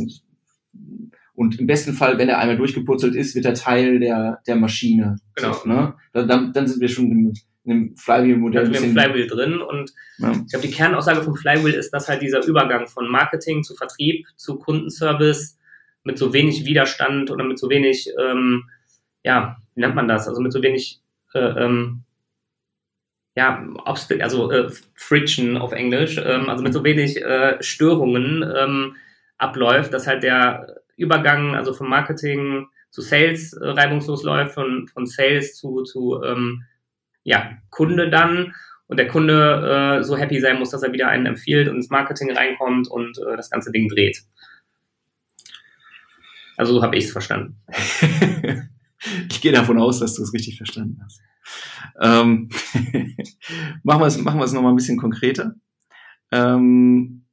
und 1.36 1.60
im 1.60 1.68
besten 1.68 1.94
Fall, 1.94 2.18
wenn 2.18 2.30
er 2.30 2.40
einmal 2.40 2.56
durchgepurzelt 2.56 3.14
ist, 3.14 3.36
wird 3.36 3.46
er 3.46 3.54
Teil 3.54 4.00
der, 4.00 4.40
der 4.48 4.56
Maschine. 4.56 5.18
Genau. 5.36 5.54
So, 5.54 5.68
ne? 5.68 5.94
dann, 6.14 6.54
dann 6.54 6.68
sind 6.68 6.80
wir 6.80 6.88
schon 6.88 7.12
im, 7.12 7.34
in 7.66 7.72
einem 7.72 7.98
Flywheel-Modell. 7.98 8.72
Wir 8.72 8.82
im 8.82 8.92
Flywheel 8.92 9.28
drin 9.28 9.60
und 9.60 9.92
ja. 10.20 10.32
ich 10.32 10.52
glaube, 10.52 10.68
die 10.68 10.74
Kernaussage 10.74 11.24
vom 11.24 11.36
Flywheel 11.36 11.74
ist, 11.74 11.92
dass 11.92 12.08
halt 12.08 12.22
dieser 12.22 12.46
Übergang 12.46 12.88
von 12.88 13.10
Marketing 13.10 13.64
zu 13.64 13.76
Vertrieb 13.76 14.26
zu 14.38 14.58
Kundenservice 14.58 15.58
mit 16.06 16.18
so 16.18 16.34
wenig 16.34 16.66
Widerstand 16.66 17.32
oder 17.32 17.44
mit 17.44 17.60
so 17.60 17.70
wenig, 17.70 18.10
ähm, 18.18 18.70
ja, 19.24 19.58
wie 19.74 19.82
nennt 19.82 19.96
man 19.96 20.08
das? 20.08 20.28
Also 20.28 20.40
mit 20.40 20.54
so 20.54 20.62
wenig, 20.62 21.02
äh, 21.34 21.40
ähm, 21.40 22.04
ja, 23.36 23.68
also 23.84 24.52
äh, 24.52 24.70
Friction 24.94 25.58
auf 25.58 25.74
Englisch, 25.74 26.18
ähm, 26.24 26.48
also 26.48 26.64
mit 26.64 26.74
so 26.74 26.84
wenig 26.84 27.22
äh, 27.22 27.62
Störungen 27.62 28.50
ähm, 28.56 28.96
abläuft, 29.38 29.94
dass 29.94 30.08
halt 30.08 30.24
der 30.24 30.78
Übergang, 30.96 31.56
also 31.56 31.74
vom 31.74 31.90
Marketing 31.90 32.68
zu 32.92 33.02
Sales 33.02 33.52
äh, 33.54 33.68
reibungslos 33.68 34.24
läuft, 34.24 34.54
von, 34.54 34.88
von 34.88 35.06
Sales 35.06 35.56
zu, 35.58 35.84
zu 35.84 36.22
ähm, 36.24 36.64
ja, 37.24 37.58
Kunde 37.72 38.10
dann 38.10 38.54
und 38.88 38.98
der 38.98 39.08
Kunde 39.08 39.98
äh, 40.00 40.04
so 40.04 40.16
happy 40.16 40.40
sein 40.40 40.60
muss, 40.60 40.70
dass 40.70 40.84
er 40.84 40.94
wieder 40.94 41.08
einen 41.08 41.26
empfiehlt 41.26 41.68
und 41.68 41.78
ins 41.78 41.90
Marketing 41.90 42.32
reinkommt 42.32 42.88
und 42.88 43.18
äh, 43.18 43.36
das 43.36 43.50
ganze 43.50 43.72
Ding 43.72 43.90
dreht. 43.90 44.22
Also 46.58 46.74
so 46.74 46.82
habe 46.82 46.98
ich 46.98 47.06
es 47.06 47.12
verstanden. 47.12 47.58
ich 49.30 49.42
gehe 49.42 49.52
davon 49.52 49.78
aus, 49.78 50.00
dass 50.00 50.16
du 50.16 50.24
es 50.24 50.34
richtig 50.34 50.58
verstanden 50.58 51.00
hast. 51.04 51.22
Ähm, 52.02 52.50
machen 53.84 54.02
wir 54.02 54.08
es 54.08 54.18
machen 54.18 54.40
wir 54.40 54.46
es 54.46 54.54
nochmal 54.54 54.72
ein 54.74 54.78
bisschen 54.78 54.98
konkreter. 54.98 55.56
Ähm, 56.32 57.26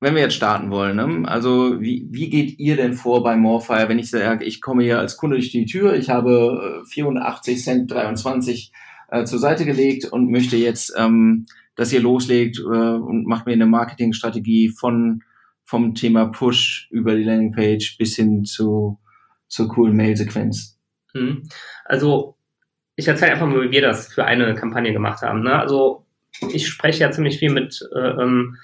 wenn 0.00 0.14
wir 0.14 0.22
jetzt 0.22 0.34
starten 0.34 0.70
wollen, 0.70 0.96
ne? 0.96 1.28
also 1.28 1.80
wie, 1.80 2.06
wie 2.10 2.30
geht 2.30 2.58
ihr 2.60 2.76
denn 2.76 2.94
vor 2.94 3.24
bei 3.24 3.36
Morfire, 3.36 3.88
wenn 3.88 3.98
ich 3.98 4.10
sage, 4.10 4.44
ich 4.44 4.60
komme 4.60 4.84
hier 4.84 4.98
als 5.00 5.16
Kunde 5.16 5.36
durch 5.36 5.50
die 5.50 5.66
Tür, 5.66 5.94
ich 5.94 6.08
habe 6.08 6.84
84 6.88 7.54
äh, 7.54 7.58
Cent 7.58 7.90
23 7.90 8.72
äh, 9.10 9.24
zur 9.24 9.40
Seite 9.40 9.64
gelegt 9.64 10.04
und 10.04 10.30
möchte 10.30 10.56
jetzt, 10.56 10.94
ähm, 10.96 11.46
dass 11.74 11.92
ihr 11.92 12.00
loslegt 12.00 12.58
äh, 12.58 12.62
und 12.62 13.26
macht 13.26 13.46
mir 13.46 13.52
eine 13.52 13.66
Marketingstrategie 13.66 14.68
von 14.68 15.22
vom 15.68 15.94
Thema 15.94 16.28
Push 16.28 16.88
über 16.90 17.14
die 17.14 17.24
Landingpage 17.24 17.98
bis 17.98 18.16
hin 18.16 18.46
zu 18.46 18.98
zur 19.48 19.68
coolen 19.68 19.94
Mail-Sequenz. 19.96 20.78
Hm. 21.12 21.42
Also 21.84 22.36
ich 22.96 23.06
erzähle 23.06 23.32
einfach 23.32 23.46
mal, 23.46 23.62
wie 23.62 23.70
wir 23.70 23.82
das 23.82 24.12
für 24.12 24.24
eine 24.24 24.54
Kampagne 24.54 24.94
gemacht 24.94 25.20
haben. 25.20 25.42
Ne? 25.42 25.52
Also 25.52 26.06
ich 26.52 26.66
spreche 26.68 27.00
ja 27.00 27.10
ziemlich 27.10 27.38
viel 27.38 27.52
mit 27.52 27.86
äh, 27.94 27.98
ähm, 27.98 28.56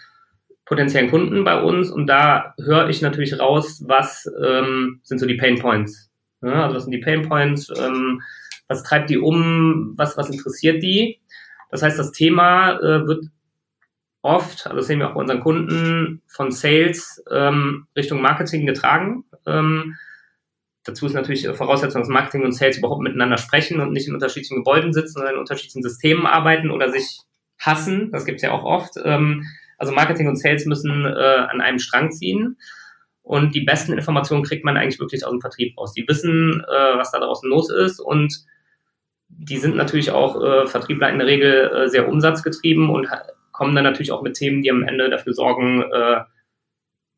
potenziellen 0.64 1.10
Kunden 1.10 1.44
bei 1.44 1.60
uns 1.60 1.90
und 1.90 2.06
da 2.06 2.54
höre 2.58 2.88
ich 2.88 3.02
natürlich 3.02 3.38
raus, 3.38 3.84
was 3.86 4.26
ähm, 4.42 5.00
sind 5.02 5.18
so 5.18 5.26
die 5.26 5.36
Pain 5.36 5.58
Points. 5.58 6.10
Ja, 6.40 6.64
also 6.64 6.76
was 6.76 6.84
sind 6.84 6.92
die 6.92 7.04
Pain 7.04 7.28
Points, 7.28 7.70
ähm, 7.78 8.22
was 8.66 8.82
treibt 8.82 9.10
die 9.10 9.18
um, 9.18 9.92
was, 9.98 10.16
was 10.16 10.30
interessiert 10.30 10.82
die. 10.82 11.20
Das 11.70 11.82
heißt, 11.82 11.98
das 11.98 12.12
Thema 12.12 12.78
äh, 12.78 13.06
wird 13.06 13.26
oft, 14.24 14.66
also 14.66 14.76
das 14.76 14.86
sehen 14.86 14.98
wir 14.98 15.10
auch 15.10 15.14
bei 15.14 15.20
unseren 15.20 15.40
Kunden, 15.40 16.22
von 16.26 16.50
Sales 16.50 17.22
ähm, 17.30 17.86
Richtung 17.96 18.22
Marketing 18.22 18.66
getragen. 18.66 19.24
Ähm, 19.46 19.96
dazu 20.84 21.06
ist 21.06 21.12
natürlich 21.12 21.46
Voraussetzung, 21.48 22.00
dass 22.00 22.08
Marketing 22.08 22.42
und 22.42 22.52
Sales 22.52 22.78
überhaupt 22.78 23.02
miteinander 23.02 23.36
sprechen 23.36 23.80
und 23.80 23.92
nicht 23.92 24.08
in 24.08 24.14
unterschiedlichen 24.14 24.58
Gebäuden 24.58 24.92
sitzen, 24.92 25.14
sondern 25.14 25.34
in 25.34 25.40
unterschiedlichen 25.40 25.82
Systemen 25.82 26.26
arbeiten 26.26 26.70
oder 26.70 26.90
sich 26.90 27.20
hassen. 27.58 28.10
Das 28.12 28.24
gibt's 28.24 28.42
ja 28.42 28.52
auch 28.52 28.64
oft. 28.64 28.94
Ähm, 29.04 29.44
also 29.76 29.92
Marketing 29.92 30.28
und 30.28 30.36
Sales 30.36 30.64
müssen 30.64 31.04
äh, 31.04 31.08
an 31.08 31.60
einem 31.60 31.78
Strang 31.78 32.10
ziehen. 32.10 32.56
Und 33.22 33.54
die 33.54 33.62
besten 33.62 33.92
Informationen 33.92 34.44
kriegt 34.44 34.64
man 34.64 34.76
eigentlich 34.76 35.00
wirklich 35.00 35.24
aus 35.24 35.32
dem 35.32 35.40
Vertrieb 35.40 35.78
raus. 35.78 35.92
Die 35.92 36.06
wissen, 36.08 36.62
äh, 36.66 36.98
was 36.98 37.10
da 37.10 37.18
draußen 37.18 37.48
los 37.48 37.70
ist 37.70 38.00
und 38.00 38.44
die 39.28 39.56
sind 39.58 39.76
natürlich 39.76 40.10
auch 40.10 40.42
äh, 40.42 40.66
Vertriebler 40.66 41.10
in 41.10 41.18
der 41.18 41.26
Regel 41.26 41.70
äh, 41.70 41.88
sehr 41.88 42.08
umsatzgetrieben 42.08 42.88
und 42.88 43.08
kommen 43.54 43.74
dann 43.76 43.84
natürlich 43.84 44.10
auch 44.10 44.22
mit 44.22 44.34
Themen, 44.34 44.62
die 44.62 44.70
am 44.70 44.82
Ende 44.82 45.08
dafür 45.08 45.32
sorgen, 45.32 45.82
äh, 45.82 46.20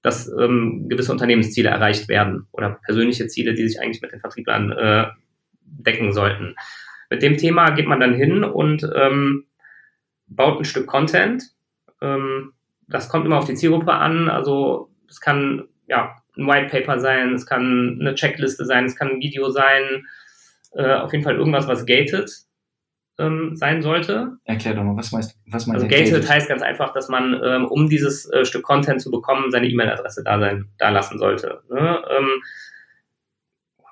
dass 0.03 0.31
ähm, 0.39 0.87
gewisse 0.89 1.11
Unternehmensziele 1.11 1.71
erreicht 1.71 2.09
werden 2.09 2.47
oder 2.53 2.79
persönliche 2.85 3.27
Ziele, 3.27 3.55
die 3.55 3.67
sich 3.67 3.81
eigentlich 3.81 4.03
mit 4.03 4.13
den 4.13 4.21
Vertrieblern 4.21 4.71
äh, 4.71 5.07
decken 5.63 6.13
sollten. 6.13 6.55
Mit 7.09 7.23
dem 7.23 7.39
Thema 7.39 7.71
geht 7.71 7.89
man 7.89 8.01
dann 8.01 8.15
hin 8.15 8.45
und 8.45 8.89
ähm, 8.95 9.47
baut 10.27 10.61
ein 10.61 10.65
Stück 10.67 10.87
Content. 10.87 11.43
Ähm, 12.03 12.53
das 12.87 13.09
kommt 13.09 13.25
immer 13.25 13.39
auf 13.39 13.47
die 13.47 13.55
Zielgruppe 13.55 13.95
an. 13.95 14.29
Also 14.29 14.91
es 15.09 15.21
kann 15.21 15.69
ja 15.89 16.17
ein 16.37 16.47
White 16.47 16.69
Paper 16.69 17.01
sein, 17.01 17.33
es 17.33 17.47
kann 17.47 17.97
eine 17.99 18.15
Checkliste 18.15 18.67
sein, 18.67 18.85
es 18.85 18.95
kann 18.95 19.09
ein 19.09 19.21
Video 19.21 19.49
sein, 19.49 20.07
äh, 20.73 20.97
auf 20.97 21.13
jeden 21.13 21.25
Fall 21.25 21.37
irgendwas, 21.37 21.67
was 21.67 21.87
gated 21.87 22.31
ähm, 23.19 23.57
sein 23.57 23.83
sollte. 23.83 24.37
Erklär 24.45 24.75
doch 24.75 24.85
mal, 24.85 24.97
was 24.97 25.13
meinst, 25.13 25.39
was 25.47 25.67
meinst 25.67 25.85
Also 25.85 25.95
gated 25.95 26.29
heißt 26.29 26.49
ganz 26.49 26.63
einfach, 26.63 26.93
dass 26.93 27.09
man, 27.09 27.41
ähm, 27.43 27.67
um 27.67 27.89
dieses 27.89 28.31
äh, 28.31 28.45
Stück 28.45 28.63
Content 28.63 29.01
zu 29.01 29.11
bekommen, 29.11 29.51
seine 29.51 29.69
E-Mail-Adresse 29.69 30.23
da 30.25 30.39
sein, 30.39 30.69
da 30.79 30.91
lassen 30.91 31.19
sollte. 31.19 31.63
Ne? 31.71 32.03
Ähm, 32.17 32.29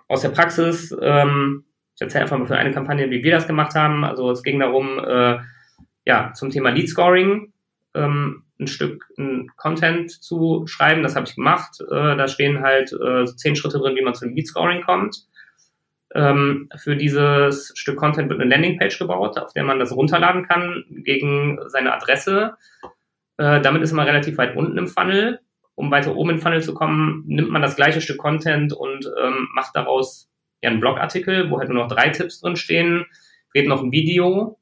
aus 0.08 0.20
der 0.20 0.30
Praxis, 0.30 0.94
ähm, 1.00 1.64
ich 1.94 2.02
erzähle 2.02 2.22
einfach 2.22 2.38
mal 2.38 2.46
für 2.46 2.56
eine 2.56 2.72
Kampagne, 2.72 3.10
wie 3.10 3.22
wir 3.22 3.32
das 3.32 3.46
gemacht 3.46 3.74
haben. 3.74 4.04
Also 4.04 4.30
es 4.30 4.42
ging 4.42 4.60
darum, 4.60 4.98
äh, 4.98 5.38
ja, 6.04 6.32
zum 6.34 6.50
Thema 6.50 6.70
Lead 6.70 6.88
Scoring 6.88 7.52
ähm, 7.94 8.42
ein 8.60 8.66
Stück 8.66 9.04
ein 9.18 9.50
Content 9.56 10.10
zu 10.10 10.66
schreiben. 10.66 11.02
Das 11.02 11.16
habe 11.16 11.26
ich 11.26 11.34
gemacht. 11.34 11.80
Äh, 11.80 12.16
da 12.16 12.28
stehen 12.28 12.62
halt 12.62 12.92
äh, 12.92 13.24
zehn 13.24 13.56
Schritte 13.56 13.78
drin, 13.78 13.96
wie 13.96 14.02
man 14.02 14.14
zum 14.14 14.34
Lead 14.34 14.46
Scoring 14.46 14.82
kommt. 14.82 15.26
Ähm, 16.14 16.68
für 16.76 16.96
dieses 16.96 17.72
Stück 17.74 17.96
Content 17.96 18.28
wird 18.30 18.40
eine 18.40 18.50
Landingpage 18.50 18.98
gebaut, 18.98 19.36
auf 19.38 19.52
der 19.52 19.64
man 19.64 19.80
das 19.80 19.92
runterladen 19.92 20.46
kann 20.46 20.84
gegen 20.88 21.58
seine 21.66 21.92
Adresse. 21.92 22.56
Äh, 23.36 23.60
damit 23.60 23.82
ist 23.82 23.92
man 23.92 24.06
relativ 24.06 24.38
weit 24.38 24.56
unten 24.56 24.78
im 24.78 24.86
Funnel. 24.86 25.40
Um 25.74 25.90
weiter 25.90 26.14
oben 26.14 26.30
im 26.30 26.38
Funnel 26.38 26.62
zu 26.62 26.72
kommen, 26.72 27.24
nimmt 27.26 27.50
man 27.50 27.60
das 27.60 27.74
gleiche 27.74 28.00
Stück 28.00 28.18
Content 28.18 28.72
und 28.72 29.10
ähm, 29.20 29.48
macht 29.54 29.74
daraus 29.74 30.30
ja 30.62 30.70
einen 30.70 30.78
Blogartikel, 30.78 31.50
wo 31.50 31.58
halt 31.58 31.68
nur 31.68 31.82
noch 31.82 31.92
drei 31.92 32.10
Tipps 32.10 32.40
drin 32.40 32.54
stehen, 32.54 33.06
dreht 33.52 33.66
noch 33.66 33.82
ein 33.82 33.90
Video. 33.90 34.58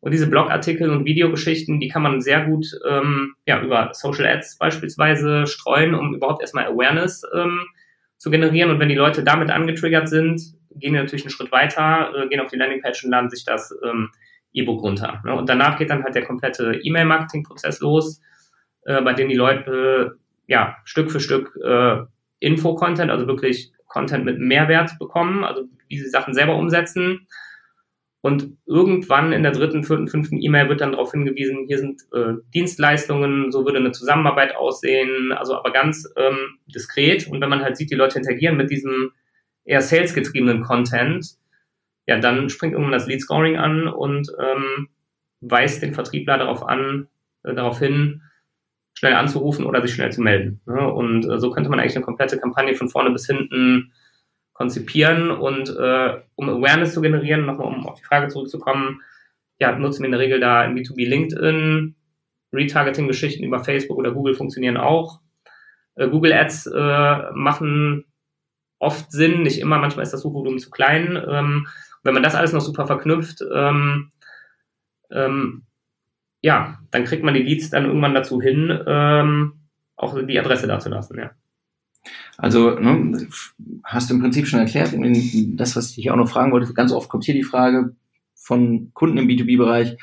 Und 0.00 0.12
diese 0.12 0.28
Blogartikel 0.28 0.90
und 0.90 1.04
Videogeschichten, 1.04 1.80
die 1.80 1.88
kann 1.88 2.02
man 2.02 2.22
sehr 2.22 2.46
gut 2.46 2.66
ähm, 2.88 3.34
ja, 3.46 3.62
über 3.62 3.90
Social 3.92 4.26
Ads 4.26 4.58
beispielsweise 4.58 5.46
streuen, 5.46 5.94
um 5.94 6.14
überhaupt 6.14 6.40
erstmal 6.40 6.66
Awareness 6.66 7.22
ähm, 7.34 7.66
zu 8.18 8.30
generieren. 8.30 8.70
Und 8.70 8.80
wenn 8.80 8.88
die 8.88 8.94
Leute 8.94 9.22
damit 9.24 9.50
angetriggert 9.50 10.08
sind, 10.08 10.40
gehen 10.70 10.92
die 10.94 10.98
natürlich 10.98 11.24
einen 11.24 11.30
Schritt 11.30 11.52
weiter, 11.52 12.10
äh, 12.16 12.28
gehen 12.28 12.40
auf 12.40 12.50
die 12.50 12.56
Landingpage 12.56 13.04
und 13.04 13.10
laden 13.10 13.30
sich 13.30 13.44
das 13.44 13.74
ähm, 13.84 14.10
E-Book 14.52 14.82
runter. 14.82 15.22
Ne? 15.24 15.34
Und 15.34 15.48
danach 15.48 15.78
geht 15.78 15.90
dann 15.90 16.04
halt 16.04 16.14
der 16.14 16.24
komplette 16.24 16.80
E-Mail-Marketing-Prozess 16.82 17.80
los, 17.80 18.20
äh, 18.82 19.00
bei 19.02 19.12
dem 19.12 19.28
die 19.28 19.34
Leute 19.34 20.18
ja 20.46 20.76
Stück 20.84 21.10
für 21.10 21.20
Stück 21.20 21.56
äh, 21.64 22.02
Info-Content, 22.40 23.10
also 23.10 23.26
wirklich 23.26 23.72
Content 23.86 24.24
mit 24.24 24.38
Mehrwert 24.38 24.98
bekommen, 24.98 25.44
also 25.44 25.64
wie 25.88 25.98
sie 25.98 26.08
Sachen 26.08 26.34
selber 26.34 26.56
umsetzen. 26.56 27.26
Und 28.24 28.56
irgendwann 28.64 29.34
in 29.34 29.42
der 29.42 29.52
dritten, 29.52 29.84
vierten, 29.84 30.08
fünften 30.08 30.40
E-Mail 30.40 30.70
wird 30.70 30.80
dann 30.80 30.92
darauf 30.92 31.10
hingewiesen, 31.10 31.66
hier 31.66 31.76
sind 31.76 32.00
äh, 32.14 32.32
Dienstleistungen, 32.54 33.52
so 33.52 33.66
würde 33.66 33.76
eine 33.76 33.92
Zusammenarbeit 33.92 34.56
aussehen, 34.56 35.30
also 35.32 35.54
aber 35.54 35.70
ganz 35.72 36.10
ähm, 36.16 36.58
diskret. 36.74 37.28
Und 37.28 37.42
wenn 37.42 37.50
man 37.50 37.60
halt 37.60 37.76
sieht, 37.76 37.90
die 37.90 37.96
Leute 37.96 38.16
interagieren 38.16 38.56
mit 38.56 38.70
diesem 38.70 39.10
eher 39.66 39.82
salesgetriebenen 39.82 40.62
Content, 40.62 41.34
ja, 42.06 42.18
dann 42.18 42.48
springt 42.48 42.72
irgendwann 42.72 42.92
das 42.92 43.06
Lead 43.06 43.20
Scoring 43.20 43.58
an 43.58 43.88
und 43.88 44.32
ähm, 44.40 44.88
weist 45.42 45.82
den 45.82 45.92
Vertriebler 45.92 46.38
darauf 46.38 46.66
an, 46.66 47.08
äh, 47.42 47.52
darauf 47.52 47.78
hin, 47.78 48.22
schnell 48.94 49.12
anzurufen 49.12 49.66
oder 49.66 49.82
sich 49.82 49.92
schnell 49.92 50.12
zu 50.12 50.22
melden. 50.22 50.62
Ne? 50.64 50.90
Und 50.90 51.28
äh, 51.28 51.38
so 51.38 51.50
könnte 51.50 51.68
man 51.68 51.78
eigentlich 51.78 51.96
eine 51.96 52.06
komplette 52.06 52.38
Kampagne 52.38 52.74
von 52.74 52.88
vorne 52.88 53.10
bis 53.10 53.26
hinten 53.26 53.92
konzipieren 54.54 55.30
und 55.30 55.68
äh, 55.68 56.20
um 56.36 56.48
Awareness 56.48 56.94
zu 56.94 57.02
generieren, 57.02 57.44
nochmal 57.44 57.66
um 57.66 57.86
auf 57.86 57.98
die 57.98 58.04
Frage 58.04 58.28
zurückzukommen, 58.28 59.02
ja, 59.58 59.76
nutzen 59.76 60.00
wir 60.00 60.06
in 60.06 60.12
der 60.12 60.20
Regel 60.20 60.40
da 60.40 60.64
im 60.64 60.74
B2B 60.74 61.06
LinkedIn, 61.06 61.94
Retargeting-Geschichten 62.52 63.44
über 63.44 63.62
Facebook 63.62 63.98
oder 63.98 64.12
Google 64.12 64.34
funktionieren 64.34 64.76
auch. 64.76 65.20
Äh, 65.96 66.08
Google 66.08 66.32
Ads 66.32 66.66
äh, 66.66 67.32
machen 67.32 68.04
oft 68.78 69.10
Sinn, 69.12 69.42
nicht 69.42 69.60
immer, 69.60 69.78
manchmal 69.78 70.04
ist 70.04 70.12
das 70.12 70.22
Suchvolumen 70.22 70.58
zu 70.58 70.70
klein. 70.70 71.22
Ähm, 71.28 71.66
wenn 72.02 72.14
man 72.14 72.22
das 72.22 72.34
alles 72.34 72.52
noch 72.52 72.60
super 72.60 72.86
verknüpft, 72.86 73.42
ähm, 73.52 74.12
ähm, 75.10 75.62
ja, 76.42 76.78
dann 76.90 77.04
kriegt 77.04 77.24
man 77.24 77.34
die 77.34 77.42
Leads 77.42 77.70
dann 77.70 77.86
irgendwann 77.86 78.14
dazu 78.14 78.40
hin, 78.40 78.78
ähm, 78.86 79.54
auch 79.96 80.14
die 80.26 80.38
Adresse 80.38 80.66
da 80.66 80.78
zu 80.78 80.90
lassen, 80.90 81.18
ja. 81.18 81.30
Also, 82.36 82.78
ne, 82.78 83.28
hast 83.82 84.10
du 84.10 84.14
im 84.14 84.20
Prinzip 84.20 84.46
schon 84.46 84.60
erklärt, 84.60 84.94
das, 85.56 85.76
was 85.76 85.96
ich 85.96 86.10
auch 86.10 86.16
noch 86.16 86.28
fragen 86.28 86.52
wollte, 86.52 86.72
ganz 86.74 86.92
oft 86.92 87.08
kommt 87.08 87.24
hier 87.24 87.34
die 87.34 87.42
Frage 87.42 87.94
von 88.34 88.90
Kunden 88.92 89.18
im 89.18 89.26
B2B-Bereich, 89.26 89.96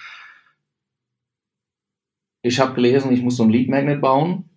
ich 2.43 2.59
habe 2.59 2.73
gelesen, 2.73 3.11
ich 3.11 3.21
muss 3.21 3.37
so 3.37 3.43
ein 3.43 3.51
Lead 3.51 3.69
Magnet 3.69 4.01
bauen. 4.01 4.49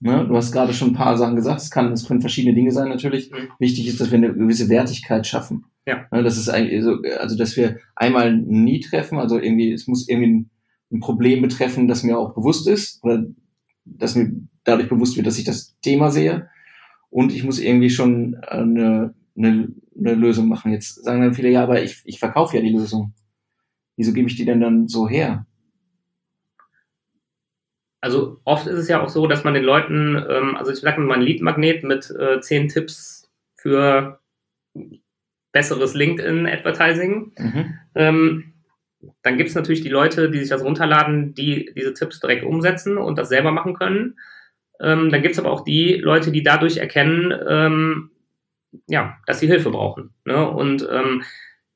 Ne? 0.00 0.26
Du 0.26 0.36
hast 0.36 0.52
gerade 0.52 0.72
schon 0.72 0.90
ein 0.90 0.94
paar 0.94 1.18
Sachen 1.18 1.36
gesagt, 1.36 1.60
es, 1.60 1.70
kann, 1.70 1.92
es 1.92 2.06
können 2.06 2.22
verschiedene 2.22 2.54
Dinge 2.54 2.72
sein 2.72 2.88
natürlich. 2.88 3.30
Mhm. 3.30 3.50
Wichtig 3.58 3.88
ist, 3.88 4.00
dass 4.00 4.10
wir 4.10 4.16
eine 4.16 4.32
gewisse 4.32 4.70
Wertigkeit 4.70 5.26
schaffen. 5.26 5.66
Ja. 5.86 6.06
Ne? 6.10 6.22
Das 6.22 6.38
ist 6.38 6.48
eigentlich 6.48 6.82
so, 6.82 7.02
also 7.18 7.36
dass 7.36 7.56
wir 7.58 7.78
einmal 7.94 8.34
nie 8.34 8.80
treffen, 8.80 9.18
also 9.18 9.38
irgendwie, 9.38 9.72
es 9.72 9.86
muss 9.86 10.08
irgendwie 10.08 10.28
ein 10.28 10.50
ein 10.92 11.00
Problem 11.00 11.42
betreffen, 11.42 11.88
das 11.88 12.02
mir 12.02 12.18
auch 12.18 12.34
bewusst 12.34 12.68
ist 12.68 13.02
oder 13.02 13.24
dass 13.84 14.14
mir 14.14 14.32
dadurch 14.64 14.88
bewusst 14.88 15.16
wird, 15.16 15.26
dass 15.26 15.38
ich 15.38 15.44
das 15.44 15.76
Thema 15.80 16.10
sehe. 16.10 16.48
Und 17.10 17.32
ich 17.32 17.44
muss 17.44 17.58
irgendwie 17.58 17.90
schon 17.90 18.36
eine, 18.42 19.14
eine, 19.36 19.68
eine 19.98 20.14
Lösung 20.14 20.48
machen. 20.48 20.72
Jetzt 20.72 21.04
sagen 21.04 21.20
dann 21.20 21.34
viele, 21.34 21.50
ja, 21.50 21.62
aber 21.62 21.82
ich, 21.82 22.02
ich 22.04 22.18
verkaufe 22.18 22.56
ja 22.56 22.62
die 22.62 22.72
Lösung. 22.72 23.14
Wieso 23.96 24.12
gebe 24.12 24.28
ich 24.28 24.36
die 24.36 24.44
denn 24.44 24.60
dann 24.60 24.88
so 24.88 25.08
her? 25.08 25.46
Also 28.00 28.40
oft 28.44 28.66
ist 28.66 28.78
es 28.78 28.88
ja 28.88 29.02
auch 29.02 29.08
so, 29.08 29.26
dass 29.26 29.44
man 29.44 29.54
den 29.54 29.64
Leuten, 29.64 30.22
ähm, 30.28 30.56
also 30.56 30.70
ich 30.70 30.78
sage 30.78 31.00
mal 31.00 31.14
ein 31.14 31.22
Lead-Magnet 31.22 31.82
mit 31.82 32.10
äh, 32.10 32.40
zehn 32.40 32.68
Tipps 32.68 33.30
für 33.56 34.20
besseres 35.52 35.94
LinkedIn-Advertising. 35.94 37.32
Mhm. 37.38 37.74
Ähm, 37.94 38.52
dann 39.22 39.36
gibt 39.36 39.48
es 39.48 39.54
natürlich 39.54 39.80
die 39.80 39.88
Leute, 39.88 40.30
die 40.30 40.38
sich 40.38 40.50
das 40.50 40.62
runterladen, 40.62 41.34
die 41.34 41.72
diese 41.74 41.94
Tipps 41.94 42.20
direkt 42.20 42.44
umsetzen 42.44 42.98
und 42.98 43.16
das 43.18 43.28
selber 43.28 43.50
machen 43.50 43.74
können. 43.74 44.18
Ähm, 44.80 45.10
dann 45.10 45.22
gibt 45.22 45.34
es 45.34 45.38
aber 45.38 45.50
auch 45.50 45.64
die 45.64 45.94
Leute, 45.94 46.32
die 46.32 46.42
dadurch 46.42 46.76
erkennen, 46.78 47.34
ähm, 47.48 48.10
ja, 48.88 49.16
dass 49.26 49.40
sie 49.40 49.46
Hilfe 49.46 49.70
brauchen. 49.70 50.14
Ne? 50.24 50.48
Und 50.48 50.86
ähm, 50.90 51.22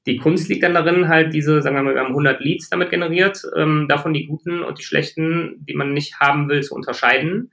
die 0.06 0.16
Kunst 0.16 0.48
liegt 0.48 0.62
dann 0.62 0.74
darin, 0.74 1.08
halt 1.08 1.34
diese, 1.34 1.60
sagen 1.62 1.76
wir 1.76 1.82
mal, 1.82 1.94
wir 1.94 2.00
haben 2.00 2.08
100 2.08 2.40
Leads 2.40 2.70
damit 2.70 2.90
generiert, 2.90 3.42
ähm, 3.56 3.86
davon 3.88 4.14
die 4.14 4.26
guten 4.26 4.62
und 4.62 4.78
die 4.78 4.82
schlechten, 4.82 5.64
die 5.68 5.74
man 5.74 5.92
nicht 5.92 6.20
haben 6.20 6.48
will, 6.48 6.62
zu 6.62 6.74
unterscheiden, 6.74 7.50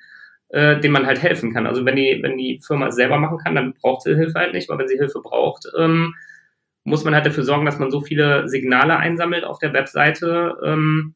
äh, 0.50 0.80
denen 0.80 0.94
man 0.94 1.06
halt 1.06 1.22
helfen 1.22 1.54
kann. 1.54 1.68
Also 1.68 1.86
wenn 1.86 1.96
die, 1.96 2.20
wenn 2.22 2.38
die 2.38 2.60
Firma 2.66 2.88
es 2.88 2.96
selber 2.96 3.18
machen 3.18 3.38
kann, 3.38 3.56
dann 3.56 3.74
braucht 3.74 4.04
sie 4.04 4.16
Hilfe 4.16 4.40
halt 4.40 4.54
nicht, 4.54 4.70
aber 4.70 4.80
wenn 4.80 4.88
sie 4.88 4.98
Hilfe 4.98 5.22
braucht, 5.22 5.66
ähm, 5.78 6.16
muss 6.84 7.04
man 7.04 7.14
halt 7.14 7.26
dafür 7.26 7.44
sorgen, 7.44 7.66
dass 7.66 7.80
man 7.80 7.92
so 7.92 8.00
viele 8.00 8.48
Signale 8.48 8.96
einsammelt 8.98 9.44
auf 9.44 9.60
der 9.60 9.74
Webseite, 9.74 10.56
ähm, 10.64 11.16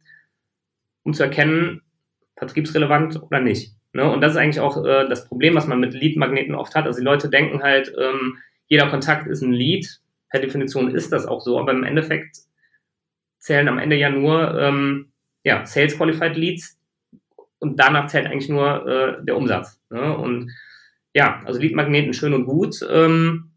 um 1.03 1.13
zu 1.13 1.23
erkennen, 1.23 1.81
vertriebsrelevant 2.35 3.21
oder 3.21 3.39
nicht. 3.39 3.73
Ne? 3.93 4.09
Und 4.09 4.21
das 4.21 4.33
ist 4.33 4.37
eigentlich 4.37 4.59
auch 4.59 4.83
äh, 4.85 5.07
das 5.07 5.27
Problem, 5.27 5.55
was 5.55 5.67
man 5.67 5.79
mit 5.79 5.93
Lead-Magneten 5.93 6.55
oft 6.55 6.75
hat. 6.75 6.85
Also 6.85 6.99
die 6.99 7.05
Leute 7.05 7.29
denken 7.29 7.61
halt, 7.61 7.93
ähm, 7.99 8.37
jeder 8.67 8.89
Kontakt 8.89 9.27
ist 9.27 9.41
ein 9.41 9.51
Lead. 9.51 9.99
Per 10.29 10.39
Definition 10.39 10.95
ist 10.95 11.11
das 11.11 11.25
auch 11.25 11.41
so, 11.41 11.59
aber 11.59 11.71
im 11.71 11.83
Endeffekt 11.83 12.37
zählen 13.37 13.67
am 13.67 13.79
Ende 13.79 13.97
ja 13.97 14.09
nur 14.09 14.57
ähm, 14.59 15.11
ja, 15.43 15.65
Sales 15.65 15.97
Qualified 15.97 16.37
Leads 16.37 16.79
und 17.59 17.79
danach 17.79 18.07
zählt 18.07 18.27
eigentlich 18.27 18.49
nur 18.49 18.87
äh, 18.87 19.25
der 19.25 19.35
Umsatz. 19.35 19.81
Ne? 19.89 20.15
Und 20.15 20.51
ja, 21.13 21.41
also 21.45 21.59
Lead-Magneten 21.59 22.13
schön 22.13 22.33
und 22.33 22.45
gut. 22.45 22.75
Ähm, 22.89 23.51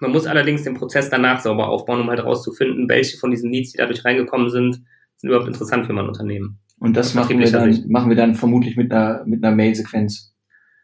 man 0.00 0.10
muss 0.10 0.26
allerdings 0.26 0.64
den 0.64 0.74
Prozess 0.74 1.08
danach 1.08 1.40
sauber 1.40 1.68
aufbauen, 1.68 2.00
um 2.00 2.10
halt 2.10 2.18
herauszufinden, 2.18 2.88
welche 2.88 3.16
von 3.16 3.30
diesen 3.30 3.50
Leads, 3.50 3.72
die 3.72 3.78
dadurch 3.78 4.04
reingekommen 4.04 4.50
sind, 4.50 4.82
sind 5.16 5.30
überhaupt 5.30 5.48
interessant 5.48 5.86
für 5.86 5.92
mein 5.92 6.08
Unternehmen. 6.08 6.58
Und 6.84 6.98
das 6.98 7.14
machen 7.14 7.38
wir, 7.38 7.50
dann, 7.50 7.82
machen 7.88 8.10
wir 8.10 8.16
dann 8.16 8.34
vermutlich 8.34 8.76
mit 8.76 8.92
einer, 8.92 9.24
mit 9.24 9.42
einer 9.42 9.56
Mail-Sequenz. 9.56 10.36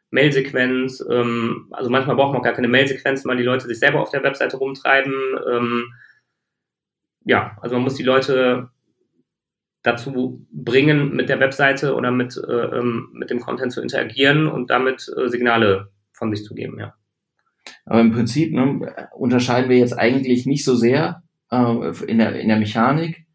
Mail-Sequenz, 0.08 1.04
ähm, 1.10 1.66
also 1.72 1.90
manchmal 1.90 2.16
braucht 2.16 2.32
man 2.32 2.40
auch 2.40 2.44
gar 2.44 2.54
keine 2.54 2.68
Mail-Sequenz, 2.68 3.26
weil 3.26 3.36
die 3.36 3.42
Leute 3.42 3.66
sich 3.66 3.78
selber 3.78 4.00
auf 4.00 4.08
der 4.08 4.22
Webseite 4.22 4.56
rumtreiben. 4.56 5.12
Ähm, 5.52 5.92
ja, 7.26 7.58
also 7.60 7.74
man 7.74 7.82
muss 7.82 7.96
die 7.96 8.02
Leute 8.02 8.70
dazu 9.82 10.46
bringen, 10.50 11.14
mit 11.14 11.28
der 11.28 11.38
Webseite 11.38 11.94
oder 11.94 12.10
mit, 12.10 12.34
äh, 12.48 12.78
ähm, 12.78 13.10
mit 13.12 13.28
dem 13.28 13.40
Content 13.40 13.70
zu 13.70 13.82
interagieren 13.82 14.46
und 14.46 14.70
damit 14.70 15.06
äh, 15.18 15.28
Signale 15.28 15.90
von 16.14 16.34
sich 16.34 16.46
zu 16.46 16.54
geben, 16.54 16.78
ja. 16.80 16.94
Aber 17.84 18.00
im 18.00 18.12
Prinzip 18.12 18.54
ne, 18.54 19.06
unterscheiden 19.12 19.68
wir 19.68 19.76
jetzt 19.76 19.98
eigentlich 19.98 20.46
nicht 20.46 20.64
so 20.64 20.74
sehr 20.74 21.24
äh, 21.50 21.90
in, 22.06 22.16
der, 22.16 22.40
in 22.40 22.48
der 22.48 22.58
Mechanik 22.58 23.26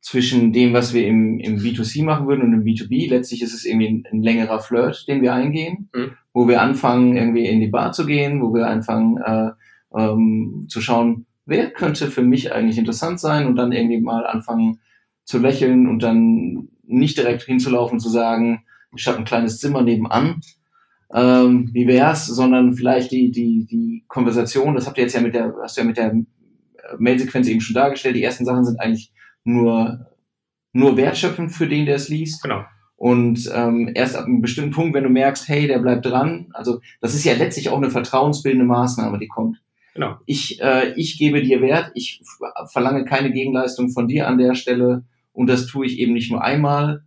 zwischen 0.00 0.52
dem, 0.52 0.72
was 0.72 0.94
wir 0.94 1.06
im, 1.06 1.38
im 1.38 1.58
B2C 1.58 2.04
machen 2.04 2.26
würden 2.26 2.42
und 2.42 2.54
im 2.54 2.64
B2B. 2.64 3.08
Letztlich 3.08 3.42
ist 3.42 3.54
es 3.54 3.64
irgendwie 3.64 3.88
ein, 3.88 4.04
ein 4.10 4.22
längerer 4.22 4.60
Flirt, 4.60 5.06
den 5.08 5.22
wir 5.22 5.34
eingehen, 5.34 5.90
mhm. 5.94 6.12
wo 6.32 6.48
wir 6.48 6.62
anfangen, 6.62 7.16
irgendwie 7.16 7.46
in 7.46 7.60
die 7.60 7.68
Bar 7.68 7.92
zu 7.92 8.06
gehen, 8.06 8.40
wo 8.40 8.54
wir 8.54 8.66
anfangen 8.66 9.18
äh, 9.18 9.50
ähm, 9.94 10.66
zu 10.68 10.80
schauen, 10.80 11.26
wer 11.44 11.70
könnte 11.70 12.10
für 12.10 12.22
mich 12.22 12.52
eigentlich 12.52 12.78
interessant 12.78 13.20
sein 13.20 13.46
und 13.46 13.56
dann 13.56 13.72
irgendwie 13.72 14.00
mal 14.00 14.26
anfangen 14.26 14.80
zu 15.24 15.38
lächeln 15.38 15.86
und 15.86 16.02
dann 16.02 16.68
nicht 16.84 17.18
direkt 17.18 17.42
hinzulaufen 17.42 18.00
zu 18.00 18.08
sagen, 18.08 18.64
ich 18.96 19.06
habe 19.06 19.18
ein 19.18 19.24
kleines 19.24 19.58
Zimmer 19.58 19.82
nebenan, 19.82 20.40
ähm, 21.12 21.70
wie 21.72 21.86
wär's, 21.86 22.26
sondern 22.26 22.74
vielleicht 22.74 23.12
die, 23.12 23.30
die, 23.30 23.66
die 23.66 24.04
Konversation, 24.08 24.74
das 24.74 24.86
habt 24.86 24.98
ihr 24.98 25.04
jetzt 25.04 25.14
ja 25.14 25.20
mit 25.20 25.34
der, 25.34 25.54
hast 25.62 25.76
du 25.76 25.82
ja 25.82 25.86
mit 25.86 25.96
der 25.96 26.14
Mailsequenz 26.98 27.48
eben 27.48 27.60
schon 27.60 27.74
dargestellt, 27.74 28.16
die 28.16 28.22
ersten 28.22 28.44
Sachen 28.44 28.64
sind 28.64 28.80
eigentlich 28.80 29.12
nur, 29.44 30.06
nur 30.72 30.96
wertschöpfend 30.96 31.52
für 31.52 31.68
den, 31.68 31.86
der 31.86 31.96
es 31.96 32.08
liest. 32.08 32.42
Genau. 32.42 32.64
Und 32.96 33.50
ähm, 33.54 33.90
erst 33.94 34.14
ab 34.14 34.26
einem 34.26 34.42
bestimmten 34.42 34.72
Punkt, 34.72 34.94
wenn 34.94 35.04
du 35.04 35.10
merkst, 35.10 35.48
hey, 35.48 35.66
der 35.66 35.78
bleibt 35.78 36.04
dran, 36.04 36.48
also 36.52 36.80
das 37.00 37.14
ist 37.14 37.24
ja 37.24 37.32
letztlich 37.32 37.70
auch 37.70 37.78
eine 37.78 37.90
vertrauensbildende 37.90 38.66
Maßnahme, 38.66 39.18
die 39.18 39.28
kommt. 39.28 39.62
Genau. 39.94 40.16
Ich, 40.26 40.60
äh, 40.60 40.92
ich 40.96 41.18
gebe 41.18 41.42
dir 41.42 41.62
Wert, 41.62 41.92
ich 41.94 42.22
verlange 42.66 43.04
keine 43.04 43.32
Gegenleistung 43.32 43.90
von 43.90 44.06
dir 44.06 44.28
an 44.28 44.38
der 44.38 44.54
Stelle 44.54 45.04
und 45.32 45.48
das 45.48 45.66
tue 45.66 45.86
ich 45.86 45.98
eben 45.98 46.12
nicht 46.12 46.30
nur 46.30 46.44
einmal, 46.44 47.04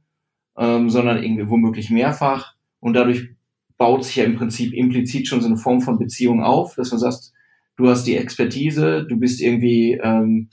ähm, 0.58 0.90
sondern 0.90 1.22
irgendwie 1.24 1.48
womöglich 1.48 1.90
mehrfach 1.90 2.56
und 2.80 2.94
dadurch 2.94 3.30
baut 3.78 4.04
sich 4.04 4.16
ja 4.16 4.24
im 4.24 4.36
Prinzip 4.36 4.74
implizit 4.74 5.28
schon 5.28 5.42
so 5.42 5.48
eine 5.48 5.58
Form 5.58 5.82
von 5.82 6.00
Beziehung 6.00 6.44
auf, 6.44 6.76
dass 6.76 6.90
du 6.90 6.98
sagst, 6.98 7.34
du 7.78 7.90
hast 7.90 8.06
die 8.06 8.18
Expertise, 8.18 9.06
du 9.08 9.18
bist 9.18 9.42
irgendwie, 9.42 10.00
ähm, 10.02 10.50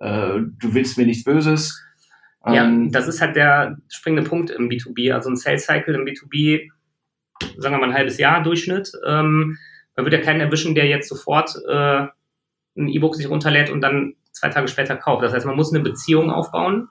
äh, 0.00 0.40
du 0.40 0.74
willst 0.74 0.98
mir 0.98 1.06
nichts 1.06 1.24
Böses, 1.24 1.82
ja, 2.46 2.64
ähm, 2.64 2.90
das 2.92 3.08
ist 3.08 3.20
halt 3.20 3.36
der 3.36 3.78
springende 3.88 4.28
Punkt 4.28 4.50
im 4.50 4.68
B2B. 4.68 5.12
Also 5.12 5.30
ein 5.30 5.36
Sales 5.36 5.64
Cycle 5.64 5.94
im 5.94 6.04
B2B, 6.04 6.70
sagen 7.56 7.74
wir 7.74 7.78
mal 7.78 7.90
ein 7.90 7.94
halbes 7.94 8.18
Jahr 8.18 8.42
Durchschnitt. 8.42 8.92
Ähm, 9.06 9.58
man 9.96 10.04
wird 10.04 10.14
ja 10.14 10.20
keinen 10.20 10.40
erwischen, 10.40 10.74
der 10.74 10.86
jetzt 10.86 11.08
sofort 11.08 11.54
äh, 11.68 12.06
ein 12.76 12.88
E-Book 12.88 13.16
sich 13.16 13.28
runterlädt 13.28 13.70
und 13.70 13.80
dann 13.80 14.14
zwei 14.32 14.48
Tage 14.48 14.68
später 14.68 14.96
kauft. 14.96 15.24
Das 15.24 15.32
heißt, 15.32 15.46
man 15.46 15.56
muss 15.56 15.74
eine 15.74 15.82
Beziehung 15.82 16.30
aufbauen. 16.30 16.88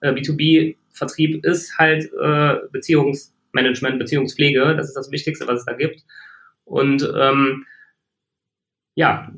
Äh, 0.00 0.12
B2B-Vertrieb 0.12 1.44
ist 1.44 1.76
halt 1.78 2.10
äh, 2.20 2.56
Beziehungsmanagement, 2.70 3.98
Beziehungspflege. 3.98 4.76
Das 4.76 4.88
ist 4.88 4.94
das 4.94 5.10
Wichtigste, 5.10 5.48
was 5.48 5.60
es 5.60 5.66
da 5.66 5.72
gibt. 5.72 6.04
Und 6.64 7.08
ähm, 7.18 7.66
ja, 8.94 9.32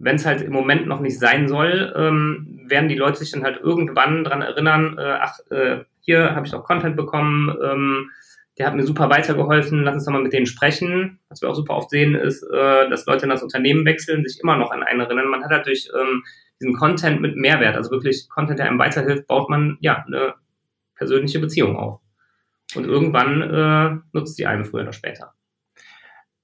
wenn 0.00 0.16
es 0.16 0.26
halt 0.26 0.40
im 0.40 0.52
Moment 0.52 0.86
noch 0.86 1.00
nicht 1.00 1.18
sein 1.18 1.46
soll, 1.46 1.92
ähm, 1.94 2.62
werden 2.66 2.88
die 2.88 2.96
Leute 2.96 3.18
sich 3.18 3.30
dann 3.30 3.44
halt 3.44 3.60
irgendwann 3.60 4.24
dran 4.24 4.40
erinnern, 4.40 4.96
äh, 4.98 5.18
ach, 5.20 5.38
äh, 5.50 5.84
hier 6.00 6.34
habe 6.34 6.46
ich 6.46 6.54
auch 6.54 6.64
Content 6.64 6.96
bekommen, 6.96 7.54
ähm, 7.62 8.10
der 8.58 8.66
hat 8.66 8.74
mir 8.74 8.82
super 8.82 9.10
weitergeholfen, 9.10 9.84
lass 9.84 9.94
uns 9.94 10.06
doch 10.06 10.12
mal 10.12 10.22
mit 10.22 10.32
denen 10.32 10.46
sprechen. 10.46 11.18
Was 11.28 11.40
wir 11.40 11.50
auch 11.50 11.54
super 11.54 11.76
oft 11.76 11.90
sehen, 11.90 12.14
ist, 12.14 12.42
äh, 12.42 12.88
dass 12.88 13.06
Leute 13.06 13.24
in 13.24 13.30
das 13.30 13.42
Unternehmen 13.42 13.84
wechseln, 13.84 14.26
sich 14.26 14.40
immer 14.42 14.56
noch 14.56 14.70
an 14.70 14.82
einen 14.82 15.00
erinnern. 15.00 15.28
Man 15.28 15.44
hat 15.44 15.50
halt 15.50 15.66
durch 15.66 15.88
ähm, 15.98 16.24
diesen 16.60 16.74
Content 16.74 17.20
mit 17.20 17.36
Mehrwert, 17.36 17.76
also 17.76 17.90
wirklich 17.90 18.28
Content, 18.28 18.58
der 18.58 18.66
einem 18.66 18.78
weiterhilft, 18.78 19.26
baut 19.26 19.50
man 19.50 19.76
ja 19.80 20.04
eine 20.06 20.34
persönliche 20.94 21.38
Beziehung 21.38 21.76
auf. 21.76 22.00
Und 22.74 22.84
irgendwann 22.84 23.42
äh, 23.42 24.00
nutzt 24.12 24.38
die 24.38 24.46
einem 24.46 24.64
früher 24.64 24.82
oder 24.82 24.92
später 24.92 25.34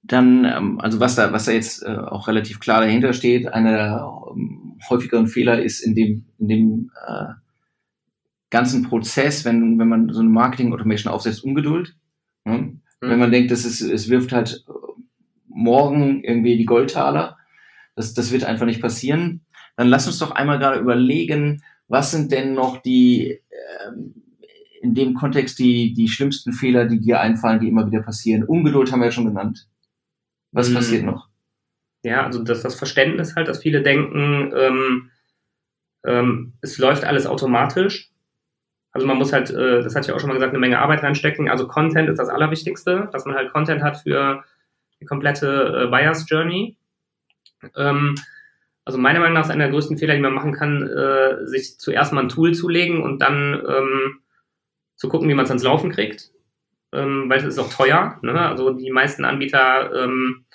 dann, 0.07 0.45
ähm, 0.45 0.81
also 0.81 1.01
was 1.01 1.17
da, 1.17 1.33
was 1.33 1.47
da 1.47 1.53
jetzt 1.53 1.83
äh, 1.83 1.97
auch 1.97 2.29
relativ 2.29 2.61
klar 2.61 2.81
dahinter 2.81 3.13
steht, 3.13 3.49
einer 3.49 3.73
der 3.73 4.13
ähm, 4.31 4.79
häufigeren 4.89 5.27
Fehler 5.27 5.63
ist 5.63 5.81
in 5.81 5.95
dem, 5.95 6.27
in 6.39 6.49
dem 6.49 6.91
äh, 7.07 7.27
ganzen 8.51 8.85
Prozess, 8.85 9.45
wenn, 9.45 9.79
wenn 9.79 9.89
man 9.89 10.13
so 10.13 10.21
eine 10.21 10.29
Marketing-Automation 10.29 11.13
aufsetzt, 11.13 11.45
Ungeduld. 11.45 11.97
Ne? 12.45 12.59
Mhm. 12.59 12.81
Wenn 13.01 13.19
man 13.19 13.31
denkt, 13.31 13.51
dass 13.51 13.65
es, 13.65 13.81
es 13.81 14.09
wirft 14.09 14.33
halt 14.33 14.65
morgen 15.49 16.23
irgendwie 16.23 16.57
die 16.57 16.65
Goldtaler, 16.65 17.37
das, 17.95 18.15
das 18.15 18.31
wird 18.31 18.45
einfach 18.45 18.67
nicht 18.67 18.81
passieren. 18.81 19.43
Dann 19.77 19.89
lass 19.89 20.07
uns 20.07 20.19
doch 20.19 20.31
einmal 20.31 20.59
gerade 20.59 20.81
überlegen, 20.81 21.63
was 21.89 22.11
sind 22.11 22.33
denn 22.33 22.55
noch 22.55 22.79
die, 22.79 23.31
äh, 23.31 23.93
in 24.83 24.95
dem 24.95 25.15
Kontext 25.15 25.59
die, 25.59 25.93
die 25.95 26.09
schlimmsten 26.09 26.53
Fehler, 26.53 26.87
die 26.87 27.01
dir 27.01 27.21
einfallen, 27.21 27.61
die 27.61 27.69
immer 27.69 27.87
wieder 27.87 28.03
passieren. 28.03 28.45
Ungeduld 28.45 28.93
haben 28.93 29.01
wir 29.01 29.07
ja 29.07 29.13
schon 29.13 29.27
genannt. 29.27 29.69
Was 30.57 30.71
mhm. 30.71 30.75
passiert 30.75 31.05
noch? 31.05 31.29
Ja, 32.03 32.25
also 32.25 32.43
das, 32.43 32.63
das 32.63 32.77
Verständnis 32.77 33.37
halt, 33.37 33.47
dass 33.47 33.63
viele 33.63 33.83
denken, 33.83 34.53
ähm, 34.57 35.11
ähm, 36.05 36.55
es 36.63 36.79
läuft 36.79 37.05
alles 37.05 37.27
automatisch. 37.27 38.11
Also 38.93 39.07
man 39.07 39.19
muss 39.19 39.35
halt, 39.35 39.51
äh, 39.51 39.83
das 39.83 39.95
hatte 39.95 40.09
ich 40.09 40.13
auch 40.15 40.21
schon 40.21 40.29
mal 40.29 40.35
gesagt, 40.35 40.53
eine 40.53 40.59
Menge 40.59 40.79
Arbeit 40.79 41.03
reinstecken. 41.03 41.51
Also 41.51 41.69
Content 41.69 42.09
ist 42.09 42.19
das 42.19 42.31
Allerwichtigste, 42.31 43.11
dass 43.13 43.27
man 43.27 43.37
halt 43.37 43.53
Content 43.53 43.83
hat 43.83 43.99
für 43.99 44.45
die 44.99 45.05
komplette 45.05 45.83
äh, 45.85 45.87
Buyers 45.89 46.25
Journey. 46.27 46.79
Ähm, 47.77 48.15
also 48.87 48.97
meiner 48.97 49.21
Meinung 49.21 49.35
nach 49.35 49.45
ist 49.45 49.51
einer 49.51 49.65
der 49.65 49.73
größten 49.73 49.99
Fehler, 49.99 50.15
die 50.15 50.21
man 50.21 50.33
machen 50.33 50.55
kann, 50.55 50.89
äh, 50.89 51.45
sich 51.47 51.79
zuerst 51.79 52.15
mal 52.15 52.23
ein 52.23 52.31
Tool 52.31 52.55
zulegen 52.55 53.03
und 53.03 53.21
dann 53.21 53.63
ähm, 53.69 54.21
zu 54.95 55.11
gucken, 55.11 55.29
wie 55.29 55.35
man 55.35 55.45
es 55.45 55.51
ans 55.51 55.65
Laufen 55.65 55.91
kriegt. 55.91 56.31
Ähm, 56.93 57.29
weil 57.29 57.41
es 57.41 57.45
ist 57.45 57.59
auch 57.59 57.69
teuer. 57.69 58.19
Ne? 58.23 58.41
Also 58.41 58.71
die 58.71 58.91
meisten 58.91 59.27
Anbieter 59.27 59.93
ähm, 59.93 60.46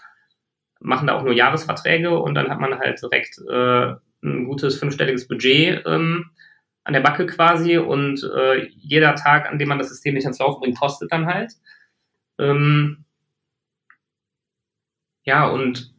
machen 0.82 1.08
da 1.08 1.16
auch 1.16 1.24
nur 1.24 1.34
Jahresverträge 1.34 2.20
und 2.20 2.36
dann 2.36 2.50
hat 2.50 2.60
man 2.60 2.78
halt 2.80 3.02
direkt 3.02 3.40
äh, 3.50 3.94
ein 4.24 4.46
gutes 4.46 4.78
fünfstelliges 4.78 5.28
Budget 5.28 5.84
ähm, 5.86 6.32
an 6.84 6.94
der 6.94 7.02
Backe 7.02 7.26
quasi 7.28 7.78
und 7.78 8.24
äh, 8.36 8.68
jeder 8.78 9.16
Tag, 9.16 9.50
an 9.50 9.60
dem 9.60 9.70
man 9.70 9.78
das 9.78 9.90
System 9.90 10.16
nicht 10.16 10.26
ans 10.26 10.40
Laufen 10.40 10.62
bringt, 10.62 10.80
kostet 10.80 11.12
dann 11.12 11.28
halt. 11.28 11.54
Ähm, 12.40 13.06
ja, 15.24 15.48
und 15.48 15.94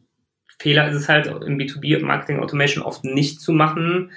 Fehler 0.59 0.89
ist 0.89 0.95
es 0.95 1.09
halt 1.09 1.27
im 1.27 1.57
B2B 1.57 2.03
Marketing 2.03 2.39
Automation 2.39 2.83
oft 2.83 3.03
nicht 3.03 3.39
zu 3.41 3.53
machen, 3.53 4.11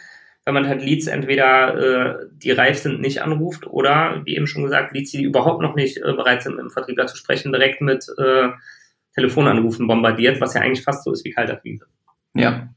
wenn 0.44 0.54
man 0.54 0.68
halt 0.68 0.82
Leads 0.82 1.06
entweder 1.06 1.76
äh, 1.76 2.26
die 2.32 2.52
reif 2.52 2.78
sind, 2.78 3.00
nicht 3.00 3.22
anruft 3.22 3.66
oder, 3.66 4.22
wie 4.24 4.36
eben 4.36 4.46
schon 4.46 4.62
gesagt, 4.62 4.92
Leads, 4.92 5.10
die 5.10 5.22
überhaupt 5.22 5.60
noch 5.60 5.74
nicht 5.74 5.98
äh, 5.98 6.12
bereit 6.12 6.42
sind, 6.42 6.58
im 6.58 6.70
Vertriebler 6.70 7.06
zu 7.06 7.16
sprechen, 7.16 7.52
direkt 7.52 7.80
mit 7.80 8.06
äh, 8.18 8.50
Telefonanrufen 9.16 9.86
bombardiert, 9.86 10.40
was 10.40 10.54
ja 10.54 10.60
eigentlich 10.60 10.84
fast 10.84 11.04
so 11.04 11.12
ist 11.12 11.24
wie 11.24 11.30
Kaltakquise. 11.30 11.86
Ja. 12.34 12.68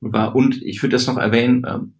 Und 0.00 0.60
ich 0.62 0.82
würde 0.82 0.96
das 0.96 1.06
noch 1.06 1.16
erwähnen, 1.16 1.64
ähm, 1.68 1.94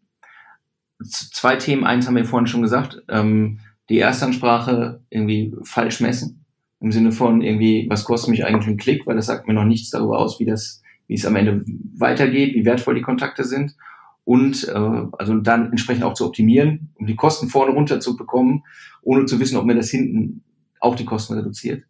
zwei 1.05 1.57
Themen, 1.57 1.85
eins 1.85 2.07
haben 2.07 2.17
wir 2.17 2.25
vorhin 2.25 2.49
schon 2.49 2.63
gesagt, 2.63 3.03
ähm, 3.09 3.61
die 3.89 3.99
Erstansprache 3.99 5.01
irgendwie 5.11 5.55
falsch 5.63 6.01
messen, 6.01 6.45
im 6.81 6.91
Sinne 6.91 7.13
von 7.13 7.43
irgendwie, 7.43 7.87
was 7.89 8.05
kostet 8.05 8.31
mich 8.31 8.45
eigentlich 8.45 8.67
ein 8.67 8.77
Klick, 8.77 9.07
weil 9.07 9.17
das 9.17 9.27
sagt 9.27 9.47
mir 9.47 9.55
noch 9.55 9.65
nichts 9.65 9.91
darüber 9.91 10.19
aus, 10.19 10.41
wie 10.41 10.45
das, 10.45 10.83
wie 11.07 11.15
es 11.15 11.25
am 11.25 11.37
Ende 11.37 11.65
weitergeht, 11.97 12.55
wie 12.55 12.65
wertvoll 12.65 12.97
die 12.97 13.03
Kontakte 13.03 13.45
sind 13.45 13.77
und 14.25 14.69
äh, 14.69 15.03
also 15.19 15.35
dann 15.39 15.71
entsprechend 15.71 16.05
auch 16.05 16.15
zu 16.15 16.27
optimieren, 16.27 16.91
um 16.95 17.07
die 17.07 17.17
Kosten 17.17 17.49
vorne 17.49 17.73
runter 17.73 18.01
zu 18.01 18.17
bekommen, 18.17 18.65
ohne 19.03 19.27
zu 19.27 19.39
wissen, 19.39 19.57
ob 19.57 19.65
mir 19.65 19.77
das 19.77 19.91
hinten 19.91 20.43
auch 20.81 20.97
die 20.97 21.05
Kosten 21.05 21.35
reduziert. 21.35 21.85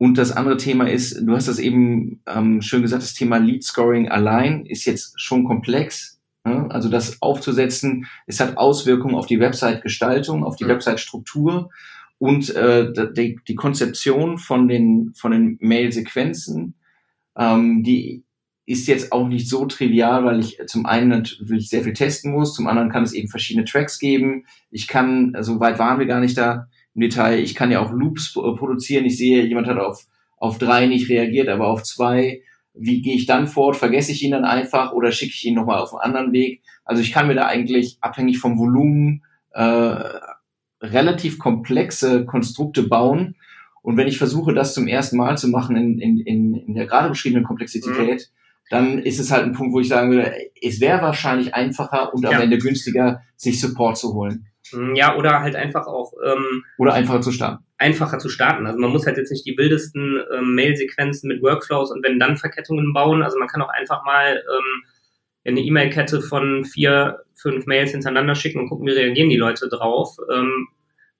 Und 0.00 0.16
das 0.16 0.32
andere 0.32 0.56
Thema 0.56 0.88
ist, 0.88 1.20
du 1.20 1.34
hast 1.34 1.46
das 1.46 1.58
eben 1.58 2.22
ähm, 2.26 2.62
schön 2.62 2.80
gesagt, 2.80 3.02
das 3.02 3.12
Thema 3.12 3.36
Lead 3.36 3.62
Scoring 3.62 4.08
allein 4.08 4.64
ist 4.64 4.86
jetzt 4.86 5.20
schon 5.20 5.44
komplex. 5.44 6.18
Ne? 6.42 6.70
Also 6.70 6.88
das 6.88 7.20
aufzusetzen, 7.20 8.06
es 8.26 8.40
hat 8.40 8.56
Auswirkungen 8.56 9.14
auf 9.14 9.26
die 9.26 9.40
Website-Gestaltung, 9.40 10.42
auf 10.42 10.56
die 10.56 10.64
mhm. 10.64 10.70
Website-Struktur 10.70 11.68
und 12.16 12.48
äh, 12.48 12.90
die, 13.12 13.40
die 13.46 13.54
Konzeption 13.54 14.38
von 14.38 14.68
den, 14.68 15.12
von 15.14 15.32
den 15.32 15.58
Mail-Sequenzen, 15.60 16.76
ähm, 17.36 17.82
die 17.82 18.24
ist 18.64 18.88
jetzt 18.88 19.12
auch 19.12 19.28
nicht 19.28 19.50
so 19.50 19.66
trivial, 19.66 20.24
weil 20.24 20.40
ich 20.40 20.56
zum 20.66 20.86
einen 20.86 21.10
natürlich 21.10 21.68
sehr 21.68 21.84
viel 21.84 21.92
testen 21.92 22.32
muss, 22.32 22.54
zum 22.54 22.68
anderen 22.68 22.88
kann 22.88 23.02
es 23.02 23.12
eben 23.12 23.28
verschiedene 23.28 23.66
Tracks 23.66 23.98
geben. 23.98 24.46
Ich 24.70 24.88
kann, 24.88 25.36
so 25.40 25.60
weit 25.60 25.78
waren 25.78 25.98
wir 25.98 26.06
gar 26.06 26.20
nicht 26.20 26.38
da, 26.38 26.68
im 27.00 27.08
Detail. 27.08 27.40
Ich 27.40 27.54
kann 27.54 27.70
ja 27.70 27.80
auch 27.80 27.92
Loops 27.92 28.34
produzieren. 28.34 29.06
Ich 29.06 29.16
sehe, 29.16 29.44
jemand 29.44 29.66
hat 29.66 29.78
auf, 29.78 30.06
auf 30.36 30.58
drei 30.58 30.86
nicht 30.86 31.08
reagiert, 31.08 31.48
aber 31.48 31.68
auf 31.68 31.82
zwei. 31.82 32.42
Wie 32.74 33.02
gehe 33.02 33.14
ich 33.14 33.26
dann 33.26 33.48
fort? 33.48 33.76
Vergesse 33.76 34.12
ich 34.12 34.22
ihn 34.22 34.30
dann 34.30 34.44
einfach 34.44 34.92
oder 34.92 35.10
schicke 35.10 35.32
ich 35.34 35.44
ihn 35.44 35.54
nochmal 35.54 35.80
auf 35.80 35.94
einen 35.94 36.02
anderen 36.02 36.32
Weg? 36.32 36.62
Also 36.84 37.02
ich 37.02 37.12
kann 37.12 37.26
mir 37.26 37.34
da 37.34 37.46
eigentlich 37.46 37.98
abhängig 38.00 38.38
vom 38.38 38.58
Volumen 38.58 39.24
äh, 39.52 39.94
relativ 40.80 41.38
komplexe 41.38 42.26
Konstrukte 42.26 42.84
bauen. 42.84 43.36
Und 43.82 43.96
wenn 43.96 44.08
ich 44.08 44.18
versuche, 44.18 44.52
das 44.52 44.74
zum 44.74 44.86
ersten 44.86 45.16
Mal 45.16 45.38
zu 45.38 45.48
machen 45.48 45.76
in, 45.76 45.98
in, 45.98 46.20
in, 46.20 46.54
in 46.54 46.74
der 46.74 46.86
gerade 46.86 47.08
beschriebenen 47.08 47.44
Komplexität, 47.44 47.96
mhm. 47.96 48.18
dann 48.68 48.98
ist 48.98 49.18
es 49.18 49.30
halt 49.30 49.44
ein 49.44 49.52
Punkt, 49.52 49.72
wo 49.72 49.80
ich 49.80 49.88
sagen 49.88 50.10
würde, 50.10 50.32
es 50.62 50.80
wäre 50.80 51.00
wahrscheinlich 51.02 51.54
einfacher 51.54 52.14
und 52.14 52.24
am 52.26 52.32
ja. 52.32 52.40
Ende 52.40 52.58
günstiger, 52.58 53.22
sich 53.36 53.60
Support 53.60 53.96
zu 53.96 54.14
holen. 54.14 54.46
Hm, 54.72 54.94
ja, 54.94 55.16
oder 55.16 55.40
halt 55.40 55.56
einfach 55.56 55.86
auch. 55.86 56.12
Ähm, 56.24 56.64
oder 56.78 56.94
einfacher 56.94 57.20
zu 57.20 57.32
starten. 57.32 57.64
Einfacher 57.78 58.18
zu 58.18 58.28
starten. 58.28 58.66
Also 58.66 58.78
man 58.78 58.90
muss 58.90 59.06
halt 59.06 59.16
jetzt 59.16 59.30
nicht 59.30 59.46
die 59.46 59.56
wildesten 59.56 60.22
ähm, 60.32 60.54
Mail-Sequenzen 60.54 61.28
mit 61.28 61.42
Workflows 61.42 61.90
und 61.90 62.04
wenn 62.04 62.18
dann 62.18 62.36
Verkettungen 62.36 62.92
bauen. 62.92 63.22
Also 63.22 63.38
man 63.38 63.48
kann 63.48 63.62
auch 63.62 63.70
einfach 63.70 64.04
mal 64.04 64.36
ähm, 64.36 64.82
eine 65.44 65.60
E-Mail-Kette 65.60 66.20
von 66.20 66.64
vier, 66.64 67.20
fünf 67.34 67.66
Mails 67.66 67.92
hintereinander 67.92 68.34
schicken 68.34 68.60
und 68.60 68.68
gucken, 68.68 68.86
wie 68.86 68.92
reagieren 68.92 69.30
die 69.30 69.36
Leute 69.36 69.68
drauf, 69.68 70.16
ähm, 70.32 70.68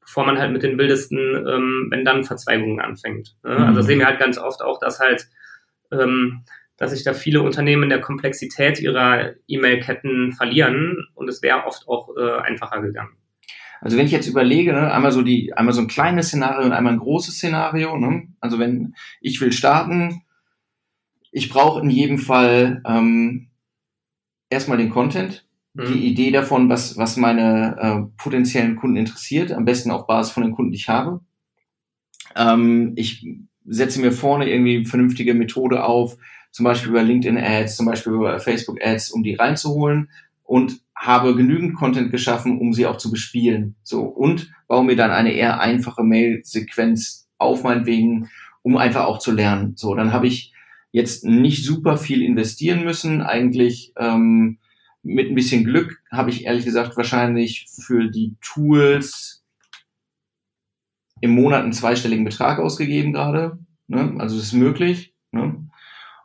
bevor 0.01 0.27
man 0.27 0.39
halt 0.39 0.53
mit 0.53 0.63
den 0.63 0.79
wildesten, 0.79 1.19
ähm, 1.19 1.87
wenn 1.91 2.05
dann 2.05 2.25
Verzweigungen 2.25 2.81
anfängt. 2.81 3.37
Ne? 3.43 3.59
Mhm. 3.59 3.65
Also 3.65 3.83
sehen 3.83 3.99
wir 3.99 4.07
halt 4.07 4.21
ganz 4.21 4.39
oft 4.39 4.63
auch, 4.63 4.79
dass 4.79 5.01
halt 5.01 5.27
ähm, 5.93 6.45
dass 6.81 6.93
sich 6.93 7.05
da 7.05 7.13
viele 7.13 7.43
Unternehmen 7.43 7.85
in 7.85 7.89
der 7.91 8.01
Komplexität 8.01 8.81
ihrer 8.81 9.35
E-Mail-Ketten 9.47 10.33
verlieren 10.33 11.07
und 11.15 11.29
es 11.29 11.43
wäre 11.43 11.67
oft 11.67 11.87
auch 11.87 12.17
äh, 12.17 12.41
einfacher 12.41 12.81
gegangen. 12.81 13.13
Also 13.81 13.97
wenn 13.97 14.07
ich 14.07 14.13
jetzt 14.13 14.27
überlege, 14.27 14.73
ne, 14.73 14.93
einmal 14.93 15.13
so 15.13 15.23
die, 15.23 15.53
einmal 15.55 15.75
so 15.75 15.81
ein 15.81 15.89
kleines 15.89 16.29
Szenario 16.29 16.67
und 16.67 16.73
einmal 16.73 16.93
ein 16.93 16.99
großes 16.99 17.35
Szenario. 17.35 17.97
Ne? 17.97 18.29
Also 18.41 18.59
wenn 18.59 18.95
ich 19.21 19.41
will 19.41 19.53
starten, 19.53 20.23
ich 21.33 21.49
brauche 21.49 21.81
in 21.81 21.91
jedem 21.91 22.19
Fall 22.19 22.83
ähm, 22.87 23.49
erstmal 24.51 24.79
den 24.79 24.91
Content. 24.91 25.47
mhm. 25.75 25.87
die 25.87 26.07
Idee 26.07 26.31
davon, 26.31 26.69
was, 26.69 26.97
was 26.97 27.17
meine 27.17 27.77
äh, 27.81 28.23
potenziellen 28.23 28.77
Kunden 28.77 28.97
interessiert, 28.97 29.53
am 29.53 29.65
besten 29.65 29.91
auf 29.91 30.07
Basis 30.07 30.33
von 30.33 30.43
den 30.43 30.53
Kunden, 30.53 30.73
die 30.73 30.79
ich 30.79 30.89
habe. 30.89 31.21
Ähm, 32.37 32.93
ich 32.97 33.27
setze 33.65 34.01
mir 34.01 34.13
vorne 34.13 34.51
irgendwie 34.51 34.79
eine 34.79 34.87
vernünftige 34.87 35.35
Methode 35.35 35.85
auf, 35.85 36.17
zum 36.51 36.65
Beispiel 36.65 36.91
über 36.91 37.03
LinkedIn 37.03 37.39
Ads, 37.39 37.77
zum 37.77 37.87
Beispiel 37.87 38.13
über 38.13 38.39
Facebook 38.41 38.85
Ads, 38.85 39.11
um 39.13 39.23
die 39.23 39.35
reinzuholen 39.35 40.11
und 40.43 40.81
habe 41.01 41.35
genügend 41.35 41.77
Content 41.77 42.11
geschaffen, 42.11 42.59
um 42.59 42.75
sie 42.75 42.85
auch 42.87 42.99
zu 42.99 43.11
bespielen. 43.11 43.75
So 43.83 44.03
und 44.03 44.53
baue 44.69 44.85
mir 44.85 44.97
dann 44.97 45.11
eine 45.11 45.33
eher 45.33 45.59
einfache 45.59 46.05
Mail-Sequenz 46.05 47.27
auf, 47.39 47.65
meinetwegen, 47.65 48.29
um 48.61 48.77
einfach 48.77 49.07
auch 49.07 49.19
zu 49.19 49.33
lernen. 49.33 49.73
So, 49.77 49.95
dann 49.95 50.13
habe 50.13 50.27
ich 50.27 50.53
jetzt 50.93 51.25
nicht 51.25 51.65
super 51.65 51.97
viel 51.97 52.23
investieren 52.23 52.85
müssen. 52.85 53.23
Eigentlich 53.23 53.95
ähm, 53.97 54.59
mit 55.03 55.31
ein 55.31 55.35
bisschen 55.35 55.65
Glück 55.65 56.03
habe 56.13 56.29
ich 56.29 56.45
ehrlich 56.45 56.67
gesagt 56.67 56.99
wahrscheinlich 56.99 57.67
für 57.71 58.11
die 58.11 58.37
Tools 58.43 59.43
im 61.23 61.31
Monat 61.31 61.63
einen 61.63 61.73
zweistelligen 61.73 62.27
Betrag 62.27 62.59
ausgegeben 62.59 63.15
gerade. 63.15 63.59
Ne? 63.89 64.17
Also 64.19 64.37
das 64.37 64.47
ist 64.49 64.53
möglich. 64.53 65.15
Ne? 65.33 65.70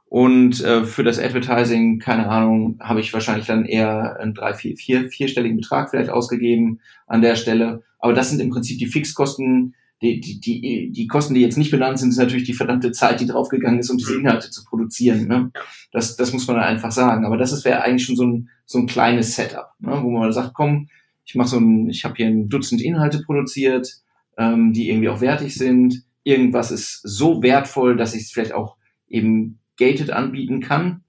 Und 0.07 0.63
äh, 0.63 0.85
für 0.85 1.03
das 1.03 1.19
Advertising, 1.19 1.99
keine 1.99 2.29
Ahnung, 2.29 2.77
habe 2.79 2.99
ich 2.99 3.13
wahrscheinlich 3.13 3.47
dann 3.47 3.65
eher 3.65 4.19
einen 4.19 4.33
drei, 4.33 4.53
vier, 4.53 4.77
vier, 4.77 5.09
vierstelligen 5.09 5.57
Betrag 5.57 5.89
vielleicht 5.89 6.09
ausgegeben 6.09 6.79
an 7.07 7.21
der 7.21 7.35
Stelle. 7.35 7.83
Aber 7.99 8.13
das 8.13 8.29
sind 8.29 8.39
im 8.39 8.49
Prinzip 8.49 8.77
die 8.77 8.85
Fixkosten, 8.85 9.75
die, 10.01 10.19
die, 10.19 10.39
die, 10.39 10.91
die 10.91 11.07
Kosten, 11.07 11.33
die 11.33 11.41
jetzt 11.41 11.57
nicht 11.57 11.71
benannt 11.71 11.99
sind, 11.99 12.09
ist 12.09 12.17
natürlich 12.17 12.43
die 12.43 12.53
verdammte 12.53 12.91
Zeit, 12.91 13.21
die 13.21 13.25
draufgegangen 13.25 13.79
ist, 13.79 13.89
um 13.89 13.97
diese 13.97 14.13
mhm. 14.13 14.21
Inhalte 14.21 14.51
zu 14.51 14.63
produzieren. 14.65 15.27
Ne? 15.27 15.51
Das, 15.91 16.15
das 16.15 16.33
muss 16.33 16.47
man 16.47 16.57
dann 16.57 16.65
einfach 16.65 16.91
sagen. 16.91 17.25
Aber 17.25 17.37
das 17.37 17.63
wäre 17.65 17.81
eigentlich 17.81 18.05
schon 18.05 18.15
so 18.15 18.25
ein, 18.25 18.49
so 18.65 18.77
ein 18.79 18.87
kleines 18.87 19.35
Setup, 19.35 19.69
ne? 19.79 19.99
wo 20.03 20.11
man 20.11 20.31
sagt, 20.31 20.53
komm, 20.53 20.89
ich 21.25 21.35
mache 21.35 21.47
so 21.47 21.57
ein, 21.57 21.89
ich 21.89 22.03
habe 22.05 22.15
hier 22.15 22.27
ein 22.27 22.49
Dutzend 22.49 22.81
Inhalte 22.81 23.21
produziert, 23.23 23.89
ähm, 24.37 24.73
die 24.73 24.89
irgendwie 24.89 25.09
auch 25.09 25.21
wertig 25.21 25.55
sind. 25.55 26.03
Irgendwas 26.23 26.71
ist 26.71 27.01
so 27.03 27.41
wertvoll, 27.41 27.95
dass 27.95 28.13
ich 28.13 28.23
es 28.23 28.31
vielleicht 28.31 28.53
auch 28.53 28.77
eben 29.07 29.59
gated 29.77 30.11
anbieten 30.11 30.61
kann. 30.61 31.03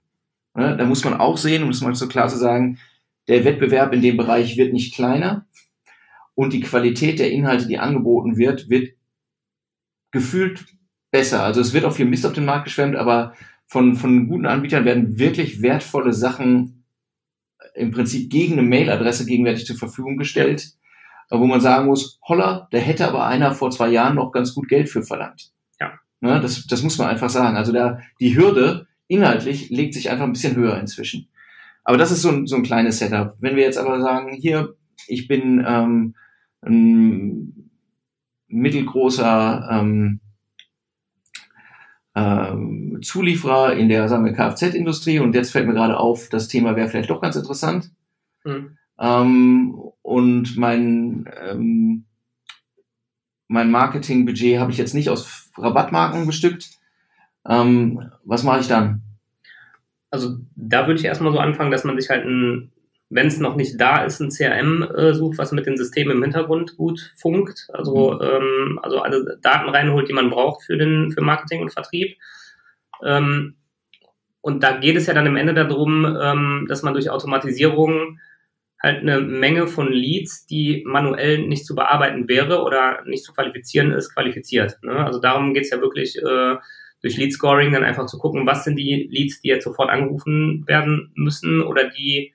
Ne? 0.55 0.75
Da 0.77 0.85
muss 0.85 1.03
man 1.03 1.13
auch 1.13 1.37
sehen, 1.37 1.63
um 1.63 1.69
es 1.69 1.81
mal 1.81 1.95
so 1.95 2.07
klar 2.07 2.27
zu 2.27 2.37
sagen, 2.37 2.79
der 3.27 3.43
Wettbewerb 3.43 3.93
in 3.93 4.01
dem 4.01 4.17
Bereich 4.17 4.57
wird 4.57 4.73
nicht 4.73 4.95
kleiner 4.95 5.45
und 6.35 6.53
die 6.53 6.61
Qualität 6.61 7.19
der 7.19 7.31
Inhalte, 7.31 7.67
die 7.67 7.79
angeboten 7.79 8.37
wird, 8.37 8.69
wird 8.69 8.93
gefühlt 10.11 10.65
besser. 11.11 11.43
Also 11.43 11.61
es 11.61 11.73
wird 11.73 11.85
auch 11.85 11.93
viel 11.93 12.05
Mist 12.05 12.25
auf 12.25 12.33
den 12.33 12.45
Markt 12.45 12.65
geschwemmt, 12.65 12.95
aber 12.95 13.33
von, 13.65 13.95
von 13.95 14.27
guten 14.27 14.45
Anbietern 14.45 14.85
werden 14.85 15.19
wirklich 15.19 15.61
wertvolle 15.61 16.13
Sachen 16.13 16.85
im 17.75 17.91
Prinzip 17.91 18.29
gegen 18.29 18.53
eine 18.53 18.63
Mailadresse 18.63 19.25
gegenwärtig 19.25 19.65
zur 19.65 19.77
Verfügung 19.77 20.17
gestellt, 20.17 20.73
wo 21.29 21.45
man 21.45 21.59
sagen 21.59 21.87
muss, 21.87 22.19
holla, 22.27 22.67
da 22.71 22.77
hätte 22.77 23.07
aber 23.07 23.25
einer 23.25 23.53
vor 23.53 23.71
zwei 23.71 23.89
Jahren 23.89 24.15
noch 24.15 24.31
ganz 24.31 24.53
gut 24.53 24.69
Geld 24.69 24.89
für 24.89 25.03
verlangt. 25.03 25.51
Ne, 26.19 26.39
das, 26.41 26.65
das 26.65 26.83
muss 26.83 26.97
man 26.97 27.07
einfach 27.07 27.29
sagen. 27.29 27.57
Also 27.57 27.71
da 27.71 27.99
die 28.19 28.35
Hürde 28.35 28.87
inhaltlich 29.07 29.69
legt 29.69 29.93
sich 29.93 30.09
einfach 30.09 30.25
ein 30.25 30.33
bisschen 30.33 30.55
höher 30.55 30.79
inzwischen. 30.79 31.27
Aber 31.83 31.97
das 31.97 32.11
ist 32.11 32.21
so 32.21 32.29
ein, 32.29 32.47
so 32.47 32.55
ein 32.55 32.63
kleines 32.63 32.99
Setup. 32.99 33.35
Wenn 33.39 33.55
wir 33.55 33.63
jetzt 33.63 33.77
aber 33.77 34.01
sagen, 34.01 34.33
hier, 34.33 34.75
ich 35.07 35.27
bin 35.27 35.63
ähm, 35.65 36.15
ein 36.61 37.71
mittelgroßer 38.47 39.69
ähm, 39.71 40.19
ähm, 42.15 42.99
Zulieferer 43.01 43.73
in 43.73 43.89
der, 43.89 44.09
sagen 44.09 44.25
wir, 44.25 44.33
Kfz-Industrie 44.33 45.19
und 45.19 45.35
jetzt 45.35 45.51
fällt 45.51 45.67
mir 45.67 45.73
gerade 45.73 45.97
auf, 45.97 46.29
das 46.29 46.47
Thema 46.47 46.75
wäre 46.75 46.89
vielleicht 46.89 47.11
doch 47.11 47.21
ganz 47.21 47.35
interessant. 47.35 47.91
Mhm. 48.43 48.77
Ähm, 48.99 49.75
und 50.01 50.57
mein 50.57 51.29
ähm, 51.39 52.05
mein 53.47 53.71
Marketingbudget 53.71 54.59
habe 54.59 54.71
ich 54.71 54.77
jetzt 54.77 54.93
nicht 54.93 55.09
aus 55.09 55.46
Rabattmarken 55.57 56.25
bestückt. 56.25 56.69
Ähm, 57.47 58.11
was 58.23 58.43
mache 58.43 58.59
ich 58.59 58.67
dann? 58.67 59.01
Also 60.09 60.37
da 60.55 60.87
würde 60.87 60.99
ich 60.99 61.05
erstmal 61.05 61.31
so 61.31 61.39
anfangen, 61.39 61.71
dass 61.71 61.83
man 61.83 61.99
sich 61.99 62.09
halt 62.09 62.25
ein, 62.25 62.71
wenn 63.09 63.27
es 63.27 63.39
noch 63.39 63.55
nicht 63.55 63.79
da 63.79 64.03
ist, 64.03 64.19
ein 64.19 64.29
CRM 64.29 64.83
äh, 64.83 65.13
sucht, 65.13 65.37
was 65.37 65.51
mit 65.51 65.65
den 65.65 65.77
Systemen 65.77 66.17
im 66.17 66.23
Hintergrund 66.23 66.77
gut 66.77 67.13
funkt. 67.15 67.67
Also, 67.73 68.13
mhm. 68.13 68.21
ähm, 68.21 68.79
also 68.81 68.99
alle 68.99 69.37
Daten 69.41 69.69
reinholt, 69.69 70.09
die 70.09 70.13
man 70.13 70.29
braucht 70.29 70.63
für 70.63 70.77
den 70.77 71.11
für 71.11 71.21
Marketing 71.21 71.61
und 71.61 71.73
Vertrieb. 71.73 72.17
Ähm, 73.03 73.55
und 74.41 74.63
da 74.63 74.77
geht 74.77 74.95
es 74.95 75.07
ja 75.07 75.13
dann 75.13 75.25
im 75.25 75.35
Ende 75.35 75.53
darum, 75.53 76.05
ähm, 76.05 76.65
dass 76.69 76.83
man 76.83 76.93
durch 76.93 77.09
Automatisierung 77.09 78.19
halt 78.81 79.01
eine 79.01 79.19
Menge 79.21 79.67
von 79.67 79.91
Leads, 79.91 80.45
die 80.45 80.83
manuell 80.85 81.47
nicht 81.47 81.65
zu 81.65 81.75
bearbeiten 81.75 82.27
wäre 82.27 82.61
oder 82.61 83.03
nicht 83.05 83.23
zu 83.23 83.33
qualifizieren 83.33 83.91
ist, 83.91 84.13
qualifiziert. 84.13 84.77
Ne? 84.83 84.93
Also 84.93 85.19
darum 85.19 85.53
geht's 85.53 85.71
ja 85.71 85.81
wirklich 85.81 86.17
äh, 86.17 86.55
durch 87.01 87.17
Lead 87.17 87.33
Scoring 87.33 87.71
dann 87.71 87.83
einfach 87.83 88.05
zu 88.05 88.17
gucken, 88.17 88.45
was 88.45 88.63
sind 88.63 88.75
die 88.75 89.07
Leads, 89.11 89.41
die 89.41 89.49
jetzt 89.49 89.63
sofort 89.63 89.89
angerufen 89.89 90.63
werden 90.67 91.11
müssen 91.15 91.61
oder 91.61 91.89
die, 91.89 92.33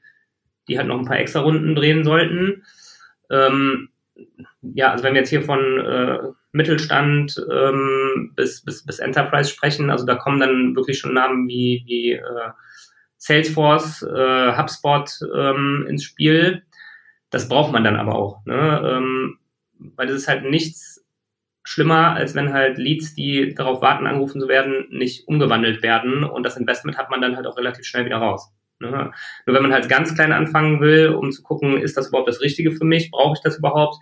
die 0.69 0.79
halt 0.79 0.89
noch 0.89 0.99
ein 0.99 1.05
paar 1.05 1.19
extra 1.19 1.41
Runden 1.41 1.75
drehen 1.75 2.05
sollten. 2.05 2.65
Ähm, 3.31 3.89
ja, 4.63 4.93
also 4.93 5.05
wenn 5.05 5.15
wir 5.15 5.21
jetzt 5.21 5.31
hier 5.31 5.43
von 5.43 5.81
äh, 5.81 6.19
Mittelstand 6.53 7.45
ähm, 7.51 8.33
bis, 8.37 8.63
bis, 8.63 8.85
bis 8.85 8.99
Enterprise 8.99 9.51
sprechen, 9.51 9.91
also 9.91 10.05
da 10.07 10.15
kommen 10.17 10.41
dann 10.41 10.77
wirklich 10.77 10.99
schon 10.99 11.15
Namen 11.15 11.49
wie, 11.49 11.83
wie 11.87 12.13
äh, 12.13 12.51
Salesforce, 13.23 14.03
äh, 14.03 14.57
HubSpot 14.57 15.09
ähm, 15.33 15.87
ins 15.89 16.03
Spiel. 16.03 16.65
Das 17.31 17.49
braucht 17.49 17.71
man 17.71 17.85
dann 17.85 17.95
aber 17.95 18.17
auch, 18.17 18.45
ne? 18.47 18.83
ähm, 18.85 19.39
weil 19.79 20.09
das 20.09 20.17
ist 20.17 20.29
halt 20.29 20.45
nichts 20.45 21.07
schlimmer, 21.63 22.17
als 22.17 22.35
wenn 22.35 22.53
halt 22.53 22.79
Leads, 22.79 23.15
die 23.15 23.55
darauf 23.55 23.81
warten, 23.81 24.09
angerufen 24.09 24.41
zu 24.41 24.49
werden, 24.49 24.89
nicht 24.91 25.29
umgewandelt 25.29 25.85
werden 25.85 26.25
und 26.25 26.43
das 26.43 26.57
Investment 26.57 26.99
hat 26.99 27.11
man 27.11 27.21
dann 27.21 27.37
halt 27.37 27.47
auch 27.47 27.57
relativ 27.57 27.85
schnell 27.85 28.05
wieder 28.05 28.17
raus. 28.17 28.53
Ne? 28.81 29.13
Nur 29.47 29.55
wenn 29.55 29.63
man 29.63 29.73
halt 29.73 29.89
ganz 29.89 30.17
klein 30.17 30.33
anfangen 30.33 30.81
will, 30.81 31.11
um 31.11 31.31
zu 31.31 31.45
gucken, 31.45 31.79
ist 31.79 31.97
das 31.97 32.09
überhaupt 32.09 32.29
das 32.29 32.41
Richtige 32.41 32.73
für 32.73 32.85
mich, 32.85 33.13
brauche 33.13 33.35
ich 33.35 33.43
das 33.45 33.59
überhaupt, 33.59 33.99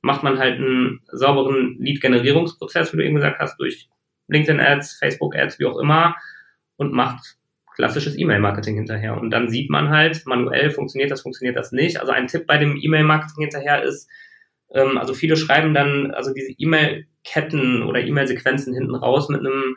macht 0.00 0.22
man 0.22 0.38
halt 0.38 0.56
einen 0.56 1.02
sauberen 1.12 1.76
Lead-Generierungsprozess, 1.78 2.94
wie 2.94 2.96
du 2.96 3.04
eben 3.04 3.16
gesagt 3.16 3.38
hast, 3.38 3.60
durch 3.60 3.90
LinkedIn-Ads, 4.28 4.94
Facebook-Ads, 4.94 5.58
wie 5.58 5.66
auch 5.66 5.78
immer 5.78 6.16
und 6.76 6.94
macht 6.94 7.36
klassisches 7.80 8.18
E-Mail-Marketing 8.18 8.76
hinterher. 8.76 9.18
Und 9.18 9.30
dann 9.30 9.48
sieht 9.48 9.70
man 9.70 9.88
halt, 9.88 10.26
manuell 10.26 10.70
funktioniert 10.70 11.10
das, 11.10 11.22
funktioniert 11.22 11.56
das 11.56 11.72
nicht. 11.72 11.98
Also 11.98 12.12
ein 12.12 12.26
Tipp 12.26 12.46
bei 12.46 12.58
dem 12.58 12.76
E-Mail-Marketing 12.76 13.44
hinterher 13.44 13.82
ist, 13.82 14.06
ähm, 14.74 14.98
also 14.98 15.14
viele 15.14 15.36
schreiben 15.36 15.72
dann 15.72 16.10
also 16.10 16.34
diese 16.34 16.52
E-Mail-Ketten 16.58 17.82
oder 17.82 18.00
E-Mail-Sequenzen 18.00 18.74
hinten 18.74 18.94
raus 18.94 19.30
mit 19.30 19.40
einem 19.40 19.76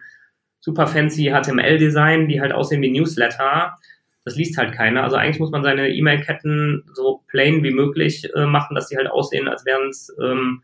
super 0.60 0.86
fancy 0.86 1.32
HTML-Design, 1.32 2.28
die 2.28 2.41
halt 2.41 2.51
aussehen 2.51 2.82
wie 2.82 2.91
Newsletter. 2.91 3.78
Das 4.26 4.36
liest 4.36 4.58
halt 4.58 4.74
keiner. 4.74 5.04
Also 5.04 5.16
eigentlich 5.16 5.39
muss 5.39 5.51
man 5.51 5.64
seine 5.64 5.89
E-Mail-Ketten 5.89 6.84
so 6.93 7.24
plain 7.28 7.64
wie 7.64 7.72
möglich 7.72 8.30
äh, 8.36 8.45
machen, 8.45 8.76
dass 8.76 8.89
die 8.89 8.97
halt 8.97 9.10
aussehen, 9.10 9.47
als 9.47 9.66
wären 9.66 9.88
es 9.88 10.14
ähm, 10.22 10.62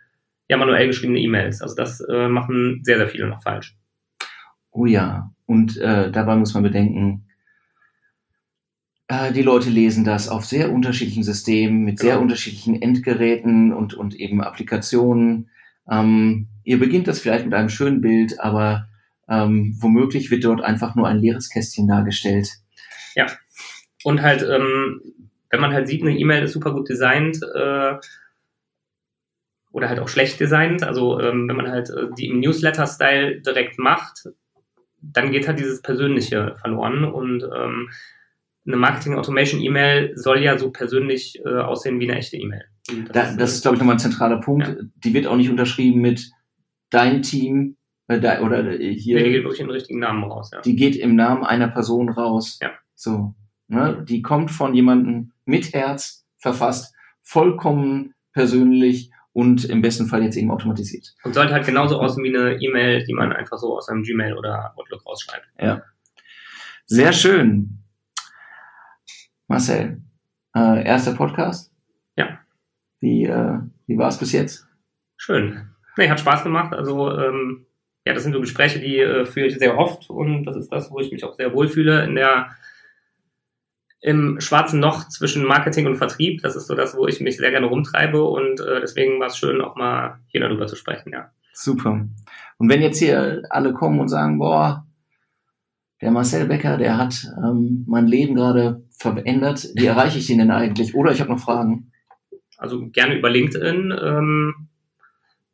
ja 0.50 0.58
manuell 0.58 0.88
geschriebene 0.88 1.20
E-Mails. 1.20 1.62
Also 1.62 1.76
das 1.76 2.02
äh, 2.02 2.28
machen 2.28 2.82
sehr, 2.84 2.98
sehr 2.98 3.08
viele 3.08 3.28
noch 3.28 3.44
falsch. 3.44 3.78
Oh 4.72 4.86
ja, 4.86 5.32
und 5.46 5.78
äh, 5.78 6.12
dabei 6.12 6.36
muss 6.36 6.54
man 6.54 6.64
bedenken, 6.64 7.26
die 9.34 9.42
Leute 9.42 9.70
lesen 9.70 10.04
das 10.04 10.30
auf 10.30 10.46
sehr 10.46 10.72
unterschiedlichen 10.72 11.24
Systemen, 11.24 11.84
mit 11.84 11.98
sehr 11.98 12.12
genau. 12.12 12.22
unterschiedlichen 12.22 12.80
Endgeräten 12.80 13.74
und, 13.74 13.96
und 13.96 14.16
eben 14.16 14.42
Applikationen. 14.44 15.50
Ähm, 15.90 16.48
ihr 16.64 16.78
beginnt 16.78 17.08
das 17.08 17.20
vielleicht 17.20 17.46
mit 17.46 17.56
einem 17.56 17.70
schönen 17.70 18.02
Bild, 18.02 18.40
aber 18.40 18.88
ähm, 19.28 19.76
womöglich 19.80 20.30
wird 20.30 20.44
dort 20.44 20.62
einfach 20.62 20.96
nur 20.96 21.08
ein 21.08 21.18
leeres 21.18 21.50
Kästchen 21.50 21.88
dargestellt. 21.88 22.50
Ja. 23.16 23.26
Und 24.04 24.22
halt, 24.22 24.44
ähm, 24.44 25.02
wenn 25.50 25.62
man 25.62 25.74
halt 25.74 25.88
sieht, 25.88 26.04
eine 26.04 26.18
E-Mail 26.18 26.44
ist 26.44 26.54
super 26.54 26.74
gut 26.74 26.88
designt, 26.88 27.40
äh, 27.56 27.96
oder 29.72 29.90
halt 29.90 30.00
auch 30.00 30.08
schlecht 30.08 30.40
designt, 30.40 30.84
also 30.84 31.20
ähm, 31.20 31.48
wenn 31.48 31.56
man 31.56 31.70
halt 31.70 31.90
äh, 31.90 32.08
die 32.18 32.28
im 32.28 32.40
Newsletter-Style 32.40 33.42
direkt 33.42 33.78
macht, 33.78 34.30
dann 35.02 35.32
geht 35.32 35.48
halt 35.48 35.60
dieses 35.60 35.82
Persönliche 35.82 36.56
verloren 36.60 37.06
und 37.06 37.44
ähm, 37.44 37.90
eine 38.66 38.78
Marketing-Automation-E-Mail 38.78 40.14
soll 40.16 40.44
ja 40.44 40.58
so 40.58 40.72
persönlich 40.72 41.40
äh, 41.46 41.60
aussehen 41.60 42.00
wie 42.00 42.10
eine 42.10 42.20
echte 42.20 42.38
E-Mail. 42.38 42.64
Das, 43.12 43.38
das, 43.38 43.54
ist, 43.54 43.62
glaube 43.62 43.76
ich, 43.76 43.80
nochmal 43.80 43.96
ein 43.96 44.00
zentraler 44.00 44.40
Punkt. 44.40 44.68
Ja. 44.68 44.76
Die 45.04 45.14
wird 45.14 45.28
auch 45.28 45.36
nicht 45.36 45.50
unterschrieben 45.50 46.02
mit 46.02 46.32
dein 46.90 47.22
Team 47.22 47.78
äh, 48.08 48.20
da, 48.20 48.42
oder 48.42 48.80
äh, 48.80 48.94
hier. 48.94 49.18
Nee, 49.18 49.26
die 49.26 49.32
geht 49.32 49.44
wirklich 49.44 49.60
den 49.60 49.70
richtigen 49.70 50.00
Namen 50.00 50.24
raus. 50.24 50.52
Ja. 50.54 50.62
Die 50.62 50.76
geht 50.76 50.96
im 50.96 51.16
Namen 51.16 51.44
einer 51.44 51.68
Person 51.68 52.10
raus. 52.10 52.60
Ja. 52.62 52.72
So. 52.96 53.36
Ne? 53.68 54.04
Die 54.08 54.22
kommt 54.22 54.52
von 54.52 54.74
jemandem 54.74 55.32
mit 55.46 55.74
Herz 55.74 56.26
verfasst, 56.38 56.96
vollkommen 57.22 58.14
persönlich 58.34 59.12
und 59.34 59.66
im 59.66 59.82
besten 59.82 60.08
Fall 60.08 60.24
jetzt 60.24 60.38
eben 60.38 60.52
automatisiert. 60.52 61.14
Und 61.24 61.34
sollte 61.34 61.54
halt 61.54 61.66
genauso 61.66 62.00
aussehen 62.00 62.24
wie 62.24 62.36
eine 62.36 62.60
E-Mail, 62.60 63.04
die 63.06 63.14
man 63.14 63.32
einfach 63.32 63.58
so 63.58 63.78
aus 63.78 63.88
einem 63.90 64.04
Gmail 64.04 64.36
oder 64.36 64.74
Outlook 64.76 65.06
rausschreibt. 65.06 65.46
Ja. 65.60 65.84
Sehr 66.88 67.14
schön. 67.14 67.84
Marcel, 69.50 70.00
Äh, 70.56 70.86
erster 70.86 71.16
Podcast? 71.16 71.74
Ja. 72.16 72.40
Wie, 73.00 73.26
äh, 73.26 73.58
wie 73.88 73.98
war 73.98 74.10
es 74.10 74.20
bis 74.20 74.32
jetzt? 74.32 74.68
Schön. 75.18 75.72
Nee, 75.98 76.08
hat 76.08 76.20
Spaß 76.20 76.44
gemacht. 76.44 76.74
Also 76.74 77.12
ähm, 77.18 77.66
ja, 78.06 78.14
das 78.14 78.24
sind 78.24 78.34
so 78.34 78.42
Gespräche, 78.42 78.80
die 78.80 79.00
äh, 79.00 79.26
führe 79.26 79.48
ich 79.48 79.58
sehr 79.58 79.76
oft 79.78 80.08
und 80.12 80.46
das 80.46 80.56
ist 80.56 80.72
das, 80.72 80.92
wo 80.92 81.00
ich 81.00 81.12
mich 81.12 81.24
auch 81.24 81.34
sehr 81.34 81.52
wohlfühle 81.52 82.04
in 82.04 82.14
der 82.14 82.52
im 84.02 84.40
schwarzen 84.40 84.82
Loch 84.82 85.08
zwischen 85.10 85.44
Marketing 85.44 85.88
und 85.88 85.98
Vertrieb. 85.98 86.44
Das 86.44 86.56
ist 86.56 86.68
so 86.68 86.76
das, 86.76 86.96
wo 86.96 87.08
ich 87.08 87.20
mich 87.20 87.38
sehr 87.38 87.50
gerne 87.50 87.66
rumtreibe 87.66 88.24
und 88.24 88.60
äh, 88.60 88.82
deswegen 88.82 89.20
war 89.20 89.28
es 89.28 89.38
schön, 89.38 89.62
auch 89.62 89.76
mal 89.76 90.20
hier 90.28 90.42
darüber 90.42 90.68
zu 90.68 90.76
sprechen, 90.76 91.12
ja. 91.12 91.32
Super. 91.54 92.08
Und 92.60 92.70
wenn 92.70 92.84
jetzt 92.84 93.00
hier 93.00 93.42
alle 93.50 93.74
kommen 93.74 94.00
und 94.00 94.10
sagen, 94.10 94.38
boah, 94.38 94.86
der 96.02 96.12
Marcel 96.12 96.46
Becker, 96.46 96.78
der 96.78 96.98
hat 96.98 97.26
ähm, 97.44 97.84
mein 97.88 98.06
Leben 98.06 98.36
gerade 98.36 98.84
verändert, 99.00 99.70
wie 99.76 99.86
erreiche 99.86 100.20
ich 100.20 100.28
den 100.28 100.40
denn 100.40 100.52
eigentlich? 100.52 100.94
Oder 100.94 101.12
ich 101.12 101.22
habe 101.22 101.32
noch 101.32 101.40
Fragen. 101.40 101.92
Also 102.58 102.88
gerne 102.90 103.18
über 103.18 103.30
LinkedIn, 103.30 103.94
ähm, 104.02 104.68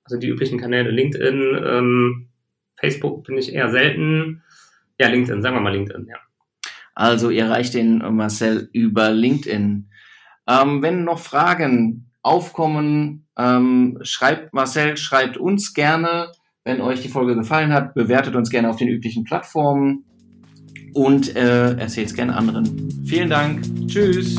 also 0.04 0.18
die 0.18 0.28
üblichen 0.28 0.60
Kanäle 0.60 0.90
LinkedIn, 0.90 1.64
ähm, 1.64 2.28
Facebook 2.78 3.24
bin 3.26 3.38
ich 3.38 3.54
eher 3.54 3.70
selten. 3.70 4.42
Ja, 5.00 5.08
LinkedIn, 5.08 5.42
sagen 5.42 5.56
wir 5.56 5.62
mal 5.62 5.74
LinkedIn, 5.74 6.08
ja. 6.10 6.18
Also 6.96 7.30
ihr 7.30 7.46
erreicht 7.46 7.74
den 7.74 7.98
Marcel 8.16 8.70
über 8.74 9.12
LinkedIn. 9.12 9.90
Ähm, 10.48 10.82
wenn 10.82 11.04
noch 11.04 11.20
Fragen 11.20 12.10
aufkommen, 12.24 13.28
ähm, 13.38 14.00
schreibt 14.02 14.54
Marcel, 14.54 14.98
schreibt 14.98 15.38
uns 15.38 15.74
gerne. 15.74 16.32
Wenn 16.64 16.82
euch 16.82 17.02
die 17.02 17.10
Folge 17.10 17.36
gefallen 17.36 17.74
hat, 17.74 17.94
bewertet 17.94 18.36
uns 18.36 18.50
gerne 18.50 18.70
auf 18.70 18.78
den 18.78 18.88
üblichen 18.88 19.24
Plattformen 19.24 20.05
und 20.96 21.36
äh, 21.36 21.76
erzählt 21.78 22.08
es 22.08 22.14
gerne 22.16 22.36
anderen. 22.36 22.90
Vielen 23.06 23.30
Dank. 23.30 23.62
Tschüss. 23.88 24.38